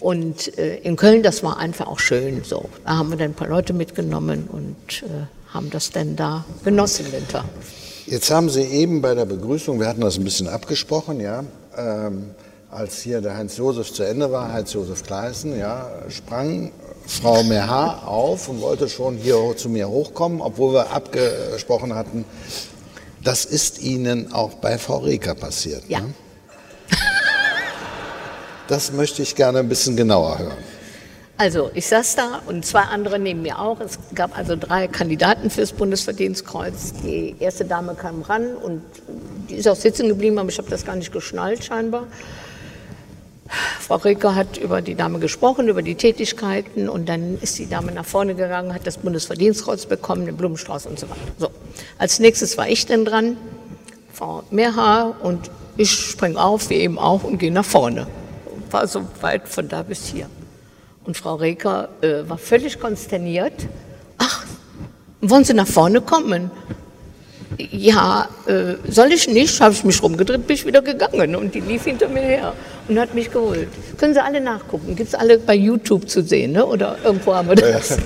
Und 0.00 0.56
äh, 0.58 0.76
in 0.78 0.96
Köln, 0.96 1.22
das 1.22 1.42
war 1.42 1.58
einfach 1.58 1.86
auch 1.86 1.98
schön 1.98 2.44
so. 2.44 2.68
Da 2.84 2.96
haben 2.96 3.10
wir 3.10 3.16
dann 3.16 3.30
ein 3.30 3.34
paar 3.34 3.48
Leute 3.48 3.72
mitgenommen 3.72 4.48
und 4.50 5.02
äh, 5.02 5.26
haben 5.52 5.70
das 5.70 5.90
dann 5.90 6.16
da 6.16 6.44
genossen, 6.64 7.06
den 7.10 7.26
Tag. 7.26 7.44
Jetzt 8.06 8.30
haben 8.30 8.48
Sie 8.48 8.62
eben 8.62 9.02
bei 9.02 9.14
der 9.14 9.24
Begrüßung, 9.24 9.80
wir 9.80 9.88
hatten 9.88 10.02
das 10.02 10.16
ein 10.16 10.24
bisschen 10.24 10.46
abgesprochen, 10.46 11.18
ja, 11.18 11.42
ähm, 11.76 12.30
als 12.70 13.00
hier 13.00 13.20
der 13.20 13.36
Heinz-Josef 13.36 13.92
zu 13.92 14.04
Ende 14.04 14.30
war, 14.30 14.52
Heinz-Josef 14.52 15.02
Kleißen, 15.02 15.58
ja, 15.58 15.90
sprang 16.08 16.70
Frau 17.06 17.42
Meha 17.44 18.02
auf 18.04 18.48
und 18.48 18.60
wollte 18.60 18.88
schon 18.88 19.16
hier 19.16 19.54
zu 19.56 19.68
mir 19.68 19.88
hochkommen, 19.88 20.40
obwohl 20.40 20.74
wir 20.74 20.90
abgesprochen 20.90 21.94
hatten, 21.94 22.24
das 23.22 23.44
ist 23.44 23.80
Ihnen 23.80 24.32
auch 24.32 24.54
bei 24.54 24.78
Frau 24.78 24.98
Reker 24.98 25.34
passiert. 25.34 25.82
Ja. 25.88 26.00
Ne? 26.00 26.14
Das 28.68 28.92
möchte 28.92 29.22
ich 29.22 29.36
gerne 29.36 29.60
ein 29.60 29.68
bisschen 29.68 29.96
genauer 29.96 30.38
hören. 30.38 30.58
Also, 31.38 31.70
ich 31.74 31.86
saß 31.86 32.16
da 32.16 32.42
und 32.46 32.64
zwei 32.64 32.80
andere 32.80 33.18
neben 33.18 33.42
mir 33.42 33.58
auch. 33.58 33.78
Es 33.80 33.98
gab 34.14 34.36
also 34.36 34.56
drei 34.56 34.88
Kandidaten 34.88 35.50
fürs 35.50 35.72
Bundesverdienstkreuz. 35.72 36.94
Die 37.04 37.36
erste 37.38 37.66
Dame 37.66 37.94
kam 37.94 38.22
ran 38.22 38.54
und 38.56 38.82
die 39.50 39.56
ist 39.56 39.68
auch 39.68 39.76
sitzen 39.76 40.08
geblieben, 40.08 40.38
aber 40.38 40.48
ich 40.48 40.58
habe 40.58 40.70
das 40.70 40.84
gar 40.84 40.96
nicht 40.96 41.12
geschnallt 41.12 41.62
scheinbar. 41.62 42.06
Frau 43.80 43.96
Reker 43.96 44.34
hat 44.34 44.56
über 44.56 44.82
die 44.82 44.94
Dame 44.94 45.18
gesprochen, 45.18 45.68
über 45.68 45.82
die 45.82 45.94
Tätigkeiten 45.94 46.88
und 46.88 47.08
dann 47.08 47.38
ist 47.40 47.58
die 47.58 47.68
Dame 47.68 47.92
nach 47.92 48.04
vorne 48.04 48.34
gegangen, 48.34 48.74
hat 48.74 48.86
das 48.86 48.98
Bundesverdienstkreuz 48.98 49.86
bekommen, 49.86 50.26
den 50.26 50.36
Blumenstrauß 50.36 50.86
und 50.86 50.98
so 50.98 51.08
weiter. 51.08 51.20
So. 51.38 51.50
Als 51.98 52.18
nächstes 52.18 52.58
war 52.58 52.68
ich 52.68 52.86
dann 52.86 53.04
dran, 53.04 53.36
Frau 54.12 54.42
Mehrhaar 54.50 55.16
und 55.22 55.50
ich 55.76 55.90
springe 55.90 56.42
auf, 56.42 56.70
wie 56.70 56.76
eben 56.76 56.98
auch, 56.98 57.22
und 57.22 57.38
gehe 57.38 57.52
nach 57.52 57.64
vorne. 57.64 58.06
War 58.70 58.88
so 58.88 59.02
weit 59.20 59.46
von 59.46 59.68
da 59.68 59.82
bis 59.82 60.06
hier. 60.06 60.28
Und 61.04 61.16
Frau 61.16 61.36
Reker 61.36 61.90
äh, 62.00 62.28
war 62.28 62.38
völlig 62.38 62.80
konsterniert. 62.80 63.68
Ach, 64.18 64.44
wollen 65.20 65.44
Sie 65.44 65.54
nach 65.54 65.68
vorne 65.68 66.00
kommen? 66.00 66.50
Ja, 67.58 68.28
äh, 68.46 68.74
soll 68.90 69.12
ich 69.12 69.28
nicht? 69.28 69.60
Habe 69.60 69.72
ich 69.72 69.84
mich 69.84 70.02
rumgedreht, 70.02 70.46
bin 70.46 70.54
ich 70.54 70.66
wieder 70.66 70.82
gegangen. 70.82 71.36
Und 71.36 71.54
die 71.54 71.60
lief 71.60 71.84
hinter 71.84 72.08
mir 72.08 72.22
her 72.22 72.52
und 72.88 72.98
hat 72.98 73.14
mich 73.14 73.30
geholt. 73.30 73.68
Können 73.98 74.14
Sie 74.14 74.22
alle 74.22 74.40
nachgucken. 74.40 74.96
Gibt 74.96 75.08
es 75.08 75.14
alle 75.14 75.38
bei 75.38 75.54
YouTube 75.54 76.08
zu 76.08 76.22
sehen, 76.22 76.52
ne? 76.52 76.64
oder 76.64 76.98
irgendwo 77.04 77.34
haben 77.34 77.48
wir 77.48 77.56
das. 77.56 77.96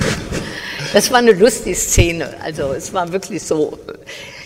Das 0.92 1.10
war 1.10 1.18
eine 1.18 1.32
lustige 1.32 1.76
Szene. 1.76 2.30
Also 2.42 2.72
es 2.72 2.92
war 2.92 3.12
wirklich 3.12 3.42
so. 3.42 3.78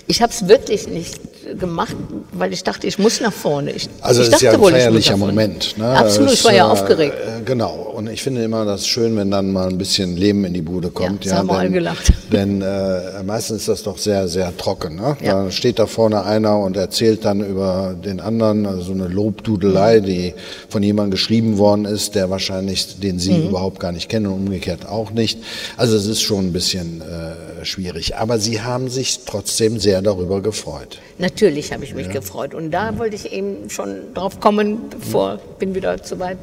Ich 0.06 0.20
habe 0.20 0.32
es 0.32 0.46
wirklich 0.46 0.88
nicht 0.88 1.18
gemacht, 1.58 1.94
weil 2.32 2.52
ich 2.52 2.64
dachte, 2.64 2.86
ich 2.86 2.98
muss 2.98 3.20
nach 3.20 3.32
vorne. 3.32 3.72
Ich, 3.72 3.88
also 4.00 4.22
ich 4.22 4.28
es 4.28 4.34
ist 4.34 4.42
ja 4.42 4.52
ein 4.52 4.60
feierlicher 4.60 5.16
Moment. 5.16 5.76
Ne? 5.76 5.86
Absolut, 5.86 6.32
ich 6.32 6.44
war 6.44 6.54
ja 6.54 6.66
aufgeregt. 6.66 7.14
Äh, 7.14 7.42
genau, 7.44 7.92
und 7.94 8.08
ich 8.08 8.22
finde 8.22 8.42
immer 8.42 8.64
das 8.64 8.86
schön, 8.86 9.16
wenn 9.16 9.30
dann 9.30 9.52
mal 9.52 9.68
ein 9.68 9.78
bisschen 9.78 10.16
Leben 10.16 10.44
in 10.44 10.54
die 10.54 10.62
Bude 10.62 10.90
kommt. 10.90 11.24
Ja, 11.24 11.32
ja 11.32 11.38
haben 11.38 11.48
wir 11.48 11.58
alle 11.58 11.70
gelacht. 11.70 12.12
Denn 12.32 12.62
äh, 12.62 13.22
meistens 13.24 13.60
ist 13.60 13.68
das 13.68 13.82
doch 13.82 13.98
sehr, 13.98 14.28
sehr 14.28 14.56
trocken. 14.56 14.96
Ne? 14.96 15.16
Ja. 15.22 15.44
Da 15.44 15.50
steht 15.50 15.78
da 15.78 15.86
vorne 15.86 16.24
einer 16.24 16.58
und 16.58 16.76
erzählt 16.76 17.24
dann 17.24 17.40
über 17.44 17.94
den 17.94 18.20
anderen, 18.20 18.66
also 18.66 18.82
so 18.82 18.92
eine 18.92 19.08
Lobdudelei, 19.08 20.00
mhm. 20.00 20.04
die 20.04 20.34
von 20.68 20.82
jemandem 20.82 21.12
geschrieben 21.12 21.58
worden 21.58 21.84
ist, 21.84 22.14
der 22.14 22.30
wahrscheinlich, 22.30 23.00
den 23.00 23.18
Sie 23.18 23.32
mhm. 23.32 23.48
überhaupt 23.48 23.80
gar 23.80 23.92
nicht 23.92 24.08
kennen 24.08 24.26
und 24.26 24.34
umgekehrt 24.34 24.88
auch 24.88 25.10
nicht. 25.10 25.38
Also 25.76 25.96
es 25.96 26.06
ist 26.06 26.22
schon 26.22 26.46
ein 26.46 26.52
bisschen 26.52 27.02
äh, 27.02 27.64
schwierig. 27.64 28.16
Aber 28.16 28.38
Sie 28.38 28.62
haben 28.62 28.88
sich 28.88 29.20
trotzdem 29.26 29.78
sehr 29.78 30.02
darüber 30.02 30.40
gefreut. 30.40 30.98
Natürlich 31.18 31.33
habe 31.40 31.84
ich 31.84 31.94
mich 31.94 32.06
ja. 32.06 32.12
gefreut. 32.12 32.54
Und 32.54 32.70
da 32.70 32.98
wollte 32.98 33.16
ich 33.16 33.32
eben 33.32 33.70
schon 33.70 34.14
drauf 34.14 34.40
kommen, 34.40 34.90
bevor, 34.90 35.38
bin 35.58 35.74
wieder 35.74 36.02
zu 36.02 36.18
weit. 36.18 36.38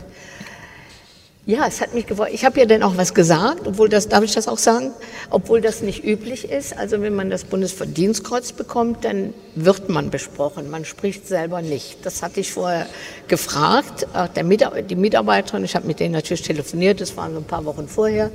Ja, 1.47 1.65
es 1.67 1.81
hat 1.81 1.95
mich 1.95 2.05
gefreut. 2.05 2.29
Ich 2.31 2.45
habe 2.45 2.59
ja 2.59 2.67
dann 2.67 2.83
auch 2.83 2.97
was 2.97 3.15
gesagt, 3.15 3.65
obwohl 3.65 3.89
das, 3.89 4.07
darf 4.07 4.23
ich 4.23 4.31
das 4.31 4.47
auch 4.47 4.59
sagen, 4.59 4.91
obwohl 5.31 5.59
das 5.59 5.81
nicht 5.81 6.03
üblich 6.03 6.51
ist. 6.51 6.77
Also 6.77 7.01
wenn 7.01 7.15
man 7.15 7.31
das 7.31 7.45
Bundesverdienstkreuz 7.45 8.51
bekommt, 8.51 9.03
dann 9.05 9.33
wird 9.55 9.89
man 9.89 10.11
besprochen. 10.11 10.69
Man 10.69 10.85
spricht 10.85 11.27
selber 11.27 11.63
nicht. 11.63 12.05
Das 12.05 12.21
hatte 12.21 12.39
ich 12.41 12.53
vorher 12.53 12.85
gefragt. 13.27 14.05
Der 14.35 14.43
Mitarbeiter, 14.43 14.83
die 14.83 14.95
Mitarbeiterin, 14.95 15.65
ich 15.65 15.75
habe 15.75 15.87
mit 15.87 15.99
denen 15.99 16.13
natürlich 16.13 16.43
telefoniert, 16.43 17.01
das 17.01 17.17
waren 17.17 17.33
so 17.33 17.39
ein 17.39 17.45
paar 17.45 17.65
Wochen 17.65 17.87
vorher 17.87 18.29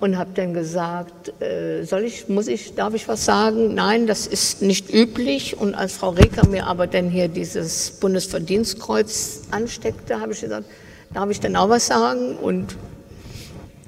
und 0.00 0.18
habe 0.18 0.30
dann 0.34 0.52
gesagt, 0.52 1.40
äh, 1.40 1.84
soll 1.84 2.04
ich, 2.04 2.28
muss 2.28 2.48
ich, 2.48 2.74
darf 2.74 2.94
ich 2.94 3.08
was 3.08 3.24
sagen? 3.24 3.74
Nein, 3.74 4.06
das 4.06 4.26
ist 4.26 4.62
nicht 4.62 4.92
üblich. 4.92 5.58
Und 5.58 5.74
als 5.74 5.94
Frau 5.94 6.10
Reker 6.10 6.46
mir 6.46 6.66
aber 6.66 6.86
dann 6.86 7.08
hier 7.08 7.28
dieses 7.28 7.92
Bundesverdienstkreuz 7.92 9.42
ansteckte, 9.50 10.20
habe 10.20 10.32
ich 10.32 10.40
gesagt, 10.40 10.66
darf 11.14 11.30
ich 11.30 11.40
denn 11.40 11.56
auch 11.56 11.70
was 11.70 11.86
sagen? 11.86 12.36
Und 12.36 12.76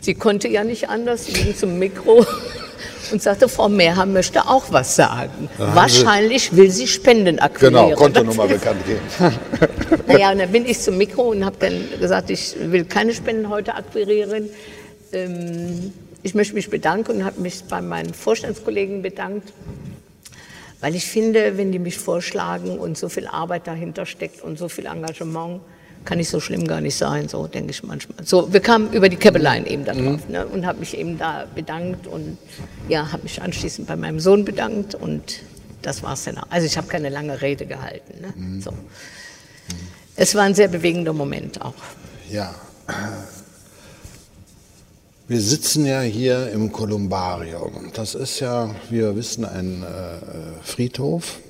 sie 0.01 0.15
konnte 0.15 0.49
ja 0.49 0.65
nicht 0.65 0.89
anders, 0.89 1.27
sie 1.27 1.33
ging 1.33 1.55
zum 1.55 1.79
Mikro 1.79 2.25
und 3.13 3.23
sagte, 3.23 3.47
Frau 3.49 3.69
Mehrher 3.69 4.07
möchte 4.07 4.47
auch 4.49 4.65
was 4.71 4.97
sagen. 4.97 5.51
Ja, 5.59 5.75
Wahrscheinlich 5.75 6.57
will 6.57 6.71
sie 6.71 6.87
Spenden 6.87 7.39
akquirieren. 7.39 7.89
Genau, 7.89 7.97
Kontonummer 7.97 8.47
bekannt 8.47 8.81
geben. 8.87 9.01
naja, 10.07 10.33
und 10.33 10.39
dann 10.39 10.53
bin 10.53 10.65
ich 10.65 10.81
zum 10.81 10.97
Mikro 10.97 11.33
und 11.33 11.45
habe 11.45 11.57
dann 11.59 11.85
gesagt, 12.01 12.31
ich 12.31 12.55
will 12.59 12.87
keine 12.87 13.13
Spenden 13.13 13.51
heute 13.51 13.75
akquirieren 13.75 14.49
ähm, 15.13 15.93
ich 16.23 16.35
möchte 16.35 16.55
mich 16.55 16.71
bedanken 16.71 17.13
und 17.13 17.25
habe 17.25 17.41
mich 17.41 17.65
bei 17.65 17.81
meinen 17.81 18.15
Vorstandskollegen 18.15 19.03
bedankt, 19.03 19.53
weil 20.81 20.95
ich 20.95 21.07
finde, 21.07 21.57
wenn 21.57 21.73
die 21.73 21.79
mich 21.79 21.99
vorschlagen 21.99 22.79
und 22.79 22.97
so 22.97 23.09
viel 23.09 23.27
Arbeit 23.27 23.67
dahinter 23.67 24.07
steckt 24.07 24.43
und 24.43 24.59
so 24.59 24.69
viel 24.69 24.87
Engagement, 24.87 25.61
kann 26.05 26.19
nicht 26.19 26.31
so 26.31 26.41
schlimm 26.41 26.67
gar 26.67 26.81
nicht 26.81 26.95
sein, 26.95 27.29
so 27.29 27.47
denke 27.47 27.71
ich 27.71 27.83
manchmal. 27.83 28.25
So, 28.25 28.53
wir 28.53 28.61
kamen 28.61 28.93
über 28.93 29.09
die 29.09 29.17
Käppelein 29.17 29.67
eben 29.67 29.85
darauf 29.85 30.27
mhm. 30.27 30.33
ne, 30.33 30.47
und 30.47 30.65
habe 30.65 30.79
mich 30.79 30.97
eben 30.97 31.19
da 31.19 31.47
bedankt 31.53 32.07
und 32.07 32.39
ja, 32.89 33.11
habe 33.13 33.25
mich 33.25 33.43
anschließend 33.43 33.87
bei 33.89 33.97
meinem 33.97 34.21
Sohn 34.21 34.45
bedankt 34.45 34.95
und 34.95 35.41
das 35.83 36.03
war 36.03 36.15
es 36.15 36.25
dann. 36.25 36.39
Also 36.51 36.67
ich 36.67 36.77
habe 36.77 36.87
keine 36.87 37.09
lange 37.09 37.41
Rede 37.43 37.67
gehalten. 37.67 38.21
Ne? 38.21 38.33
Mhm. 38.35 38.61
So. 38.61 38.73
Es 40.17 40.35
war 40.35 40.43
ein 40.43 40.55
sehr 40.55 40.69
bewegender 40.69 41.13
Moment 41.13 41.61
auch. 41.63 41.75
Ja, 42.31 42.55
wir 45.29 45.43
sitzen 45.43 45.85
ja 45.85 46.01
hier 46.01 46.51
im 46.53 46.73
Kolumbarium. 46.73 47.91
Das 47.93 48.15
ist 48.15 48.41
ja, 48.41 48.75
wie 48.89 49.01
wir 49.01 49.15
wissen, 49.15 49.45
ein 49.45 49.83
äh, 49.83 49.87
Friedhof. 50.63 51.41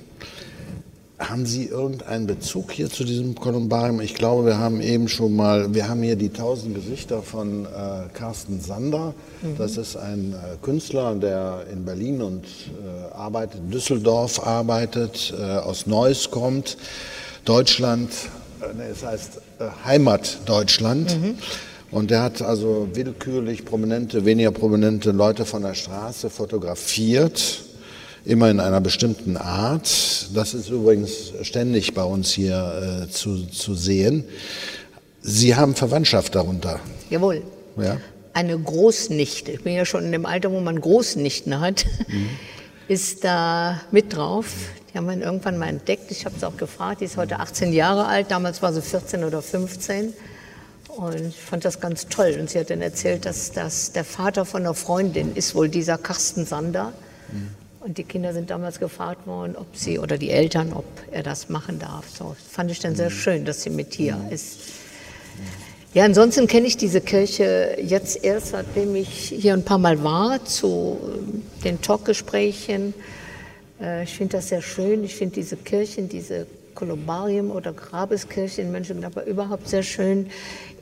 Haben 1.17 1.45
Sie 1.45 1.65
irgendeinen 1.65 2.27
Bezug 2.27 2.73
hier 2.73 2.89
zu 2.89 3.05
diesem 3.05 3.35
Kolumbarium? 3.35 4.01
Ich 4.01 4.15
glaube, 4.15 4.45
wir 4.45 4.57
haben 4.57 4.81
eben 4.81 5.07
schon 5.07 5.33
mal, 5.33 5.73
wir 5.73 5.87
haben 5.87 6.03
hier 6.03 6.17
die 6.17 6.29
tausend 6.29 6.75
Gesichter 6.75 7.21
von 7.21 7.65
äh, 7.65 7.67
Carsten 8.13 8.59
Sander. 8.59 9.13
Mhm. 9.41 9.57
Das 9.57 9.77
ist 9.77 9.95
ein 9.95 10.33
äh, 10.33 10.57
Künstler, 10.61 11.15
der 11.15 11.65
in 11.71 11.85
Berlin 11.85 12.21
und 12.21 12.45
äh, 12.45 13.13
arbeitet, 13.13 13.61
in 13.61 13.71
Düsseldorf 13.71 14.45
arbeitet, 14.45 15.33
äh, 15.37 15.41
aus 15.41 15.87
Neuss 15.87 16.31
kommt, 16.31 16.77
Deutschland, 17.45 18.11
äh, 18.61 18.75
ne, 18.75 18.87
es 18.91 19.05
heißt 19.05 19.39
Heimat 19.85 20.39
Deutschland. 20.45 21.17
Mhm 21.17 21.35
und 21.91 22.11
der 22.11 22.21
hat 22.21 22.41
also 22.41 22.87
willkürlich 22.93 23.65
prominente, 23.65 24.25
weniger 24.25 24.51
prominente 24.51 25.11
Leute 25.11 25.45
von 25.45 25.63
der 25.63 25.73
Straße 25.73 26.29
fotografiert, 26.29 27.63
immer 28.25 28.49
in 28.51 28.59
einer 28.59 28.81
bestimmten 28.81 29.37
Art. 29.37 30.27
Das 30.35 30.53
ist 30.53 30.69
übrigens 30.69 31.33
ständig 31.41 31.93
bei 31.93 32.03
uns 32.03 32.31
hier 32.31 33.07
äh, 33.07 33.09
zu, 33.09 33.45
zu 33.47 33.73
sehen. 33.73 34.25
Sie 35.21 35.55
haben 35.55 35.75
Verwandtschaft 35.75 36.35
darunter. 36.35 36.79
Jawohl. 37.09 37.41
Ja. 37.77 37.97
Eine 38.33 38.57
Großnichte, 38.57 39.51
ich 39.51 39.63
bin 39.63 39.73
ja 39.73 39.85
schon 39.85 40.03
in 40.03 40.11
dem 40.11 40.25
Alter, 40.25 40.51
wo 40.51 40.59
man 40.59 40.79
Großnichten 40.79 41.59
hat, 41.59 41.85
mhm. 42.07 42.29
ist 42.87 43.23
da 43.23 43.81
mit 43.91 44.15
drauf. 44.15 44.53
Die 44.93 44.97
haben 44.97 45.07
wir 45.07 45.17
irgendwann 45.17 45.57
mal 45.57 45.69
entdeckt. 45.69 46.11
Ich 46.11 46.25
habe 46.25 46.35
es 46.37 46.43
auch 46.43 46.57
gefragt. 46.57 47.01
Die 47.01 47.05
ist 47.05 47.17
heute 47.17 47.39
18 47.39 47.73
Jahre 47.73 48.05
alt. 48.05 48.31
Damals 48.31 48.61
war 48.61 48.73
sie 48.73 48.81
14 48.81 49.23
oder 49.23 49.41
15. 49.41 50.13
Und 50.99 51.29
ich 51.29 51.37
fand 51.37 51.63
das 51.63 51.79
ganz 51.79 52.07
toll. 52.07 52.35
Und 52.39 52.49
sie 52.49 52.59
hat 52.59 52.69
dann 52.69 52.81
erzählt, 52.81 53.25
dass 53.25 53.53
das 53.53 53.93
der 53.93 54.03
Vater 54.03 54.43
von 54.43 54.63
einer 54.63 54.73
Freundin 54.73 55.33
ist, 55.33 55.55
wohl 55.55 55.69
dieser 55.69 55.97
Carsten 55.97 56.45
Sander. 56.45 56.91
Mhm. 57.31 57.49
Und 57.79 57.97
die 57.97 58.03
Kinder 58.03 58.33
sind 58.33 58.49
damals 58.49 58.79
gefragt 58.79 59.25
worden, 59.25 59.55
ob 59.55 59.67
sie 59.77 59.97
oder 59.97 60.17
die 60.17 60.29
Eltern, 60.29 60.73
ob 60.73 60.83
er 61.11 61.23
das 61.23 61.47
machen 61.47 61.79
darf. 61.79 62.09
So 62.09 62.35
fand 62.51 62.69
ich 62.69 62.79
dann 62.79 62.95
sehr 62.95 63.09
mhm. 63.09 63.13
schön, 63.13 63.45
dass 63.45 63.63
sie 63.63 63.69
mit 63.69 63.93
hier 63.93 64.17
mhm. 64.17 64.31
ist. 64.31 64.57
Ja, 65.93 66.03
ansonsten 66.03 66.47
kenne 66.47 66.67
ich 66.67 66.75
diese 66.75 66.99
Kirche 66.99 67.77
jetzt 67.81 68.21
erst, 68.21 68.47
seitdem 68.47 68.93
ich 68.95 69.09
hier 69.29 69.53
ein 69.53 69.63
paar 69.63 69.77
Mal 69.77 70.03
war, 70.03 70.43
zu 70.43 70.99
den 71.63 71.81
Talkgesprächen. 71.81 72.93
Äh, 73.81 74.03
ich 74.03 74.17
finde 74.17 74.37
das 74.37 74.49
sehr 74.49 74.61
schön. 74.61 75.05
Ich 75.05 75.15
finde 75.15 75.35
diese 75.35 75.55
Kirchen, 75.55 76.09
diese 76.09 76.45
Kolumbarium 76.79 77.51
oder 77.51 77.73
Grabeskirche 77.73 78.61
in 78.61 78.71
Mönchengladbach 78.71 79.25
überhaupt 79.25 79.67
sehr 79.67 79.83
schön. 79.83 80.27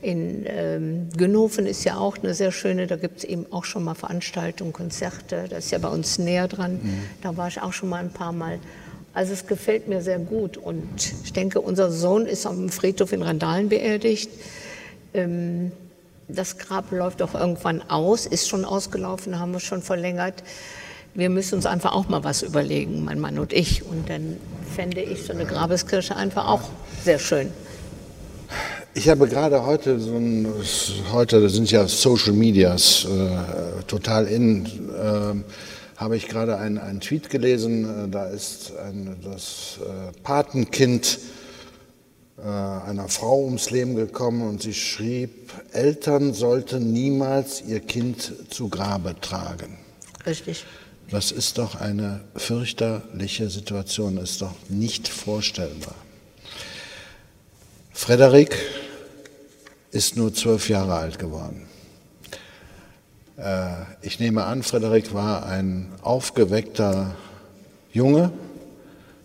In 0.02 0.44
ähm, 0.46 1.08
Günhofen 1.16 1.66
ist 1.66 1.84
ja 1.84 1.96
auch 1.96 2.18
eine 2.18 2.34
sehr 2.34 2.52
schöne, 2.52 2.86
da 2.86 2.96
gibt 2.96 3.18
es 3.18 3.24
eben 3.24 3.46
auch 3.50 3.64
schon 3.64 3.84
mal 3.84 3.94
Veranstaltungen, 3.94 4.72
Konzerte, 4.72 5.46
das 5.48 5.66
ist 5.66 5.70
ja 5.70 5.78
bei 5.78 5.88
uns 5.88 6.18
näher 6.18 6.48
dran. 6.48 6.74
Mhm. 6.74 7.02
Da 7.22 7.36
war 7.36 7.48
ich 7.48 7.60
auch 7.60 7.72
schon 7.72 7.88
mal 7.88 7.98
ein 7.98 8.10
paar 8.10 8.32
Mal. 8.32 8.58
Also 9.14 9.32
es 9.32 9.46
gefällt 9.46 9.88
mir 9.88 10.00
sehr 10.00 10.18
gut 10.18 10.56
und 10.56 11.12
ich 11.24 11.32
denke, 11.32 11.60
unser 11.60 11.90
Sohn 11.90 12.26
ist 12.26 12.46
am 12.46 12.68
Friedhof 12.68 13.12
in 13.12 13.22
Randalen 13.22 13.68
beerdigt. 13.68 14.30
Ähm, 15.14 15.72
das 16.28 16.58
Grab 16.58 16.92
läuft 16.92 17.22
auch 17.22 17.34
irgendwann 17.34 17.82
aus, 17.88 18.26
ist 18.26 18.48
schon 18.48 18.64
ausgelaufen, 18.64 19.38
haben 19.40 19.52
wir 19.52 19.60
schon 19.60 19.82
verlängert. 19.82 20.44
Wir 21.14 21.30
müssen 21.30 21.56
uns 21.56 21.66
einfach 21.66 21.92
auch 21.92 22.08
mal 22.08 22.22
was 22.22 22.42
überlegen, 22.42 23.04
mein 23.04 23.18
Mann 23.18 23.38
und 23.38 23.52
ich. 23.52 23.84
Und 23.84 24.08
dann 24.08 24.36
fände 24.76 25.00
ich 25.00 25.24
so 25.24 25.32
eine 25.32 25.46
Grabeskirche 25.46 26.14
einfach 26.14 26.46
auch 26.46 26.68
sehr 27.02 27.18
schön. 27.18 27.50
Ich 28.98 29.08
habe 29.08 29.28
gerade 29.28 29.64
heute 29.64 30.00
so 30.00 30.16
ein, 30.16 30.52
heute 31.12 31.48
sind 31.50 31.70
ja 31.70 31.86
Social 31.86 32.32
Medias 32.32 33.04
äh, 33.04 33.84
total 33.86 34.26
in, 34.26 34.66
äh, 34.66 35.34
habe 35.96 36.16
ich 36.16 36.26
gerade 36.26 36.58
einen, 36.58 36.78
einen 36.78 36.98
Tweet 36.98 37.30
gelesen, 37.30 38.06
äh, 38.06 38.08
da 38.08 38.26
ist 38.26 38.76
ein, 38.76 39.14
das 39.22 39.78
äh, 39.80 40.20
Patenkind 40.24 41.20
äh, 42.38 42.42
einer 42.42 43.08
Frau 43.08 43.44
ums 43.44 43.70
Leben 43.70 43.94
gekommen 43.94 44.42
und 44.42 44.62
sie 44.62 44.74
schrieb, 44.74 45.52
Eltern 45.70 46.34
sollten 46.34 46.92
niemals 46.92 47.62
ihr 47.68 47.78
Kind 47.78 48.32
zu 48.50 48.68
Grabe 48.68 49.14
tragen. 49.20 49.78
Richtig. 50.26 50.64
Das 51.08 51.30
ist 51.30 51.58
doch 51.58 51.76
eine 51.76 52.22
fürchterliche 52.34 53.48
Situation, 53.48 54.16
ist 54.16 54.42
doch 54.42 54.56
nicht 54.68 55.06
vorstellbar. 55.06 55.94
Frederik 57.92 58.56
ist 59.90 60.16
nur 60.16 60.34
zwölf 60.34 60.68
Jahre 60.68 60.94
alt 60.94 61.18
geworden. 61.18 61.66
Äh, 63.36 63.70
ich 64.02 64.20
nehme 64.20 64.44
an, 64.44 64.62
Frederik 64.62 65.14
war 65.14 65.46
ein 65.46 65.92
aufgeweckter 66.02 67.14
Junge, 67.92 68.32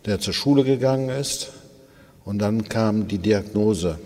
der 0.05 0.19
zur 0.19 0.33
Schule 0.33 0.63
gegangen 0.63 1.09
ist 1.09 1.51
und 2.25 2.39
dann 2.39 2.67
kam 2.69 3.07
die 3.07 3.17
Diagnose. 3.17 3.99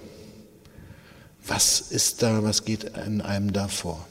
Was 1.45 1.79
ist 1.79 2.23
da, 2.23 2.43
was 2.43 2.65
geht 2.65 2.83
in 3.05 3.21
einem 3.21 3.53
da 3.53 3.67
vor? 3.67 4.05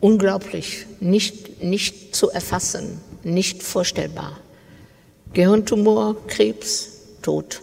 Unglaublich, 0.00 0.86
nicht, 1.00 1.62
nicht 1.62 2.14
zu 2.14 2.30
erfassen, 2.30 3.00
nicht 3.22 3.62
vorstellbar. 3.62 4.38
Gehirntumor, 5.32 6.26
Krebs, 6.26 6.90
Tod. 7.22 7.62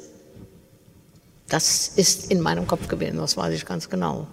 Das 1.51 1.89
ist 1.89 2.31
in 2.31 2.39
meinem 2.39 2.65
Kopf 2.65 2.87
gewesen, 2.87 3.17
das 3.17 3.35
weiß 3.35 3.53
ich 3.53 3.65
ganz 3.65 3.89
genau. 3.89 4.25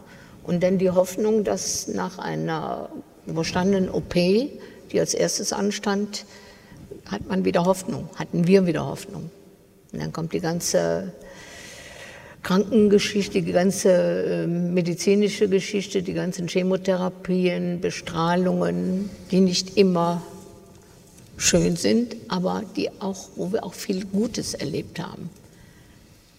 Und 0.44 0.62
dann 0.62 0.78
die 0.78 0.90
Hoffnung, 0.90 1.42
dass 1.42 1.88
nach 1.88 2.16
einer 2.18 2.90
überstandenen 3.26 3.90
OP, 3.90 4.14
die 4.14 5.00
als 5.00 5.14
erstes 5.14 5.52
anstand, 5.52 6.26
hat 7.06 7.26
man 7.28 7.44
wieder 7.44 7.64
Hoffnung, 7.64 8.08
hatten 8.14 8.46
wir 8.46 8.66
wieder 8.66 8.86
Hoffnung. 8.86 9.30
Und 9.92 10.00
dann 10.00 10.12
kommt 10.12 10.32
die 10.32 10.38
ganze 10.38 11.12
Krankengeschichte, 12.44 13.42
die 13.42 13.50
ganze 13.50 13.90
ähm, 13.90 14.72
medizinische 14.72 15.48
Geschichte, 15.48 16.04
die 16.04 16.14
ganzen 16.14 16.46
Chemotherapien, 16.46 17.80
Bestrahlungen, 17.80 19.10
die 19.32 19.40
nicht 19.40 19.76
immer 19.76 20.22
schön 21.36 21.74
sind, 21.74 22.14
aber 22.28 22.62
die 22.76 22.90
auch, 23.00 23.28
wo 23.34 23.52
wir 23.52 23.64
auch 23.64 23.74
viel 23.74 24.04
Gutes 24.06 24.54
erlebt 24.54 25.00
haben. 25.00 25.30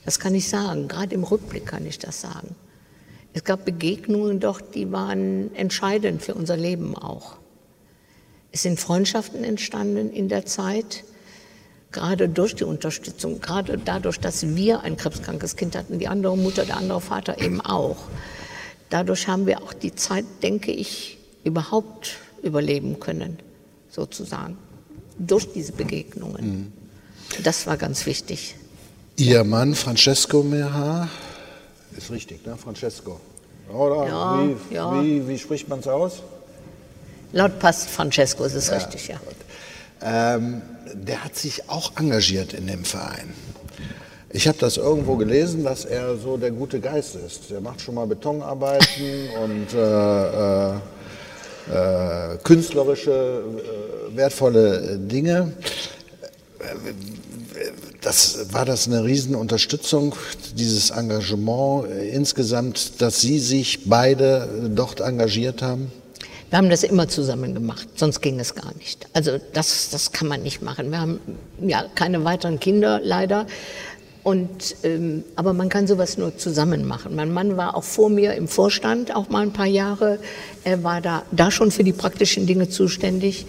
Das 0.10 0.20
kann 0.20 0.34
ich 0.34 0.50
sagen, 0.50 0.88
gerade 0.88 1.14
im 1.14 1.24
Rückblick 1.24 1.68
kann 1.68 1.86
ich 1.86 2.00
das 2.00 2.20
sagen. 2.20 2.56
Es 3.34 3.44
gab 3.44 3.64
Begegnungen 3.64 4.40
doch, 4.40 4.60
die 4.60 4.92
waren 4.92 5.54
entscheidend 5.54 6.24
für 6.24 6.34
unser 6.34 6.58
Leben 6.58 6.96
auch. 6.96 7.36
Es 8.52 8.64
sind 8.64 8.80
Freundschaften 8.80 9.44
entstanden 9.44 10.12
in 10.12 10.28
der 10.28 10.48
Zeit, 10.48 11.04
gerade 11.92 12.28
durch 12.28 12.56
die 12.56 12.64
Unterstützung, 12.64 13.40
gerade 13.40 13.78
dadurch, 13.78 14.20
dass 14.20 14.56
wir 14.56 14.82
ein 14.82 14.98
krebskrankes 14.98 15.56
Kind 15.56 15.76
hatten, 15.76 16.00
die 16.00 16.08
andere 16.08 16.36
Mutter, 16.36 16.66
der 16.66 16.78
andere 16.78 17.02
Vater 17.02 17.40
eben 17.40 17.62
auch. 17.62 17.98
Dadurch 18.90 19.28
haben 19.28 19.46
wir 19.46 19.62
auch 19.62 19.74
die 19.74 19.94
Zeit, 19.94 20.26
denke 20.42 20.72
ich, 20.72 21.20
überhaupt 21.44 22.18
überleben 22.42 23.00
können, 23.00 23.38
sozusagen, 23.92 24.58
durch 25.20 25.54
diese 25.54 25.74
Begegnungen. 25.74 26.50
Mhm. 26.50 26.74
Das 27.44 27.68
war 27.68 27.78
ganz 27.78 28.08
wichtig. 28.08 28.56
Ihr 29.20 29.44
Mann 29.44 29.76
Francesco 29.76 30.44
Meha, 30.44 31.10
ist 31.98 32.10
richtig, 32.10 32.46
ne? 32.46 32.56
Francesco. 32.56 33.20
Oder 33.70 34.08
ja, 34.08 34.40
wie, 34.40 34.74
ja. 34.74 35.04
Wie, 35.04 35.28
wie 35.28 35.38
spricht 35.38 35.68
man 35.68 35.80
es 35.80 35.90
aus? 35.90 36.24
Laut 37.34 37.60
passt 37.60 37.90
Francesco 37.90 38.46
ist 38.46 38.54
es 38.54 38.70
ja, 38.70 38.76
richtig, 38.76 39.10
ja. 39.10 39.20
Ähm, 40.02 40.62
der 40.94 41.22
hat 41.26 41.36
sich 41.36 41.70
auch 41.70 41.98
engagiert 41.98 42.54
in 42.54 42.66
dem 42.66 42.86
Verein. 42.86 43.34
Ich 44.30 44.48
habe 44.48 44.58
das 44.58 44.78
irgendwo 44.78 45.18
gelesen, 45.18 45.66
dass 45.66 45.84
er 45.84 46.16
so 46.16 46.38
der 46.38 46.52
gute 46.52 46.80
Geist 46.80 47.16
ist. 47.16 47.50
Der 47.50 47.60
macht 47.60 47.82
schon 47.82 47.96
mal 47.96 48.08
Betonarbeiten 48.08 49.30
und 49.44 49.74
äh, 49.74 50.70
äh, 50.70 50.76
äh, 51.74 52.38
künstlerische, 52.42 53.44
äh, 54.14 54.16
wertvolle 54.16 54.98
Dinge. 54.98 55.52
Das, 58.02 58.54
war 58.54 58.64
das 58.64 58.88
eine 58.88 59.04
Riesenunterstützung, 59.04 60.16
dieses 60.56 60.90
Engagement 60.90 61.90
äh, 61.90 62.10
insgesamt, 62.10 63.02
dass 63.02 63.20
Sie 63.20 63.40
sich 63.40 63.86
beide 63.86 64.48
dort 64.74 65.02
engagiert 65.02 65.62
haben? 65.62 65.92
Wir 66.50 66.58
haben 66.58 66.70
das 66.70 66.84
immer 66.84 67.08
zusammen 67.08 67.54
gemacht, 67.54 67.88
sonst 67.96 68.22
ging 68.22 68.40
es 68.40 68.56
gar 68.56 68.74
nicht. 68.78 69.08
Also 69.14 69.40
das, 69.54 69.90
das 69.92 70.12
kann 70.14 70.28
man 70.28 70.42
nicht 70.42 70.62
machen. 70.62 70.92
Wir 70.92 71.00
haben 71.00 71.20
ja 71.62 71.86
keine 71.94 72.24
weiteren 72.24 72.60
Kinder 72.60 73.00
leider. 73.04 73.46
Und, 74.24 74.76
ähm, 74.84 75.24
aber 75.36 75.54
man 75.54 75.70
kann 75.70 75.88
sowas 75.88 76.18
nur 76.18 76.38
zusammen 76.38 76.86
machen. 76.86 77.16
Mein 77.16 77.32
Mann 77.32 77.56
war 77.56 77.76
auch 77.76 77.84
vor 77.84 78.10
mir 78.10 78.34
im 78.34 78.48
Vorstand, 78.48 79.16
auch 79.16 79.30
mal 79.30 79.44
ein 79.44 79.54
paar 79.54 79.66
Jahre. 79.66 80.20
Er 80.64 80.84
war 80.84 81.02
da, 81.02 81.24
da 81.32 81.52
schon 81.52 81.72
für 81.72 81.84
die 81.84 81.94
praktischen 81.94 82.46
Dinge 82.46 82.70
zuständig 82.70 83.46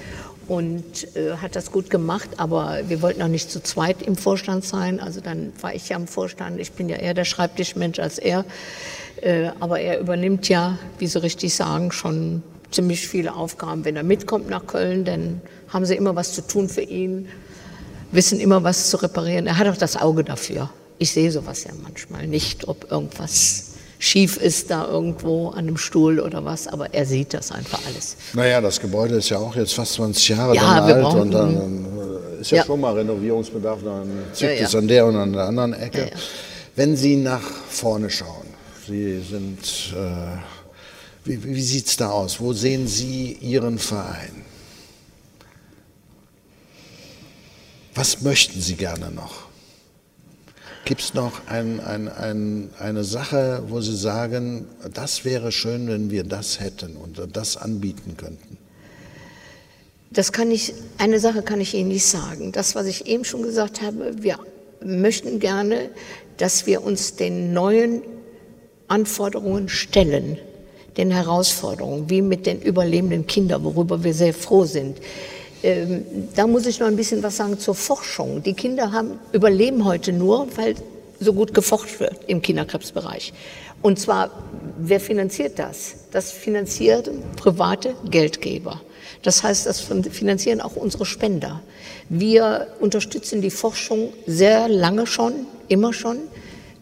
und 0.51 1.15
äh, 1.15 1.37
hat 1.37 1.55
das 1.55 1.71
gut 1.71 1.91
gemacht. 1.91 2.29
Aber 2.39 2.81
wir 2.89 3.03
wollten 3.03 3.23
auch 3.23 3.29
nicht 3.29 3.53
zu 3.53 3.63
zweit 3.63 4.03
im 4.03 4.17
Vorstand 4.17 4.65
sein. 4.65 4.99
Also 4.99 5.21
dann 5.21 5.53
war 5.61 5.77
ich 5.77 5.89
ja 5.89 5.97
im 5.97 6.09
Vorstand. 6.09 6.59
Ich 6.59 6.73
bin 6.73 6.89
ja 6.89 6.97
eher 6.97 7.15
der 7.15 7.25
Schreibtischmensch 7.25 8.01
als 8.01 8.19
er. 8.19 8.45
Äh, 9.23 9.51
aber 9.61 9.79
er 9.79 10.01
übernimmt 10.01 10.49
ja, 10.49 10.77
wie 10.99 11.07
Sie 11.07 11.23
richtig 11.23 11.55
sagen, 11.55 11.93
schon 11.93 12.43
ziemlich 12.73 13.07
viele 13.07 13.37
Aufgaben. 13.37 13.85
Wenn 13.85 13.95
er 13.95 14.03
mitkommt 14.03 14.51
nach 14.51 14.67
Köln, 14.67 15.05
dann 15.05 15.41
haben 15.69 15.85
sie 15.87 15.95
immer 15.95 16.17
was 16.17 16.33
zu 16.33 16.45
tun 16.45 16.69
für 16.69 16.83
ihn, 16.83 17.29
wissen 18.11 18.41
immer 18.41 18.65
was 18.65 18.91
zu 18.91 18.97
reparieren. 18.97 19.47
Er 19.47 19.57
hat 19.57 19.69
auch 19.69 19.77
das 19.77 19.97
Auge 19.97 20.25
dafür. 20.25 20.69
Ich 20.99 21.13
sehe 21.13 21.31
sowas 21.31 21.63
ja 21.63 21.71
manchmal 21.81 22.27
nicht, 22.27 22.67
ob 22.67 22.91
irgendwas 22.91 23.70
schief 24.01 24.37
ist 24.37 24.73
da 24.73 24.89
irgendwo 24.89 25.51
an 25.51 25.61
einem 25.61 25.77
Stuhl 25.77 26.19
oder 26.19 26.45
was, 26.45 26.67
aber 26.67 26.93
er 26.93 27.07
sieht 27.07 27.33
das 27.33 27.53
einfach 27.53 27.81
alles. 27.87 28.17
Naja, 28.33 28.61
das 28.61 28.81
Gebäude 28.81 29.15
ist 29.15 29.29
ja 29.29 29.39
auch 29.39 29.55
jetzt 29.55 29.75
fast 29.75 29.93
20 29.93 30.29
Jahre 30.31 30.57
ja, 30.57 30.63
alt 30.63 31.01
brauchen, 31.01 31.21
und 31.21 31.31
dann 31.31 31.87
ist 32.41 32.51
ja, 32.51 32.59
ja, 32.59 32.65
schon 32.65 32.81
mal 32.81 32.95
Renovierungsbedarf, 32.95 33.81
dann 33.85 34.09
zieht 34.33 34.59
ja, 34.59 34.67
es 34.67 34.75
an 34.75 34.89
der 34.89 35.07
und 35.07 35.15
an 35.17 35.33
der 35.33 35.45
anderen 35.45 35.75
Ecke. 35.75 36.11
Wenn 36.75 36.97
Sie 36.97 37.17
nach 37.17 37.43
vorne 37.69 38.11
schauen, 38.11 38.49
Sie 38.89 39.21
sind 39.21 39.95
äh, 39.95 40.39
wie, 41.25 41.45
wie 41.45 41.63
sieht 41.63 41.87
es 41.87 41.97
da 41.97 42.11
aus? 42.11 42.41
Wo 42.41 42.53
sehen 42.53 42.89
Sie 42.89 43.37
Ihren 43.41 43.79
Verein? 43.79 44.45
Was 47.95 48.23
möchten 48.23 48.61
Sie 48.61 48.77
gerne 48.77 49.11
noch? 49.11 49.50
Gibt 50.85 51.03
es 51.03 51.15
noch 51.15 51.47
ein, 51.47 51.79
ein, 51.81 52.09
ein, 52.09 52.71
eine 52.79 53.05
Sache, 53.05 53.63
wo 53.69 53.81
Sie 53.81 53.97
sagen, 53.97 54.67
das 54.93 55.25
wäre 55.25 55.53
schön, 55.53 55.89
wenn 55.89 56.11
wir 56.11 56.25
das 56.25 56.61
hätten 56.61 56.97
und 56.97 57.21
das 57.33 57.57
anbieten 57.57 58.17
könnten? 58.17 58.57
Das 60.11 60.33
kann 60.33 60.51
ich, 60.51 60.75
eine 60.99 61.21
Sache 61.21 61.43
kann 61.43 61.61
ich 61.61 61.75
Ihnen 61.75 61.89
nicht 61.89 62.07
sagen. 62.07 62.51
Das, 62.51 62.75
was 62.75 62.87
ich 62.87 63.07
eben 63.07 63.25
schon 63.25 63.43
gesagt 63.43 63.81
habe, 63.83 64.23
wir 64.23 64.39
möchten 64.85 65.39
gerne, 65.39 65.91
dass 66.39 66.67
wir 66.67 66.83
uns 66.83 67.15
den 67.15 67.53
neuen 67.53 68.03
Anforderungen 68.89 69.69
stellen 69.69 70.39
den 70.97 71.11
Herausforderungen, 71.11 72.11
wie 72.11 72.23
mit 72.23 72.47
den 72.47 72.61
überlebenden 72.61 73.27
Kindern, 73.27 73.65
worüber 73.65 74.03
wir 74.05 74.15
sehr 74.15 74.35
froh 74.35 74.65
sind. 74.65 74.99
Ähm, 75.63 76.05
da 76.35 76.47
muss 76.47 76.67
ich 76.67 76.81
noch 76.81 76.87
ein 76.87 76.97
bisschen 76.97 77.23
was 77.23 77.37
sagen 77.37 77.59
zur 77.59 77.75
Forschung. 77.75 78.43
Die 78.43 78.55
Kinder 78.55 78.93
haben, 78.93 79.19
überleben 79.33 79.85
heute 79.85 80.13
nur, 80.13 80.49
weil 80.57 80.75
so 81.19 81.33
gut 81.35 81.53
geforscht 81.53 82.01
wird 82.01 82.17
im 82.27 82.41
Kinderkrebsbereich. 82.41 83.33
Und 83.83 83.99
zwar, 83.99 84.31
wer 84.79 85.01
finanziert 85.01 85.59
das? 85.59 85.95
Das 86.11 86.33
finanzieren 86.33 87.23
private 87.37 87.95
Geldgeber. 88.11 88.81
Das 89.23 89.43
heißt, 89.43 89.67
das 89.67 89.81
finanzieren 89.81 90.61
auch 90.61 90.77
unsere 90.77 91.05
Spender. 91.05 91.61
Wir 92.09 92.69
unterstützen 92.81 93.43
die 93.43 93.51
Forschung 93.51 94.13
sehr 94.27 94.69
lange 94.69 95.07
schon, 95.07 95.47
immer 95.69 95.93
schon 95.93 96.19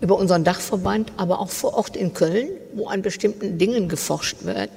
über 0.00 0.16
unseren 0.16 0.44
Dachverband, 0.44 1.12
aber 1.16 1.40
auch 1.40 1.50
vor 1.50 1.74
Ort 1.74 1.96
in 1.96 2.14
Köln, 2.14 2.48
wo 2.74 2.86
an 2.86 3.02
bestimmten 3.02 3.58
Dingen 3.58 3.88
geforscht 3.88 4.36
wird, 4.42 4.70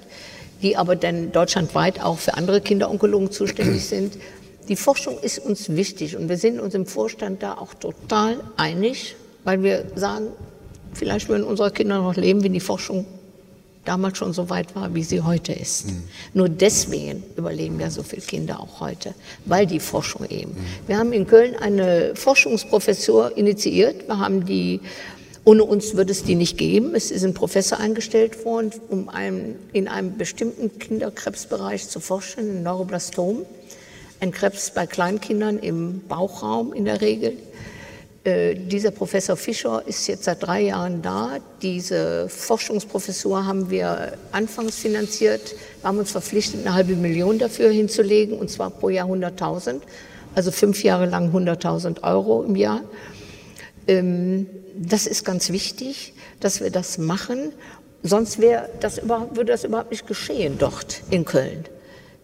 die 0.62 0.78
aber 0.78 0.96
dann 0.96 1.32
deutschlandweit 1.32 2.02
auch 2.02 2.20
für 2.20 2.36
andere 2.36 2.62
Kinderonkologen 2.62 3.32
zuständig 3.32 3.86
sind. 3.88 4.18
Die 4.68 4.76
Forschung 4.76 5.18
ist 5.20 5.40
uns 5.40 5.70
wichtig 5.70 6.16
und 6.16 6.30
wir 6.30 6.38
sind 6.38 6.60
uns 6.60 6.74
im 6.74 6.86
Vorstand 6.86 7.44
da 7.44 7.56
auch 7.56 7.74
total 7.74 8.40
einig, 8.58 9.16
weil 9.44 9.64
wir 9.64 9.86
sagen, 9.96 10.28
vielleicht 10.94 11.30
würden 11.30 11.44
unsere 11.44 11.72
Kinder 11.72 12.00
noch 12.00 12.16
leben, 12.16 12.44
wenn 12.44 12.54
die 12.54 12.60
Forschung 12.60 13.06
damals 13.86 14.18
schon 14.18 14.34
so 14.34 14.50
weit 14.50 14.76
war, 14.76 14.94
wie 14.94 15.04
sie 15.04 15.22
heute 15.22 15.54
ist. 15.54 15.88
Mhm. 15.88 16.04
Nur 16.34 16.50
deswegen 16.50 17.24
überleben 17.36 17.80
ja 17.80 17.90
so 17.90 18.04
viele 18.04 18.22
Kinder 18.22 18.60
auch 18.60 18.80
heute, 18.80 19.14
weil 19.46 19.66
die 19.66 19.80
Forschung 19.80 20.26
eben. 20.30 20.52
Mhm. 20.52 20.88
Wir 20.88 20.98
haben 20.98 21.14
in 21.14 21.26
Köln 21.26 21.56
eine 21.56 22.16
Forschungsprofessur 22.16 23.38
initiiert. 23.38 24.08
Wir 24.08 24.20
haben 24.20 24.46
die, 24.46 24.82
ohne 25.44 25.64
uns 25.64 25.96
würde 25.96 26.12
es 26.12 26.24
die 26.24 26.36
nicht 26.36 26.58
geben. 26.58 26.96
Es 26.96 27.12
ist 27.12 27.24
ein 27.24 27.34
Professor 27.34 27.80
eingestellt 27.80 28.46
worden, 28.46 28.72
um 28.90 29.10
einem, 29.10 29.56
in 29.74 29.88
einem 29.88 30.18
bestimmten 30.18 30.78
Kinderkrebsbereich 30.78 31.88
zu 31.88 32.00
forschen, 32.00 32.58
ein 32.58 32.64
Neuroblastom. 32.64 33.46
Ein 34.20 34.32
Krebs 34.32 34.72
bei 34.72 34.86
Kleinkindern 34.86 35.58
im 35.58 36.02
Bauchraum 36.08 36.74
in 36.74 36.86
der 36.86 37.02
Regel 37.02 37.38
Äh, 38.24 38.54
dieser 38.54 38.92
Professor 38.92 39.36
Fischer 39.36 39.82
ist 39.88 40.06
jetzt 40.06 40.26
seit 40.26 40.44
drei 40.44 40.62
Jahren 40.62 41.02
da. 41.02 41.38
Diese 41.64 42.30
Forschungsprofessur 42.30 43.48
haben 43.48 43.72
wir 43.72 44.14
anfangs 44.32 44.76
finanziert. 44.76 45.56
Wir 45.82 45.88
haben 45.88 45.98
uns 45.98 46.12
verpflichtet, 46.12 46.62
eine 46.62 46.76
halbe 46.76 46.96
Million 46.96 47.40
dafür 47.40 47.72
hinzulegen, 47.72 48.38
und 48.38 48.52
zwar 48.52 48.70
pro 48.70 48.90
Jahr 48.90 49.08
100.000. 49.08 49.82
Also 50.36 50.52
fünf 50.52 50.84
Jahre 50.84 51.08
lang 51.08 51.36
100.000 51.36 52.04
Euro 52.04 52.44
im 52.44 52.56
Jahr. 52.56 52.82
Ähm, 53.88 54.48
das 54.76 55.08
ist 55.08 55.26
ganz 55.26 55.52
wichtig, 55.52 56.14
dass 56.40 56.62
wir 56.62 56.70
das 56.70 56.98
machen. 56.98 57.52
Sonst 58.04 58.40
wäre 58.40 58.70
das 58.80 58.98
überhaupt, 58.98 59.36
würde 59.36 59.52
das 59.52 59.64
überhaupt 59.64 59.92
nicht 59.92 60.08
geschehen 60.08 60.58
dort 60.58 61.02
in 61.10 61.26
Köln. 61.26 61.66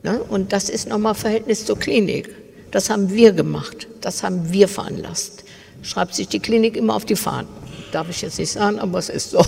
Ne? 0.04 0.20
Und 0.20 0.54
das 0.54 0.70
ist 0.70 0.88
nochmal 0.88 1.16
Verhältnis 1.16 1.66
zur 1.66 1.78
Klinik. 1.78 2.30
Das 2.72 2.90
haben 2.90 3.12
wir 3.12 3.32
gemacht. 3.34 3.88
Das 4.02 4.24
haben 4.24 4.52
wir 4.52 4.68
veranlasst 4.68 5.44
schreibt 5.88 6.16
sich 6.16 6.28
die 6.28 6.40
Klinik 6.40 6.76
immer 6.76 6.96
auf 6.96 7.06
die 7.06 7.16
Fahnen. 7.16 7.48
Darf 7.92 8.10
ich 8.10 8.22
jetzt 8.22 8.38
nicht 8.38 8.52
sagen, 8.52 8.80
aber 8.80 9.00
es 9.00 9.10
ist 9.10 9.32
so. 9.32 9.44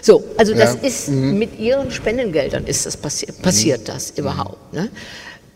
So, 0.00 0.24
also 0.38 0.54
das 0.54 0.74
ja. 0.76 0.88
ist 0.88 1.08
mhm. 1.08 1.38
mit 1.38 1.58
ihren 1.58 1.90
Spendengeldern 1.90 2.64
ist 2.64 2.86
das 2.86 2.96
passiert, 2.96 3.42
passiert 3.42 3.82
mhm. 3.82 3.84
das 3.84 4.10
überhaupt. 4.10 4.72
Ne? 4.72 4.88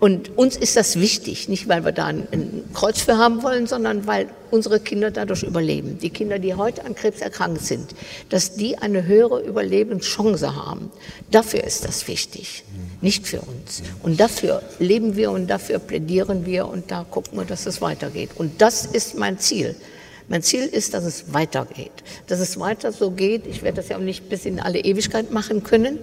Und 0.00 0.38
uns 0.38 0.56
ist 0.56 0.76
das 0.76 0.98
wichtig, 0.98 1.50
nicht 1.50 1.68
weil 1.68 1.84
wir 1.84 1.92
da 1.92 2.06
ein, 2.06 2.26
ein, 2.32 2.64
Kreuz 2.72 3.02
für 3.02 3.18
haben 3.18 3.42
wollen, 3.42 3.66
sondern 3.66 4.06
weil 4.06 4.28
unsere 4.50 4.80
Kinder 4.80 5.10
dadurch 5.10 5.42
überleben. 5.42 5.98
Die 5.98 6.08
Kinder, 6.08 6.38
die 6.38 6.54
heute 6.54 6.86
an 6.86 6.94
Krebs 6.94 7.20
erkrankt 7.20 7.60
sind, 7.60 7.94
dass 8.30 8.54
die 8.54 8.78
eine 8.78 9.06
höhere 9.06 9.42
Überlebenschance 9.42 10.56
haben. 10.56 10.90
Dafür 11.30 11.62
ist 11.64 11.84
das 11.84 12.08
wichtig, 12.08 12.64
nicht 13.02 13.26
für 13.26 13.40
uns. 13.40 13.82
Und 14.02 14.18
dafür 14.18 14.62
leben 14.78 15.16
wir 15.16 15.30
und 15.32 15.48
dafür 15.48 15.78
plädieren 15.78 16.46
wir 16.46 16.66
und 16.66 16.90
da 16.90 17.04
gucken 17.08 17.38
wir, 17.38 17.44
dass 17.44 17.66
es 17.66 17.82
weitergeht. 17.82 18.30
Und 18.36 18.62
das 18.62 18.86
ist 18.86 19.18
mein 19.18 19.38
Ziel. 19.38 19.76
Mein 20.28 20.42
Ziel 20.42 20.64
ist, 20.64 20.94
dass 20.94 21.04
es 21.04 21.34
weitergeht, 21.34 21.92
dass 22.26 22.40
es 22.40 22.58
weiter 22.58 22.92
so 22.92 23.10
geht. 23.10 23.46
Ich 23.46 23.62
werde 23.62 23.76
das 23.76 23.88
ja 23.90 23.98
auch 23.98 24.00
nicht 24.00 24.30
bis 24.30 24.46
in 24.46 24.60
alle 24.60 24.78
Ewigkeit 24.78 25.30
machen 25.30 25.62
können. 25.62 25.98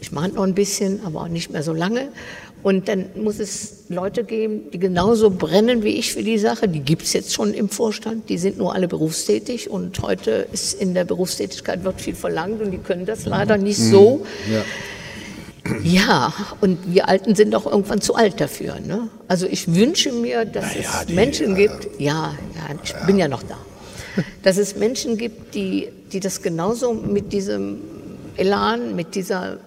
Ich 0.00 0.12
mache 0.12 0.28
noch 0.28 0.42
ein 0.42 0.54
bisschen, 0.54 1.06
aber 1.06 1.22
auch 1.22 1.28
nicht 1.28 1.50
mehr 1.50 1.62
so 1.62 1.72
lange. 1.72 2.08
Und 2.64 2.88
dann 2.88 3.10
muss 3.14 3.40
es 3.40 3.84
Leute 3.90 4.24
geben, 4.24 4.70
die 4.72 4.78
genauso 4.78 5.28
brennen 5.28 5.82
wie 5.82 5.98
ich 5.98 6.14
für 6.14 6.22
die 6.22 6.38
Sache. 6.38 6.66
Die 6.66 6.80
gibt 6.80 7.02
es 7.02 7.12
jetzt 7.12 7.34
schon 7.34 7.52
im 7.52 7.68
Vorstand. 7.68 8.30
Die 8.30 8.38
sind 8.38 8.56
nur 8.56 8.74
alle 8.74 8.88
berufstätig. 8.88 9.68
Und 9.68 10.00
heute 10.00 10.48
ist 10.50 10.80
in 10.80 10.94
der 10.94 11.04
Berufstätigkeit 11.04 11.84
wird 11.84 12.00
viel 12.00 12.14
verlangt 12.14 12.62
und 12.62 12.70
die 12.70 12.78
können 12.78 13.04
das 13.04 13.26
leider 13.26 13.58
nicht 13.58 13.80
mhm. 13.80 13.90
so. 13.90 14.26
Ja. 14.50 14.64
Ja, 15.82 16.32
und 16.60 16.78
wir 16.92 17.08
Alten 17.08 17.34
sind 17.34 17.54
auch 17.54 17.66
irgendwann 17.66 18.00
zu 18.00 18.14
alt 18.14 18.40
dafür. 18.40 18.80
Ne? 18.80 19.08
Also 19.28 19.46
ich 19.46 19.74
wünsche 19.74 20.12
mir, 20.12 20.44
dass 20.46 20.74
naja, 20.74 20.88
es 21.00 21.06
die, 21.06 21.14
Menschen 21.14 21.56
äh, 21.56 21.66
gibt, 21.66 22.00
ja, 22.00 22.34
ja 22.54 22.76
ich 22.82 22.90
ja. 22.90 23.04
bin 23.04 23.18
ja 23.18 23.28
noch 23.28 23.42
da, 23.42 23.56
dass 24.42 24.58
es 24.58 24.76
Menschen 24.76 25.16
gibt, 25.16 25.54
die, 25.54 25.88
die 26.12 26.20
das 26.20 26.42
genauso 26.42 26.92
mit 26.92 27.32
diesem 27.32 27.78
Elan, 28.36 28.94
mit 28.94 29.14
dieser, 29.14 29.58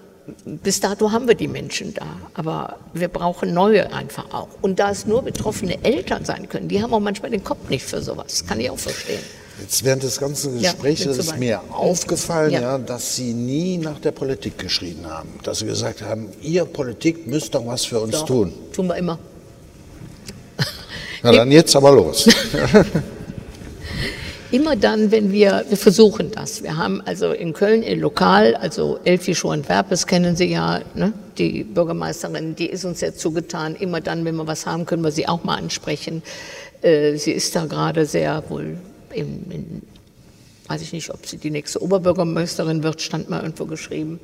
bis 0.45 0.79
dato 0.79 1.11
haben 1.11 1.27
wir 1.27 1.35
die 1.35 1.47
Menschen 1.47 1.93
da, 1.93 2.05
aber 2.33 2.77
wir 2.93 3.07
brauchen 3.07 3.53
neue 3.53 3.91
einfach 3.93 4.33
auch. 4.33 4.49
Und 4.61 4.79
da 4.79 4.91
es 4.91 5.05
nur 5.05 5.21
betroffene 5.21 5.83
Eltern 5.83 6.25
sein 6.25 6.49
können, 6.49 6.67
die 6.67 6.81
haben 6.81 6.93
auch 6.93 6.99
manchmal 6.99 7.31
den 7.31 7.43
Kopf 7.43 7.69
nicht 7.69 7.85
für 7.85 8.01
sowas, 8.01 8.45
kann 8.45 8.59
ich 8.59 8.69
auch 8.69 8.79
verstehen. 8.79 9.21
Jetzt 9.59 9.83
während 9.83 10.03
des 10.03 10.19
ganzen 10.19 10.59
Gesprächs 10.59 11.03
ja, 11.03 11.11
ist 11.11 11.37
mir 11.37 11.61
aufgefallen, 11.71 12.51
ja. 12.51 12.61
ja. 12.61 12.77
dass 12.77 13.15
Sie 13.15 13.33
nie 13.33 13.77
nach 13.77 13.99
der 13.99 14.11
Politik 14.11 14.59
geschrien 14.59 15.05
haben. 15.09 15.29
Dass 15.43 15.59
Sie 15.59 15.65
gesagt 15.65 16.03
haben, 16.03 16.29
ihr 16.41 16.65
Politik 16.65 17.25
müsst 17.25 17.55
doch 17.55 17.65
was 17.65 17.85
für 17.85 17.99
uns 17.99 18.11
doch, 18.11 18.25
tun. 18.25 18.53
Tun 18.71 18.87
wir 18.87 18.95
immer. 18.97 19.17
Na 21.23 21.31
dann 21.31 21.51
jetzt 21.51 21.75
aber 21.75 21.91
los. 21.91 22.29
immer 24.51 24.75
dann, 24.75 25.11
wenn 25.11 25.31
wir, 25.31 25.65
wir 25.67 25.77
versuchen 25.77 26.31
das. 26.31 26.63
Wir 26.63 26.77
haben 26.77 27.01
also 27.05 27.31
in 27.31 27.53
Köln 27.53 27.83
ein 27.83 27.99
Lokal, 27.99 28.55
also 28.55 28.99
Elfi 29.03 29.35
Schoen-Werpes 29.35 30.07
kennen 30.07 30.35
Sie 30.35 30.45
ja, 30.45 30.81
ne? 30.95 31.13
die 31.37 31.63
Bürgermeisterin, 31.63 32.55
die 32.55 32.67
ist 32.67 32.85
uns 32.85 32.99
sehr 32.99 33.15
zugetan. 33.15 33.75
Immer 33.75 34.01
dann, 34.01 34.25
wenn 34.25 34.35
wir 34.35 34.47
was 34.47 34.65
haben, 34.65 34.85
können 34.85 35.03
wir 35.03 35.11
sie 35.11 35.27
auch 35.27 35.43
mal 35.43 35.55
ansprechen. 35.55 36.23
Äh, 36.81 37.17
sie 37.17 37.31
ist 37.31 37.55
da 37.55 37.65
gerade 37.65 38.05
sehr 38.05 38.43
wohl 38.49 38.77
in, 39.13 39.51
in, 39.51 39.81
weiß 40.67 40.81
ich 40.81 40.93
nicht, 40.93 41.09
ob 41.09 41.25
sie 41.25 41.37
die 41.37 41.49
nächste 41.49 41.81
Oberbürgermeisterin 41.81 42.83
wird, 42.83 43.01
stand 43.01 43.29
mal 43.29 43.41
irgendwo 43.41 43.65
geschrieben. 43.65 44.19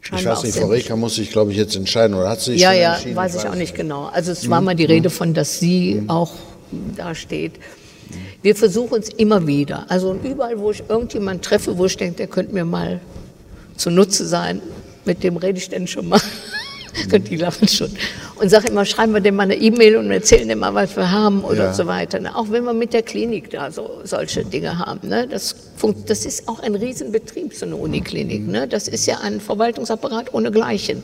Scheinbar 0.00 0.20
ich 0.20 0.38
weiß 0.38 0.44
nicht, 0.44 0.58
Frau 0.58 0.68
Reker 0.68 0.96
muss 0.96 1.16
sich, 1.16 1.30
glaube 1.30 1.50
ich, 1.50 1.56
jetzt 1.56 1.74
entscheiden, 1.74 2.14
oder 2.14 2.28
hat 2.28 2.40
sie 2.40 2.52
sich 2.52 2.60
Ja, 2.60 2.72
ja, 2.72 2.94
entschieden? 2.94 3.16
weiß 3.16 3.36
ich, 3.36 3.48
auch 3.48 3.54
nicht 3.54 3.74
genau. 3.74 4.04
Also 4.04 4.32
es 4.32 4.44
mhm. 4.44 4.50
war 4.50 4.60
mal 4.60 4.74
die 4.74 4.84
Rede 4.84 5.10
von, 5.10 5.34
dass 5.34 5.58
sie 5.58 5.96
mhm. 5.96 6.10
auch 6.10 6.32
da 6.96 7.14
steht. 7.14 7.54
Wir 8.42 8.54
versuchen 8.54 9.00
es 9.00 9.08
immer 9.08 9.46
wieder. 9.46 9.86
Also 9.88 10.18
überall, 10.22 10.58
wo 10.58 10.70
ich 10.70 10.82
irgendjemanden 10.88 11.42
treffe, 11.42 11.76
wo 11.76 11.86
ich 11.86 11.96
denke, 11.96 12.16
der 12.16 12.26
könnte 12.26 12.54
mir 12.54 12.64
mal 12.64 13.00
zunutze 13.76 14.26
sein, 14.26 14.62
mit 15.04 15.22
dem 15.22 15.36
rede 15.36 15.58
ich 15.58 15.68
denn 15.68 15.86
schon 15.86 16.08
mal. 16.08 16.20
Und 17.12 17.28
die 17.28 17.36
lachen 17.36 17.68
schon. 17.68 17.90
Und 18.36 18.48
sage 18.48 18.68
immer, 18.68 18.84
schreiben 18.84 19.12
wir 19.12 19.20
dem 19.20 19.36
mal 19.36 19.42
eine 19.42 19.56
E-Mail 19.56 19.96
und 19.96 20.10
erzählen 20.10 20.48
dem 20.48 20.60
mal, 20.60 20.74
was 20.74 20.96
wir 20.96 21.10
haben 21.10 21.44
oder 21.44 21.64
ja. 21.64 21.72
so 21.74 21.86
weiter. 21.86 22.20
Ne? 22.20 22.34
Auch 22.34 22.50
wenn 22.50 22.64
wir 22.64 22.72
mit 22.72 22.94
der 22.94 23.02
Klinik 23.02 23.50
da 23.50 23.70
so 23.70 24.00
solche 24.04 24.44
Dinge 24.44 24.78
haben. 24.78 25.08
Ne? 25.08 25.28
Das, 25.28 25.54
das 26.06 26.24
ist 26.24 26.48
auch 26.48 26.60
ein 26.60 26.74
Riesenbetrieb, 26.74 27.52
so 27.54 27.66
eine 27.66 27.76
Uniklinik. 27.76 28.46
Ne? 28.46 28.66
Das 28.66 28.88
ist 28.88 29.06
ja 29.06 29.18
ein 29.20 29.40
Verwaltungsapparat 29.40 30.32
ohne 30.32 30.50
Gleichen. 30.50 31.02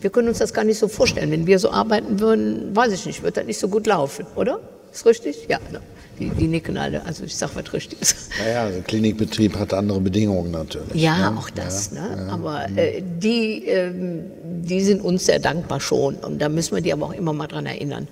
Wir 0.00 0.10
können 0.10 0.28
uns 0.28 0.38
das 0.38 0.54
gar 0.54 0.64
nicht 0.64 0.78
so 0.78 0.88
vorstellen. 0.88 1.30
Wenn 1.30 1.46
wir 1.46 1.58
so 1.58 1.70
arbeiten 1.70 2.20
würden, 2.20 2.74
weiß 2.74 2.92
ich 2.92 3.06
nicht, 3.06 3.22
wird 3.22 3.36
das 3.36 3.44
nicht 3.44 3.58
so 3.58 3.68
gut 3.68 3.86
laufen, 3.86 4.26
oder? 4.36 4.60
Ist 4.92 5.06
richtig? 5.06 5.46
Ja. 5.48 5.58
Ne? 5.72 5.80
Die, 6.18 6.28
die, 6.30 6.46
nicken 6.46 6.76
alle, 6.76 7.04
also 7.04 7.24
ich 7.24 7.34
sage 7.34 7.52
was 7.54 7.72
Richtiges. 7.72 8.28
Naja, 8.38 8.64
also 8.64 8.80
Klinikbetrieb 8.82 9.58
hat 9.58 9.72
andere 9.72 10.00
Bedingungen 10.00 10.50
natürlich. 10.50 10.94
Ja, 10.94 11.30
ne? 11.30 11.38
auch 11.38 11.50
das. 11.50 11.90
Ja, 11.92 12.02
ne? 12.02 12.26
Ja, 12.26 12.32
aber 12.32 12.66
äh, 12.76 13.02
die, 13.02 13.66
ähm, 13.66 14.24
die 14.42 14.82
sind 14.82 15.00
uns 15.00 15.26
sehr 15.26 15.38
dankbar 15.38 15.80
schon. 15.80 16.16
Und 16.16 16.40
da 16.40 16.48
müssen 16.48 16.74
wir 16.74 16.82
die 16.82 16.92
aber 16.92 17.06
auch 17.06 17.12
immer 17.12 17.32
mal 17.32 17.46
dran 17.46 17.66
erinnern, 17.66 18.08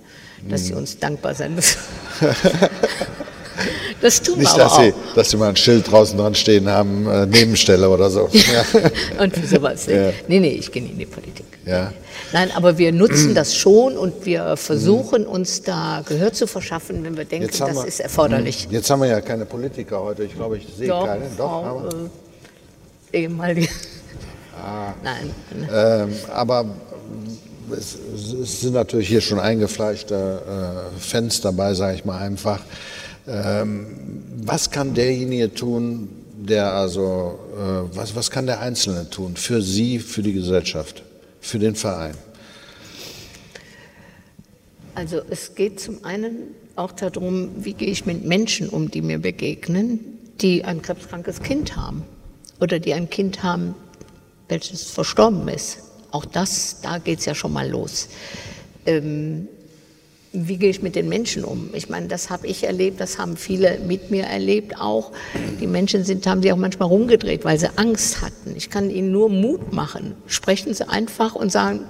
dass 0.48 0.66
sie 0.66 0.72
hm. 0.72 0.78
uns 0.78 0.98
dankbar 0.98 1.34
sein 1.34 1.54
müssen. 1.54 1.78
Das 4.00 4.22
tun 4.22 4.38
Nicht, 4.38 4.56
wir 4.56 4.64
dass 4.64 4.72
auch. 4.72 4.82
Sie, 4.82 4.94
dass 5.14 5.30
Sie 5.30 5.36
mal 5.36 5.50
ein 5.50 5.56
Schild 5.56 5.90
draußen 5.90 6.16
dran 6.16 6.34
stehen 6.34 6.68
haben, 6.68 7.06
äh, 7.08 7.26
Nebenstelle 7.26 7.88
oder 7.88 8.10
so. 8.10 8.30
Und 9.18 9.36
sowas. 9.46 9.86
Ja. 9.86 10.12
Nee, 10.26 10.40
nee, 10.40 10.52
ich 10.52 10.72
gehe 10.72 10.82
nicht 10.82 10.92
in 10.92 10.98
die 10.98 11.06
Politik. 11.06 11.44
Ja. 11.66 11.92
Nein, 12.32 12.50
aber 12.54 12.78
wir 12.78 12.92
nutzen 12.92 13.34
das 13.34 13.56
schon 13.56 13.96
und 13.96 14.24
wir 14.24 14.56
versuchen 14.56 15.26
uns 15.26 15.62
da 15.62 16.02
Gehör 16.06 16.32
zu 16.32 16.46
verschaffen, 16.46 17.02
wenn 17.02 17.16
wir 17.16 17.24
denken, 17.24 17.48
das 17.50 17.74
wir, 17.74 17.84
ist 17.84 18.00
erforderlich. 18.00 18.68
Jetzt 18.70 18.88
haben 18.88 19.02
wir 19.02 19.08
ja 19.08 19.20
keine 19.20 19.44
Politiker 19.46 20.00
heute. 20.00 20.24
Ich 20.24 20.34
glaube, 20.34 20.58
ich 20.58 20.66
sehe 20.76 20.88
Doch, 20.88 21.06
keine. 21.06 21.24
Doch, 21.36 21.62
Frau, 21.62 21.78
aber. 21.78 21.88
Äh, 23.12 23.18
ehemalige. 23.18 23.68
Ah. 24.56 24.92
Nein. 25.02 25.34
Ähm, 25.72 26.14
aber 26.32 26.66
es, 27.72 27.96
es, 28.42 28.60
sind 28.60 28.74
natürlich 28.74 29.08
hier 29.08 29.20
schon 29.20 29.40
eingefleischte 29.40 30.42
äh, 30.94 31.00
Fans 31.00 31.40
dabei, 31.40 31.74
sage 31.74 31.96
ich 31.96 32.04
mal 32.04 32.18
einfach. 32.18 32.60
Ähm, 33.30 33.86
was 34.44 34.70
kann 34.70 34.94
derjenige 34.94 35.54
tun, 35.54 36.08
der 36.36 36.72
also, 36.72 37.38
äh, 37.54 37.96
was, 37.96 38.16
was 38.16 38.30
kann 38.30 38.46
der 38.46 38.60
Einzelne 38.60 39.08
tun 39.08 39.36
für 39.36 39.62
Sie, 39.62 40.00
für 40.00 40.22
die 40.22 40.32
Gesellschaft, 40.32 41.04
für 41.40 41.60
den 41.60 41.76
Verein? 41.76 42.14
Also 44.96 45.20
es 45.30 45.54
geht 45.54 45.78
zum 45.78 46.04
einen 46.04 46.54
auch 46.74 46.92
darum, 46.92 47.50
wie 47.64 47.74
gehe 47.74 47.88
ich 47.88 48.04
mit 48.04 48.24
Menschen 48.24 48.68
um, 48.68 48.90
die 48.90 49.02
mir 49.02 49.18
begegnen, 49.18 50.00
die 50.40 50.64
ein 50.64 50.82
krebskrankes 50.82 51.40
Kind 51.42 51.76
haben 51.76 52.02
oder 52.60 52.80
die 52.80 52.94
ein 52.94 53.08
Kind 53.08 53.44
haben, 53.44 53.74
welches 54.48 54.90
verstorben 54.90 55.46
ist. 55.48 55.78
Auch 56.10 56.24
das, 56.24 56.80
da 56.82 56.98
geht 56.98 57.20
es 57.20 57.26
ja 57.26 57.34
schon 57.34 57.52
mal 57.52 57.68
los. 57.68 58.08
Ähm, 58.86 59.46
wie 60.32 60.58
gehe 60.58 60.70
ich 60.70 60.80
mit 60.80 60.94
den 60.94 61.08
Menschen 61.08 61.44
um? 61.44 61.70
Ich 61.72 61.88
meine, 61.88 62.06
das 62.06 62.30
habe 62.30 62.46
ich 62.46 62.64
erlebt, 62.64 63.00
das 63.00 63.18
haben 63.18 63.36
viele 63.36 63.80
mit 63.80 64.10
mir 64.10 64.24
erlebt 64.24 64.80
auch. 64.80 65.10
Die 65.60 65.66
Menschen 65.66 66.04
sind, 66.04 66.26
haben 66.26 66.40
sich 66.40 66.52
auch 66.52 66.56
manchmal 66.56 66.88
rumgedreht, 66.88 67.44
weil 67.44 67.58
sie 67.58 67.68
Angst 67.76 68.22
hatten. 68.22 68.54
Ich 68.56 68.70
kann 68.70 68.90
ihnen 68.90 69.10
nur 69.10 69.28
Mut 69.28 69.72
machen. 69.72 70.14
Sprechen 70.26 70.72
Sie 70.72 70.88
einfach 70.88 71.34
und 71.34 71.50
sagen, 71.50 71.80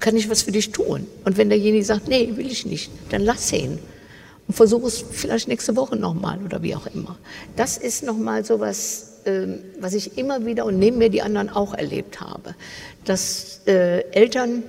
kann 0.00 0.16
ich 0.16 0.28
was 0.28 0.42
für 0.42 0.52
dich 0.52 0.70
tun? 0.70 1.06
Und 1.24 1.38
wenn 1.38 1.48
derjenige 1.48 1.84
sagt, 1.84 2.08
nee, 2.08 2.30
will 2.34 2.50
ich 2.50 2.66
nicht, 2.66 2.90
dann 3.08 3.22
lass 3.22 3.50
ihn. 3.52 3.78
Und 4.46 4.54
versuche 4.54 4.86
es 4.86 5.02
vielleicht 5.10 5.48
nächste 5.48 5.76
Woche 5.76 5.96
nochmal 5.96 6.38
oder 6.44 6.62
wie 6.62 6.74
auch 6.74 6.86
immer. 6.86 7.16
Das 7.56 7.78
ist 7.78 8.02
nochmal 8.02 8.44
so 8.44 8.60
was, 8.60 9.20
äh, 9.24 9.46
was 9.80 9.94
ich 9.94 10.18
immer 10.18 10.44
wieder 10.44 10.66
und 10.66 10.78
neben 10.78 10.98
mir 10.98 11.08
die 11.08 11.22
anderen 11.22 11.48
auch 11.48 11.72
erlebt 11.72 12.20
habe. 12.20 12.54
Dass 13.06 13.60
äh, 13.66 14.00
Eltern 14.10 14.62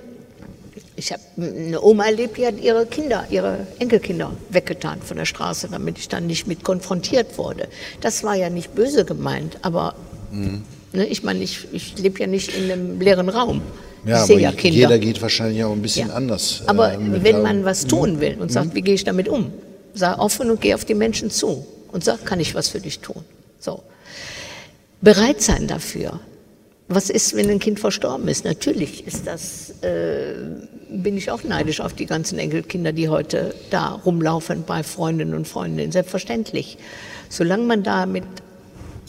ich 0.96 1.12
habe 1.12 1.22
eine 1.36 1.80
Oma 1.80 2.06
erlebt, 2.06 2.38
die 2.38 2.46
hat 2.46 2.60
ihre 2.60 2.86
Kinder, 2.86 3.26
ihre 3.30 3.66
Enkelkinder 3.78 4.32
weggetan 4.50 5.00
von 5.02 5.16
der 5.16 5.24
Straße, 5.24 5.68
damit 5.70 5.98
ich 5.98 6.08
dann 6.08 6.26
nicht 6.26 6.46
mit 6.46 6.64
konfrontiert 6.64 7.38
wurde. 7.38 7.68
Das 8.00 8.24
war 8.24 8.34
ja 8.34 8.50
nicht 8.50 8.74
böse 8.74 9.04
gemeint, 9.04 9.58
aber 9.62 9.94
mhm. 10.30 10.62
ne, 10.92 11.06
ich 11.06 11.22
meine, 11.22 11.42
ich, 11.42 11.68
ich 11.72 11.98
lebe 11.98 12.20
ja 12.20 12.26
nicht 12.26 12.56
in 12.56 12.70
einem 12.70 13.00
leeren 13.00 13.28
Raum. 13.28 13.62
Ja, 14.04 14.24
ich 14.24 14.30
aber 14.30 14.40
ja 14.40 14.50
Jeder 14.52 14.98
geht 14.98 15.20
wahrscheinlich 15.20 15.64
auch 15.64 15.72
ein 15.72 15.82
bisschen 15.82 16.08
ja. 16.08 16.14
anders. 16.14 16.62
Aber 16.66 16.94
äh, 16.94 17.24
wenn 17.24 17.42
man 17.42 17.64
was 17.64 17.86
tun 17.86 18.20
will 18.20 18.36
und 18.38 18.52
sagt, 18.52 18.68
mhm. 18.68 18.74
wie 18.74 18.82
gehe 18.82 18.94
ich 18.94 19.04
damit 19.04 19.28
um, 19.28 19.52
sei 19.94 20.14
offen 20.14 20.50
und 20.50 20.60
geh 20.60 20.74
auf 20.74 20.84
die 20.84 20.94
Menschen 20.94 21.30
zu 21.30 21.66
und 21.92 22.04
sag, 22.04 22.24
kann 22.24 22.40
ich 22.40 22.54
was 22.54 22.68
für 22.68 22.80
dich 22.80 23.00
tun? 23.00 23.24
So. 23.58 23.82
Bereit 25.00 25.42
sein 25.42 25.66
dafür. 25.66 26.20
Was 26.88 27.10
ist, 27.10 27.34
wenn 27.34 27.50
ein 27.50 27.58
Kind 27.58 27.80
verstorben 27.80 28.28
ist? 28.28 28.44
Natürlich 28.44 29.06
ist 29.06 29.26
das, 29.26 29.70
äh, 29.82 30.34
bin 30.88 31.16
ich 31.16 31.32
auch 31.32 31.42
neidisch 31.42 31.80
auf 31.80 31.94
die 31.94 32.06
ganzen 32.06 32.38
Enkelkinder, 32.38 32.92
die 32.92 33.08
heute 33.08 33.54
da 33.70 33.88
rumlaufen 33.88 34.62
bei 34.64 34.84
Freundinnen 34.84 35.34
und 35.34 35.48
Freundinnen. 35.48 35.90
Selbstverständlich. 35.90 36.78
Solange 37.28 37.64
man 37.64 37.82
da 37.82 38.06
mit 38.06 38.24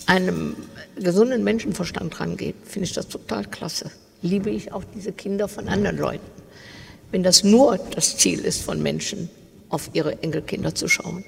einem 0.08 0.56
gesunden 0.96 1.44
Menschenverstand 1.44 2.20
rangeht, 2.20 2.56
finde 2.64 2.88
ich 2.88 2.94
das 2.94 3.10
total 3.10 3.46
klasse. 3.46 3.92
Liebe 4.24 4.50
ich 4.50 4.72
auch 4.74 4.84
diese 4.96 5.12
Kinder 5.12 5.48
von 5.48 5.68
anderen 5.68 5.98
Leuten. 5.98 6.26
Wenn 7.12 7.22
das 7.22 7.44
nur 7.44 7.78
das 7.78 8.18
Ziel 8.18 8.40
ist 8.40 8.64
von 8.64 8.82
Menschen, 8.82 9.30
auf 9.70 9.92
ihre 9.94 10.24
Enkelkinder 10.24 10.74
zu 10.74 10.88
schauen 10.88 11.26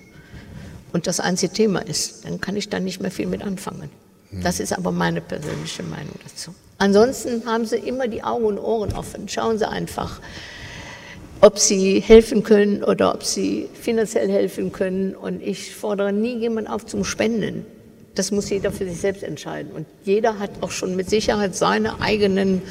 und 0.94 1.08
das 1.08 1.20
einzige 1.20 1.54
Thema 1.54 1.80
ist, 1.80 2.26
dann 2.26 2.42
kann 2.42 2.56
ich 2.56 2.70
da 2.70 2.80
nicht 2.80 3.02
mehr 3.02 3.12
viel 3.12 3.28
mit 3.28 3.44
anfangen. 3.44 3.90
Das 4.32 4.60
ist 4.60 4.74
aber 4.78 4.92
meine 4.92 5.22
persönliche 5.22 5.84
Meinung 5.84 6.14
dazu. 6.24 6.54
Ansonsten 6.78 7.46
haben 7.46 7.66
Sie 7.66 7.78
immer 7.78 8.08
die 8.08 8.24
Augen 8.24 8.46
und 8.46 8.60
Ohren 8.60 8.94
offen. 8.94 9.28
Schauen 9.28 9.58
Sie 9.58 9.68
einfach, 9.68 10.22
ob 11.42 11.58
Sie 11.58 12.00
helfen 12.00 12.44
können 12.44 12.84
oder 12.84 13.14
ob 13.16 13.24
Sie 13.24 13.68
finanziell 13.74 14.30
helfen 14.30 14.72
können. 14.72 15.16
Und 15.16 15.42
ich 15.42 15.76
fordere 15.76 16.14
nie 16.14 16.38
jemanden 16.38 16.70
auf 16.70 16.86
zum 16.86 17.04
Spenden. 17.04 17.66
Das 18.16 18.32
muss 18.32 18.50
jeder 18.50 18.72
für 18.72 18.86
sich 18.86 19.00
selbst 19.00 19.24
entscheiden. 19.24 19.72
Und 19.72 19.88
jeder 20.04 20.40
hat 20.40 20.52
auch 20.62 20.72
schon 20.72 20.96
mit 20.96 21.10
Sicherheit 21.10 21.56
seine 21.56 22.00
eigenen 22.02 22.62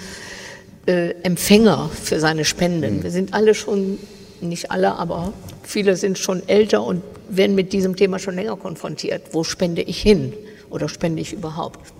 äh, 0.86 1.14
Empfänger 1.22 1.90
für 2.02 2.20
seine 2.20 2.44
Spenden. 2.44 3.02
Wir 3.02 3.10
sind 3.10 3.34
alle 3.34 3.54
schon, 3.54 3.98
nicht 4.40 4.70
alle, 4.70 4.94
aber 4.94 5.32
viele 5.64 5.96
sind 5.96 6.18
schon 6.18 6.48
älter 6.48 6.84
und 6.84 7.02
werden 7.28 7.56
mit 7.56 7.72
diesem 7.72 7.96
Thema 7.96 8.18
schon 8.18 8.36
länger 8.36 8.56
konfrontiert. 8.56 9.22
Wo 9.32 9.42
spende 9.44 9.82
ich 9.82 10.00
hin? 10.00 10.32
Oder 10.70 10.88
spende 10.88 11.20
ich 11.22 11.32
überhaupt? 11.32 11.92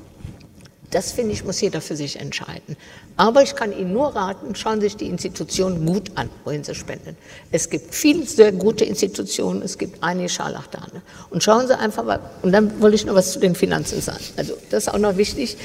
Das 0.91 1.13
finde 1.13 1.33
ich, 1.33 1.45
muss 1.45 1.61
jeder 1.61 1.83
für 1.83 1.97
sich 1.97 2.19
entscheiden. 2.19 2.77
Aber 3.19 3.43
ich 3.43 3.55
kann 3.55 3.79
Ihnen 3.79 3.93
nur 3.93 4.17
raten, 4.17 4.55
schauen 4.55 4.81
Sie 4.81 4.87
sich 4.87 4.97
die 4.97 5.07
Institutionen 5.07 5.85
gut 5.85 6.11
an, 6.15 6.31
wohin 6.45 6.65
Sie 6.65 6.75
spenden. 6.75 7.15
Es 7.53 7.69
gibt 7.69 7.95
viele 7.95 8.25
sehr 8.25 8.53
gute 8.53 8.87
Institutionen, 8.87 9.61
es 9.61 9.77
gibt 9.77 10.03
einige 10.03 10.31
Scharlatane. 10.31 11.03
Und 11.29 11.43
schauen 11.43 11.67
Sie 11.67 11.79
einfach 11.79 12.05
mal, 12.05 12.21
und 12.41 12.53
dann 12.53 12.81
wollte 12.81 12.97
ich 12.97 13.05
noch 13.05 13.15
was 13.15 13.33
zu 13.33 13.39
den 13.39 13.55
Finanzen 13.55 14.01
sagen. 14.01 14.25
Also 14.37 14.55
das 14.71 14.87
ist 14.87 14.89
auch 14.95 14.99
noch 14.99 15.19
wichtig. 15.19 15.59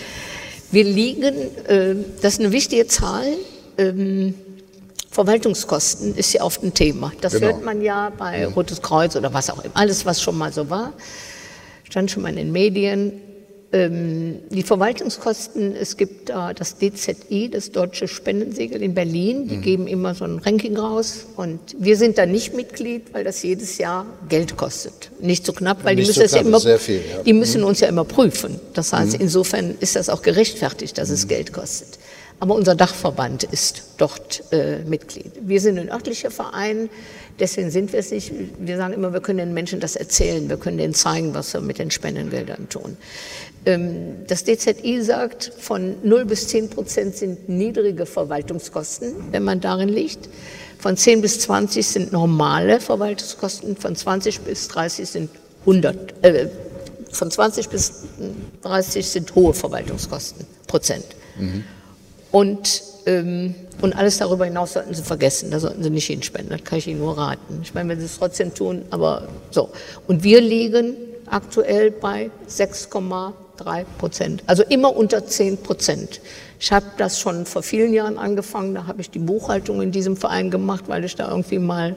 Wir 0.72 0.84
liegen, 0.84 1.36
äh, 1.68 1.96
das 2.22 2.34
ist 2.34 2.40
eine 2.42 2.52
wichtige 2.52 2.88
Zahl, 2.88 3.28
ähm, 3.78 4.34
Verwaltungskosten 5.10 6.16
ist 6.16 6.34
ja 6.34 6.42
oft 6.42 6.64
ein 6.64 6.74
Thema. 6.74 7.14
Das 7.22 7.34
genau. 7.34 7.48
hört 7.48 7.64
man 7.64 7.82
ja 7.82 8.12
bei 8.18 8.48
Rotes 8.48 8.82
Kreuz 8.82 9.16
oder 9.16 9.32
was 9.32 9.50
auch 9.52 9.64
immer, 9.64 9.76
alles 9.76 10.06
was 10.06 10.22
schon 10.22 10.38
mal 10.38 10.52
so 10.52 10.70
war 10.70 10.92
stand 11.94 12.10
schon 12.10 12.24
mal 12.24 12.30
in 12.30 12.38
den 12.38 12.52
Medien. 12.52 13.22
Ähm, 13.72 14.40
die 14.50 14.64
Verwaltungskosten, 14.64 15.76
es 15.76 15.96
gibt 15.96 16.32
äh, 16.32 16.54
das 16.56 16.78
DZI, 16.78 17.50
das 17.52 17.72
Deutsche 17.72 18.08
Spendensiegel 18.08 18.82
in 18.82 18.96
Berlin, 18.96 19.48
die 19.48 19.58
mhm. 19.58 19.62
geben 19.62 19.88
immer 19.88 20.16
so 20.16 20.26
ein 20.26 20.40
Ranking 20.40 20.76
raus 20.76 21.28
und 21.36 21.60
wir 21.78 21.96
sind 21.96 22.18
da 22.18 22.26
nicht 22.26 22.56
Mitglied, 22.56 23.14
weil 23.14 23.24
das 23.24 23.44
jedes 23.44 23.78
Jahr 23.78 24.08
Geld 24.28 24.58
kostet. 24.58 25.12
Nicht 25.22 25.46
so 25.46 25.54
knapp, 25.54 25.84
weil 25.84 25.96
die 25.96 26.04
müssen, 26.04 26.28
so 26.28 26.40
knapp, 26.40 26.64
immer, 26.64 26.80
viel, 26.80 26.96
ja. 26.96 27.24
die 27.24 27.34
müssen 27.34 27.62
mhm. 27.62 27.68
uns 27.68 27.80
ja 27.80 27.88
immer 27.88 28.06
prüfen. 28.06 28.60
Das 28.74 28.92
heißt, 28.92 29.14
mhm. 29.14 29.22
insofern 29.22 29.76
ist 29.80 29.96
das 29.96 30.10
auch 30.10 30.24
gerechtfertigt, 30.24 30.98
dass 30.98 31.10
es 31.12 31.26
mhm. 31.26 31.30
Geld 31.30 31.54
kostet. 31.54 32.00
Aber 32.40 32.56
unser 32.56 32.76
Dachverband 32.76 33.44
ist 33.44 33.84
dort 33.98 34.44
äh, 34.52 34.80
Mitglied. 34.80 35.32
Wir 35.42 35.62
sind 35.62 35.80
ein 35.80 35.90
örtlicher 35.90 36.32
Verein, 36.32 36.90
Deswegen 37.40 37.72
sind 37.72 37.92
wir 37.92 38.00
es 38.00 38.12
nicht. 38.12 38.32
Wir 38.60 38.78
sagen 38.78 38.94
immer, 38.94 39.12
wir 39.14 39.22
können 39.22 39.40
den 39.40 39.54
Menschen 39.54 39.80
das 39.80 39.96
erzählen, 39.96 40.50
wir 40.50 40.58
können 40.58 40.78
denen 40.78 40.94
zeigen, 40.94 41.34
was 41.34 41.54
wir 41.54 41.62
mit 41.62 41.80
den 41.80 41.90
Spendengeldern 41.90 42.70
tun. 42.70 42.98
Ähm, 43.66 44.26
das 44.28 44.44
DZI 44.44 45.02
sagt, 45.02 45.52
von 45.58 45.96
0 46.04 46.26
bis 46.26 46.48
10 46.48 46.70
Prozent 46.70 47.16
sind 47.16 47.50
niedrige 47.50 48.06
Verwaltungskosten, 48.06 49.14
wenn 49.32 49.44
man 49.44 49.62
darin 49.62 49.90
liegt. 49.90 50.30
Von 50.80 50.98
10 50.98 51.22
bis 51.22 51.40
20 51.40 51.86
sind 51.86 52.12
normale 52.12 52.80
Verwaltungskosten, 52.80 53.78
von 53.78 53.96
20 53.96 54.42
bis 54.42 54.68
30 54.68 55.10
sind 55.10 55.30
100, 55.62 56.24
äh, 56.24 56.50
von 57.12 57.32
20 57.32 57.70
bis 57.70 58.04
30 58.64 59.08
sind 59.08 59.34
hohe 59.34 59.54
Verwaltungskosten, 59.54 60.46
Prozent. 60.68 61.06
Mhm. 61.40 61.64
Und 62.32 62.84
ähm, 63.06 63.56
und 63.82 63.96
alles 63.96 64.18
darüber 64.18 64.46
hinaus 64.46 64.74
sollten 64.74 64.94
Sie 64.94 65.04
vergessen, 65.04 65.52
da 65.52 65.60
sollten 65.60 65.84
Sie 65.84 65.90
nicht 65.90 66.08
hinspenden, 66.08 66.50
das 66.50 66.64
kann 66.64 66.80
ich 66.80 66.88
Ihnen 66.88 67.00
nur 67.00 67.18
raten. 67.18 67.60
Ich 67.64 67.74
meine, 67.74 67.90
wenn 67.90 68.00
Sie 68.00 68.06
es 68.06 68.18
trotzdem 68.18 68.54
tun, 68.54 68.84
aber 68.90 69.28
so. 69.52 69.70
Und 70.08 70.24
wir 70.24 70.42
liegen 70.42 70.96
aktuell 71.26 71.92
bei 71.92 72.30
6,3 72.50 73.86
Prozent, 73.98 74.44
also 74.48 74.64
immer 74.64 74.96
unter 74.96 75.26
10 75.26 75.58
Prozent. 75.58 76.22
Ich 76.60 76.72
habe 76.72 76.86
das 76.98 77.20
schon 77.20 77.46
vor 77.46 77.64
vielen 77.64 77.94
Jahren 77.94 78.18
angefangen, 78.18 78.74
da 78.76 78.88
habe 78.88 79.02
ich 79.02 79.10
die 79.10 79.20
Buchhaltung 79.20 79.82
in 79.82 79.92
diesem 79.92 80.16
Verein 80.16 80.52
gemacht, 80.52 80.86
weil 80.88 81.04
ich 81.04 81.16
da 81.16 81.30
irgendwie 81.30 81.60
mal 81.60 81.96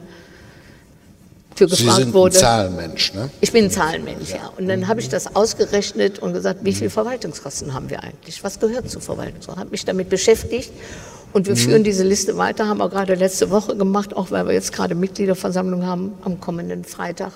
für 1.57 1.67
gefragt 1.67 1.97
Sie 1.97 2.03
sind 2.03 2.15
wurde. 2.15 2.37
Ein 2.37 2.41
Zahlenmensch, 2.41 3.15
ne? 3.15 3.31
Ich 3.41 3.53
bin 3.53 3.65
ein 3.65 3.71
Zahlenmensch, 3.71 4.31
ja. 4.31 4.53
Und 4.57 4.69
dann 4.69 4.89
habe 4.89 5.01
ich 5.01 5.09
das 5.09 5.35
ausgerechnet 5.35 6.19
und 6.19 6.33
gesagt, 6.33 6.61
wie 6.63 6.73
viele 6.73 6.91
Verwaltungskosten 6.91 7.75
haben 7.75 7.91
wir 7.91 8.03
eigentlich? 8.03 8.45
Was 8.45 8.61
gehört 8.61 8.91
zu 8.91 9.01
Verwaltungskosten? 9.01 9.61
Habe 9.61 9.71
mich 9.71 9.85
damit 9.85 10.09
beschäftigt 10.09 10.73
und 11.33 11.47
wir 11.47 11.55
mhm. 11.55 11.59
führen 11.59 11.85
diese 11.85 12.05
Liste 12.05 12.37
weiter, 12.37 12.67
haben 12.67 12.79
wir 12.79 12.89
gerade 12.89 13.15
letzte 13.15 13.51
Woche 13.51 13.77
gemacht, 13.77 14.15
auch 14.15 14.31
weil 14.31 14.47
wir 14.47 14.55
jetzt 14.55 14.73
gerade 14.73 14.95
Mitgliederversammlung 14.95 15.87
haben 15.87 16.15
am 16.23 16.41
kommenden 16.41 16.85
Freitag. 16.85 17.33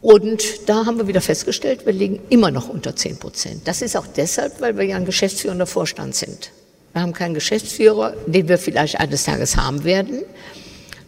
Und 0.00 0.68
da 0.68 0.86
haben 0.86 0.98
wir 0.98 1.08
wieder 1.08 1.20
festgestellt, 1.20 1.84
wir 1.84 1.92
liegen 1.92 2.20
immer 2.28 2.50
noch 2.50 2.68
unter 2.68 2.94
10 2.94 3.18
Prozent. 3.18 3.62
Das 3.66 3.82
ist 3.82 3.96
auch 3.96 4.06
deshalb, 4.06 4.60
weil 4.60 4.76
wir 4.76 4.84
ja 4.84 4.96
ein 4.96 5.06
geschäftsführender 5.06 5.66
Vorstand 5.66 6.14
sind. 6.14 6.52
Wir 6.92 7.02
haben 7.02 7.12
keinen 7.12 7.34
Geschäftsführer, 7.34 8.14
den 8.26 8.48
wir 8.48 8.58
vielleicht 8.58 9.00
eines 9.00 9.24
Tages 9.24 9.56
haben 9.56 9.84
werden. 9.84 10.22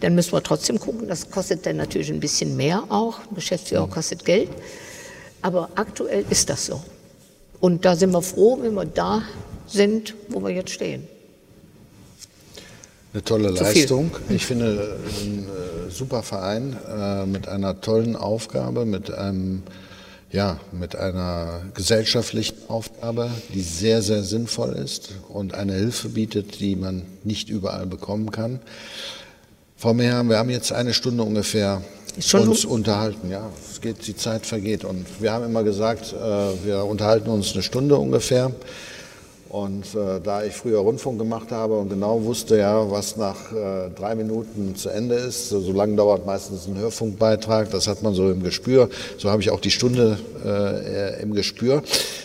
Dann 0.00 0.14
müssen 0.14 0.32
wir 0.32 0.42
trotzdem 0.42 0.78
gucken. 0.78 1.08
Das 1.08 1.30
kostet 1.30 1.66
dann 1.66 1.76
natürlich 1.76 2.10
ein 2.10 2.20
bisschen 2.20 2.56
mehr 2.56 2.84
auch. 2.88 3.18
Ein 3.20 3.34
Geschäftsführer 3.34 3.88
kostet 3.88 4.24
Geld. 4.24 4.50
Aber 5.42 5.70
aktuell 5.74 6.24
ist 6.30 6.50
das 6.50 6.66
so. 6.66 6.82
Und 7.60 7.84
da 7.84 7.96
sind 7.96 8.10
wir 8.10 8.22
froh, 8.22 8.58
wenn 8.62 8.74
wir 8.74 8.86
da 8.86 9.22
sind, 9.66 10.14
wo 10.28 10.40
wir 10.42 10.50
jetzt 10.50 10.70
stehen. 10.70 11.06
Eine 13.12 13.24
tolle 13.24 13.50
Leistung. 13.50 14.12
Ich 14.28 14.46
finde, 14.46 14.98
ein 15.22 15.48
äh, 15.88 15.90
super 15.90 16.22
Verein 16.22 16.76
äh, 16.88 17.26
mit 17.26 17.48
einer 17.48 17.80
tollen 17.80 18.16
Aufgabe, 18.16 18.84
mit 18.84 19.10
einem 19.10 19.62
ja, 20.32 20.60
mit 20.70 20.94
einer 20.94 21.62
gesellschaftlichen 21.74 22.56
Aufgabe, 22.68 23.30
die 23.52 23.62
sehr, 23.62 24.00
sehr 24.00 24.22
sinnvoll 24.22 24.74
ist 24.74 25.10
und 25.28 25.54
eine 25.54 25.74
Hilfe 25.74 26.08
bietet, 26.08 26.60
die 26.60 26.76
man 26.76 27.02
nicht 27.24 27.48
überall 27.48 27.86
bekommen 27.86 28.30
kann. 28.30 28.60
Frau 29.80 29.94
Meher, 29.94 30.22
wir 30.24 30.36
haben 30.36 30.50
jetzt 30.50 30.74
eine 30.74 30.92
Stunde 30.92 31.22
ungefähr 31.22 31.80
uns 32.34 32.66
unterhalten. 32.66 33.30
Ja, 33.30 33.48
es 33.72 33.80
geht, 33.80 34.06
die 34.06 34.14
Zeit 34.14 34.44
vergeht. 34.44 34.84
Und 34.84 35.06
wir 35.20 35.32
haben 35.32 35.42
immer 35.46 35.62
gesagt, 35.62 36.12
äh, 36.12 36.66
wir 36.66 36.84
unterhalten 36.84 37.30
uns 37.30 37.54
eine 37.54 37.62
Stunde 37.62 37.96
ungefähr. 37.96 38.52
Und 39.50 39.96
äh, 39.96 40.20
da 40.22 40.44
ich 40.44 40.54
früher 40.54 40.78
Rundfunk 40.78 41.18
gemacht 41.18 41.50
habe 41.50 41.76
und 41.76 41.88
genau 41.88 42.22
wusste 42.22 42.56
ja, 42.56 42.88
was 42.88 43.16
nach 43.16 43.50
äh, 43.50 43.90
drei 43.90 44.14
Minuten 44.14 44.76
zu 44.76 44.90
Ende 44.90 45.16
ist, 45.16 45.48
so, 45.48 45.60
so 45.60 45.72
lange 45.72 45.96
dauert 45.96 46.24
meistens 46.24 46.68
ein 46.68 46.78
Hörfunkbeitrag, 46.78 47.68
das 47.68 47.88
hat 47.88 48.00
man 48.04 48.14
so 48.14 48.30
im 48.30 48.44
Gespür, 48.44 48.88
so 49.18 49.28
habe 49.28 49.42
ich 49.42 49.50
auch 49.50 49.58
die 49.58 49.72
Stunde 49.72 50.18
äh, 50.44 51.20
im 51.20 51.34
Gespür. 51.34 51.82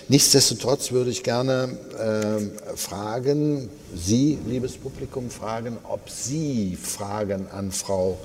Nichtsdestotrotz 0.07 0.91
würde 0.91 1.09
ich 1.09 1.23
gerne 1.23 1.69
äh, 1.97 2.75
fragen, 2.75 3.69
Sie, 3.95 4.37
liebes 4.45 4.73
Publikum, 4.73 5.31
fragen, 5.31 5.77
ob 5.81 6.07
Sie 6.07 6.77
Fragen 6.79 7.47
an 7.51 7.71
Frau 7.71 8.19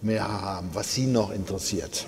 Mehr 0.00 0.26
haben, 0.26 0.70
was 0.72 0.94
Sie 0.94 1.06
noch 1.06 1.30
interessiert. 1.30 2.06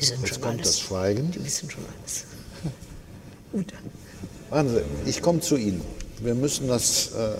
Jetzt 0.00 0.28
schon 0.28 0.40
kommt 0.40 0.60
alles. 0.60 0.66
das 0.66 0.80
Schweigen. 0.80 1.30
Die 1.30 1.44
wissen 1.44 1.70
schon 1.70 1.84
alles. 2.00 2.24
Gut. 3.52 3.72
Warten 4.50 4.70
Sie, 4.70 5.10
ich 5.10 5.22
komme 5.22 5.40
zu 5.40 5.56
Ihnen. 5.56 5.80
Wir 6.22 6.34
müssen 6.34 6.68
das, 6.68 7.10
äh, 7.16 7.24
äh, 7.24 7.36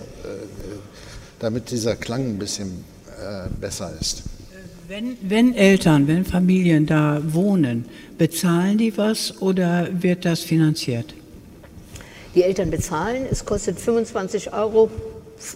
damit 1.39 1.71
dieser 1.71 1.95
Klang 1.95 2.25
ein 2.25 2.39
bisschen 2.39 2.83
äh, 3.19 3.47
besser 3.59 3.91
ist. 3.99 4.23
Wenn, 4.87 5.17
wenn, 5.21 5.53
Eltern, 5.53 6.07
wenn 6.07 6.25
Familien 6.25 6.85
da 6.85 7.21
wohnen, 7.25 7.85
bezahlen 8.17 8.77
die 8.77 8.97
was 8.97 9.41
oder 9.41 9.87
wird 9.91 10.25
das 10.25 10.41
finanziert? 10.41 11.13
Die 12.35 12.43
Eltern 12.43 12.71
bezahlen, 12.71 13.25
es 13.29 13.45
kostet 13.45 13.79
25 13.79 14.53
Euro, 14.53 14.89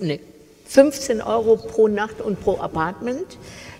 nee, 0.02 0.20
15 0.68 1.22
Euro 1.22 1.58
pro 1.58 1.88
Nacht 1.88 2.22
und 2.22 2.40
pro 2.42 2.58
Apartment. 2.60 3.38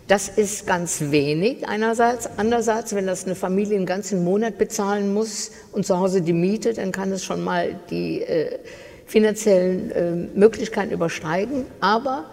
Das 0.08 0.30
ist 0.30 0.68
ganz 0.68 1.02
wenig 1.10 1.68
einerseits. 1.68 2.30
Andererseits, 2.38 2.94
wenn 2.94 3.08
das 3.08 3.26
eine 3.26 3.34
Familie 3.34 3.76
einen 3.76 3.88
ganzen 3.88 4.24
Monat 4.24 4.60
bezahlen 4.60 5.14
muss 5.14 5.50
und 5.72 5.86
zu 5.86 5.98
Hause 5.98 6.22
die 6.22 6.34
Miete, 6.34 6.74
dann 6.74 6.92
kann 6.92 7.12
es 7.12 7.24
schon 7.24 7.44
mal 7.44 7.80
die 7.90 8.22
äh, 8.22 8.60
finanziellen 9.08 9.92
äh, 9.92 10.12
Möglichkeiten 10.38 10.92
übersteigen. 10.92 11.66
Aber 11.80 12.26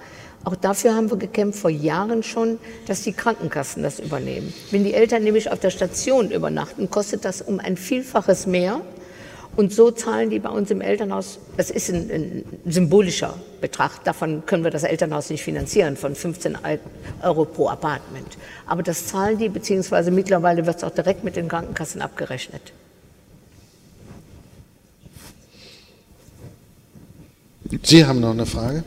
Auch 0.44 0.56
dafür 0.56 0.94
haben 0.94 1.10
wir 1.10 1.18
gekämpft 1.18 1.60
vor 1.60 1.70
Jahren 1.70 2.22
schon, 2.22 2.58
dass 2.86 3.02
die 3.02 3.12
Krankenkassen 3.12 3.82
das 3.82 4.00
übernehmen. 4.00 4.52
Wenn 4.72 4.82
die 4.82 4.92
Eltern 4.92 5.22
nämlich 5.22 5.50
auf 5.50 5.60
der 5.60 5.70
Station 5.70 6.30
übernachten, 6.30 6.90
kostet 6.90 7.24
das 7.24 7.42
um 7.42 7.60
ein 7.60 7.76
Vielfaches 7.76 8.46
mehr. 8.46 8.80
Und 9.54 9.72
so 9.72 9.90
zahlen 9.90 10.30
die 10.30 10.38
bei 10.38 10.48
uns 10.48 10.70
im 10.70 10.80
Elternhaus, 10.80 11.38
das 11.58 11.70
ist 11.70 11.90
ein, 11.90 12.10
ein, 12.10 12.44
symbolischer 12.64 13.34
Betrag, 13.60 14.02
davon 14.04 14.46
können 14.46 14.64
wir 14.64 14.70
das 14.70 14.82
Elternhaus 14.82 15.28
nicht 15.28 15.42
finanzieren, 15.42 15.96
von 15.96 16.14
15 16.14 16.58
Euro 17.22 17.44
pro 17.44 17.68
Apartment. 17.68 18.38
Aber 18.66 18.82
das 18.82 19.06
zahlen 19.06 19.36
die, 19.36 19.50
beziehungsweise 19.50 20.10
mittlerweile 20.10 20.64
wird 20.64 20.78
es 20.78 20.84
auch 20.84 20.90
direkt 20.90 21.22
mit 21.22 21.36
den 21.36 21.48
Krankenkassen 21.48 22.00
abgerechnet. 22.00 22.72
Sie 27.82 28.04
haben 28.06 28.20
noch 28.20 28.30
eine 28.30 28.46
Frage? 28.46 28.84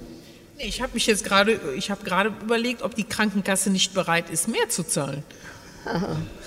Ich 0.57 0.81
habe 0.81 0.93
mich 0.93 1.05
jetzt 1.05 1.23
gerade, 1.23 1.59
ich 1.75 1.91
habe 1.91 2.03
gerade 2.03 2.33
überlegt, 2.41 2.81
ob 2.81 2.95
die 2.95 3.03
Krankenkasse 3.03 3.69
nicht 3.69 3.93
bereit 3.93 4.29
ist, 4.31 4.47
mehr 4.47 4.69
zu 4.69 4.83
zahlen. 4.83 5.23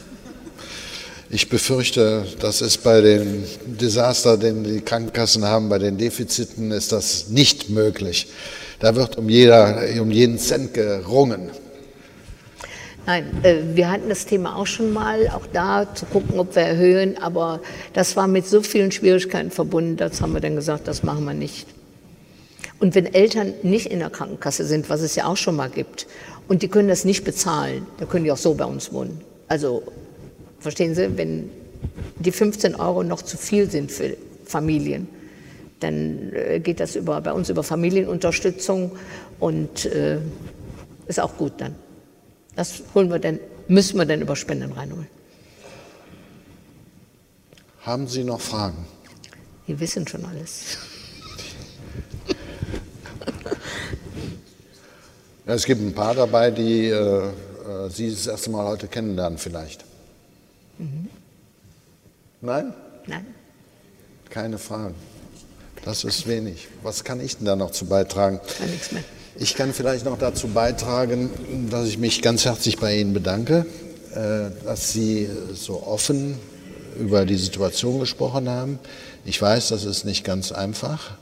Ich 1.30 1.50
befürchte, 1.50 2.24
das 2.40 2.62
ist 2.62 2.78
bei 2.78 3.02
den 3.02 3.44
Desaster, 3.66 4.38
den 4.38 4.64
die 4.64 4.80
Krankenkassen 4.80 5.44
haben, 5.44 5.68
bei 5.68 5.78
den 5.78 5.98
Defiziten, 5.98 6.70
ist 6.70 6.90
das 6.90 7.28
nicht 7.28 7.68
möglich. 7.68 8.28
Da 8.80 8.96
wird 8.96 9.18
um, 9.18 9.28
jeder, 9.28 9.82
um 10.00 10.10
jeden 10.10 10.38
Cent 10.38 10.72
gerungen. 10.72 11.50
Nein, 13.04 13.26
äh, 13.42 13.56
wir 13.74 13.90
hatten 13.90 14.08
das 14.08 14.24
Thema 14.24 14.56
auch 14.56 14.66
schon 14.66 14.90
mal, 14.90 15.28
auch 15.28 15.46
da 15.52 15.94
zu 15.94 16.06
gucken, 16.06 16.38
ob 16.38 16.56
wir 16.56 16.62
erhöhen, 16.62 17.18
aber 17.18 17.60
das 17.92 18.16
war 18.16 18.26
mit 18.26 18.46
so 18.46 18.62
vielen 18.62 18.90
Schwierigkeiten 18.90 19.50
verbunden, 19.50 19.98
das 19.98 20.22
haben 20.22 20.32
wir 20.32 20.40
dann 20.40 20.56
gesagt, 20.56 20.88
das 20.88 21.02
machen 21.02 21.24
wir 21.24 21.34
nicht. 21.34 21.66
Und 22.80 22.94
wenn 22.94 23.04
Eltern 23.04 23.52
nicht 23.62 23.86
in 23.86 23.98
der 23.98 24.10
Krankenkasse 24.10 24.64
sind, 24.64 24.88
was 24.88 25.02
es 25.02 25.14
ja 25.14 25.26
auch 25.26 25.36
schon 25.36 25.56
mal 25.56 25.68
gibt, 25.68 26.06
und 26.48 26.62
die 26.62 26.68
können 26.68 26.88
das 26.88 27.04
nicht 27.04 27.24
bezahlen, 27.24 27.86
dann 27.98 28.08
können 28.08 28.24
die 28.24 28.32
auch 28.32 28.38
so 28.38 28.54
bei 28.54 28.64
uns 28.64 28.92
wohnen. 28.92 29.20
Also 29.48 29.82
verstehen 30.60 30.94
Sie, 30.94 31.16
wenn 31.16 31.50
die 32.18 32.32
15 32.32 32.74
Euro 32.74 33.02
noch 33.02 33.22
zu 33.22 33.36
viel 33.36 33.70
sind 33.70 33.92
für 33.92 34.16
Familien, 34.44 35.08
dann 35.80 36.32
äh, 36.32 36.60
geht 36.60 36.80
das 36.80 36.96
über, 36.96 37.20
bei 37.20 37.32
uns 37.32 37.48
über 37.48 37.62
Familienunterstützung 37.62 38.92
und 39.38 39.86
äh, 39.86 40.18
ist 41.06 41.20
auch 41.20 41.36
gut 41.36 41.52
dann. 41.58 41.74
Das 42.56 42.82
holen 42.94 43.10
wir 43.10 43.18
dann, 43.18 43.38
müssen 43.68 43.98
wir 43.98 44.06
dann 44.06 44.20
über 44.20 44.34
Spenden 44.34 44.72
reinholen. 44.72 45.06
Haben 47.82 48.08
Sie 48.08 48.24
noch 48.24 48.40
Fragen? 48.40 48.86
Die 49.68 49.78
wissen 49.78 50.06
schon 50.06 50.24
alles. 50.24 50.78
Ja, 55.46 55.54
es 55.54 55.64
gibt 55.64 55.80
ein 55.80 55.94
paar 55.94 56.14
dabei, 56.14 56.50
die 56.50 56.88
äh, 56.88 56.98
äh, 56.98 57.30
Sie 57.88 58.10
das 58.10 58.26
erste 58.26 58.50
Mal 58.50 58.66
heute 58.66 58.86
kennenlernen 58.86 59.38
vielleicht. 59.38 59.82
Mhm. 60.78 61.08
Nein? 62.40 62.72
Nein. 63.06 63.26
Keine 64.30 64.58
Fragen. 64.58 64.94
Das 65.84 66.04
ist 66.04 66.26
wenig. 66.26 66.68
Was 66.82 67.04
kann 67.04 67.20
ich 67.20 67.38
denn 67.38 67.46
da 67.46 67.56
noch 67.56 67.70
zu 67.70 67.86
beitragen? 67.86 68.40
Kann 68.58 68.70
nichts 68.70 68.92
mehr. 68.92 69.04
Ich 69.36 69.54
kann 69.54 69.72
vielleicht 69.72 70.04
noch 70.04 70.18
dazu 70.18 70.48
beitragen, 70.48 71.30
dass 71.70 71.88
ich 71.88 71.98
mich 71.98 72.22
ganz 72.22 72.44
herzlich 72.44 72.78
bei 72.78 72.96
Ihnen 72.98 73.14
bedanke, 73.14 73.66
äh, 74.14 74.50
dass 74.64 74.92
Sie 74.92 75.28
so 75.54 75.84
offen 75.86 76.36
über 76.98 77.24
die 77.24 77.36
Situation 77.36 78.00
gesprochen 78.00 78.48
haben. 78.48 78.78
Ich 79.24 79.40
weiß, 79.40 79.68
das 79.68 79.84
ist 79.84 80.04
nicht 80.04 80.24
ganz 80.24 80.52
einfach. 80.52 81.12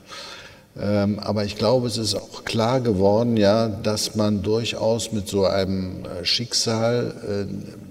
Ähm, 0.79 1.19
aber 1.19 1.45
ich 1.45 1.57
glaube, 1.57 1.87
es 1.87 1.97
ist 1.97 2.15
auch 2.15 2.45
klar 2.45 2.81
geworden, 2.81 3.37
ja, 3.37 3.67
dass 3.67 4.15
man 4.15 4.43
durchaus 4.43 5.11
mit 5.11 5.27
so 5.27 5.45
einem 5.45 6.05
äh, 6.05 6.25
Schicksal 6.25 7.47
äh, 7.47 7.86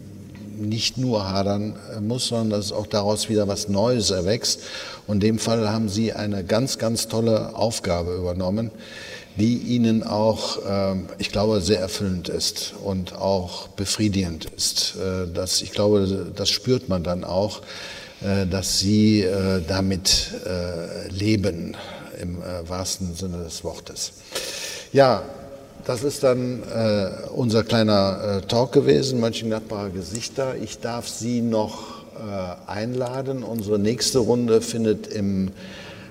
nicht 0.56 0.98
nur 0.98 1.28
hadern 1.28 1.76
äh, 1.96 2.00
muss, 2.00 2.28
sondern 2.28 2.50
dass 2.50 2.72
auch 2.72 2.86
daraus 2.86 3.28
wieder 3.28 3.48
was 3.48 3.68
Neues 3.68 4.10
erwächst. 4.10 4.60
Und 5.06 5.16
in 5.16 5.20
dem 5.20 5.38
Fall 5.38 5.68
haben 5.68 5.88
Sie 5.88 6.12
eine 6.12 6.44
ganz, 6.44 6.78
ganz 6.78 7.08
tolle 7.08 7.54
Aufgabe 7.54 8.14
übernommen, 8.14 8.70
die 9.36 9.58
Ihnen 9.58 10.02
auch, 10.02 10.58
ähm, 10.68 11.06
ich 11.18 11.30
glaube, 11.30 11.60
sehr 11.60 11.80
erfüllend 11.80 12.28
ist 12.28 12.74
und 12.82 13.14
auch 13.14 13.68
befriedigend 13.68 14.46
ist. 14.56 14.96
Das, 15.34 15.62
ich 15.62 15.72
glaube, 15.72 16.32
das 16.34 16.48
spürt 16.48 16.88
man 16.88 17.02
dann 17.02 17.22
auch, 17.24 17.60
dass 18.50 18.78
Sie 18.78 19.26
damit 19.68 20.30
leben 21.10 21.76
im 22.20 22.42
äh, 22.42 22.68
wahrsten 22.68 23.14
Sinne 23.14 23.44
des 23.44 23.64
Wortes. 23.64 24.12
Ja, 24.92 25.22
das 25.86 26.02
ist 26.02 26.24
dann 26.24 26.64
äh, 26.64 27.28
unser 27.30 27.62
kleiner 27.62 28.40
äh, 28.42 28.46
Talk 28.46 28.72
gewesen, 28.72 29.20
Mönchengladbacher 29.20 29.90
Gesichter. 29.90 30.56
Ich 30.60 30.80
darf 30.80 31.08
Sie 31.08 31.40
noch 31.40 32.02
äh, 32.16 32.70
einladen. 32.70 33.44
Unsere 33.44 33.78
nächste 33.78 34.18
Runde 34.18 34.60
findet 34.60 35.06
im 35.06 35.52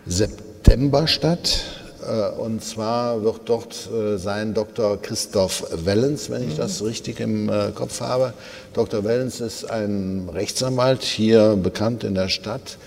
September 0.06 1.08
statt. 1.08 1.64
Äh, 2.08 2.40
und 2.40 2.64
zwar 2.64 3.22
wird 3.24 3.42
dort 3.46 3.90
äh, 3.92 4.18
sein 4.18 4.54
Dr. 4.54 5.02
Christoph 5.02 5.66
Wellens, 5.84 6.30
wenn 6.30 6.48
ich 6.48 6.56
das 6.56 6.82
richtig 6.82 7.20
im 7.20 7.52
Kopf 7.76 8.00
habe. 8.00 8.34
Dr. 8.74 9.04
Wellens 9.04 9.42
ist 9.42 9.70
ein 9.70 10.30
Rechtsanwalt 10.32 11.04
hier 11.04 11.58
bekannt 11.62 12.06
in 12.06 12.16
der 12.16 12.30
Stadt 12.30 12.78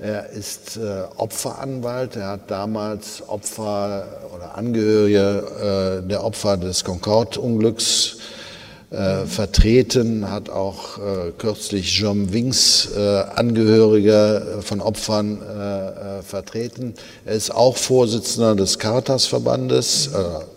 er 0.00 0.30
ist 0.30 0.78
äh, 0.78 1.02
Opferanwalt. 1.16 2.16
Er 2.16 2.28
hat 2.28 2.50
damals 2.50 3.22
Opfer 3.28 4.06
oder 4.34 4.56
Angehörige 4.56 6.00
äh, 6.02 6.08
der 6.08 6.24
Opfer 6.24 6.56
des 6.56 6.84
Concorde-Unglücks 6.84 8.16
äh, 8.90 9.26
vertreten, 9.26 10.30
hat 10.30 10.48
auch 10.48 10.98
äh, 10.98 11.32
kürzlich 11.36 11.96
John 11.98 12.32
Wings 12.32 12.88
äh, 12.96 13.24
Angehörige 13.36 14.60
von 14.62 14.80
Opfern 14.80 15.42
äh, 15.42 16.22
vertreten. 16.22 16.94
Er 17.26 17.34
ist 17.34 17.54
auch 17.54 17.76
Vorsitzender 17.76 18.56
des 18.56 18.78
Caritas-Verbandes, 18.78 20.10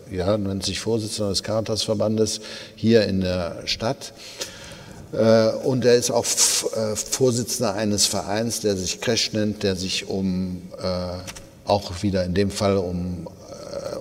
ja, 0.10 0.38
nennt 0.38 0.64
sich 0.64 0.80
Vorsitzender 0.80 1.30
des 1.30 1.44
Caritas-Verbandes 1.44 2.42
hier 2.76 3.06
in 3.06 3.22
der 3.22 3.58
Stadt. 3.66 4.14
Äh, 5.14 5.50
und 5.64 5.86
er 5.86 5.96
ist 5.96 6.12
auch 6.12 6.26
äh, 6.26 6.96
Vorsitzender 6.96 7.76
eines 7.76 8.06
Vereins, 8.06 8.62
der 8.62 8.76
sich 8.76 9.00
Crash 9.00 9.32
nennt, 9.34 9.64
der 9.64 9.76
sich 9.76 10.10
um 10.10 10.64
äh, 10.82 11.68
auch 11.70 12.02
wieder 12.02 12.24
in 12.26 12.34
dem 12.34 12.52
Fall 12.52 12.78
um 12.78 13.28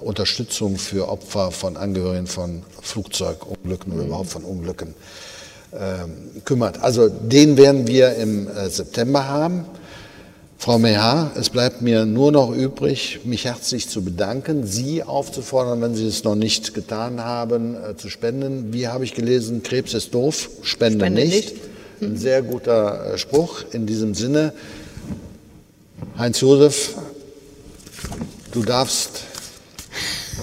Unterstützung 0.02 0.78
für 0.78 1.08
Opfer 1.08 1.52
von 1.52 1.76
Angehörigen 1.76 2.26
von 2.26 2.64
Flugzeugunglücken 2.82 3.92
oder 3.92 4.04
überhaupt 4.04 4.30
von 4.30 4.42
Unglücken 4.42 4.94
ähm, 5.72 6.42
kümmert. 6.44 6.82
Also 6.82 7.08
den 7.08 7.56
werden 7.56 7.86
wir 7.86 8.16
im 8.16 8.48
September 8.68 9.28
haben. 9.28 9.64
Frau 10.62 10.78
Meha, 10.78 11.32
es 11.34 11.50
bleibt 11.50 11.82
mir 11.82 12.06
nur 12.06 12.30
noch 12.30 12.54
übrig, 12.54 13.18
mich 13.24 13.46
herzlich 13.46 13.88
zu 13.88 14.04
bedanken, 14.04 14.64
Sie 14.64 15.02
aufzufordern, 15.02 15.82
wenn 15.82 15.96
Sie 15.96 16.06
es 16.06 16.22
noch 16.22 16.36
nicht 16.36 16.72
getan 16.72 17.18
haben, 17.18 17.74
äh, 17.74 17.96
zu 17.96 18.08
spenden. 18.08 18.72
Wie 18.72 18.86
habe 18.86 19.02
ich 19.02 19.12
gelesen, 19.12 19.64
Krebs 19.64 19.92
ist 19.92 20.14
doof, 20.14 20.50
spende, 20.62 21.04
spende 21.06 21.24
nicht. 21.24 21.54
nicht. 21.56 21.56
Ein 22.00 22.16
sehr 22.16 22.42
guter 22.42 23.14
äh, 23.14 23.18
Spruch 23.18 23.64
in 23.72 23.86
diesem 23.86 24.14
Sinne. 24.14 24.52
Heinz-Josef, 26.16 26.94
du 28.52 28.62
darfst 28.62 29.24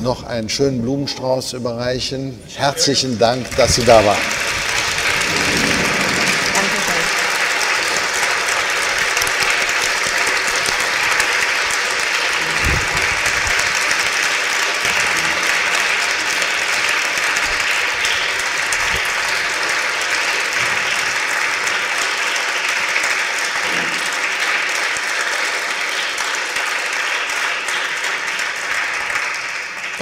noch 0.04 0.24
einen 0.24 0.50
schönen 0.50 0.82
Blumenstrauß 0.82 1.54
überreichen. 1.54 2.38
Herzlichen 2.56 3.20
Dank, 3.20 3.56
dass 3.56 3.76
Sie 3.76 3.86
da 3.86 4.04
waren. 4.04 4.39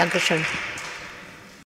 Dankeschön. 0.08 0.67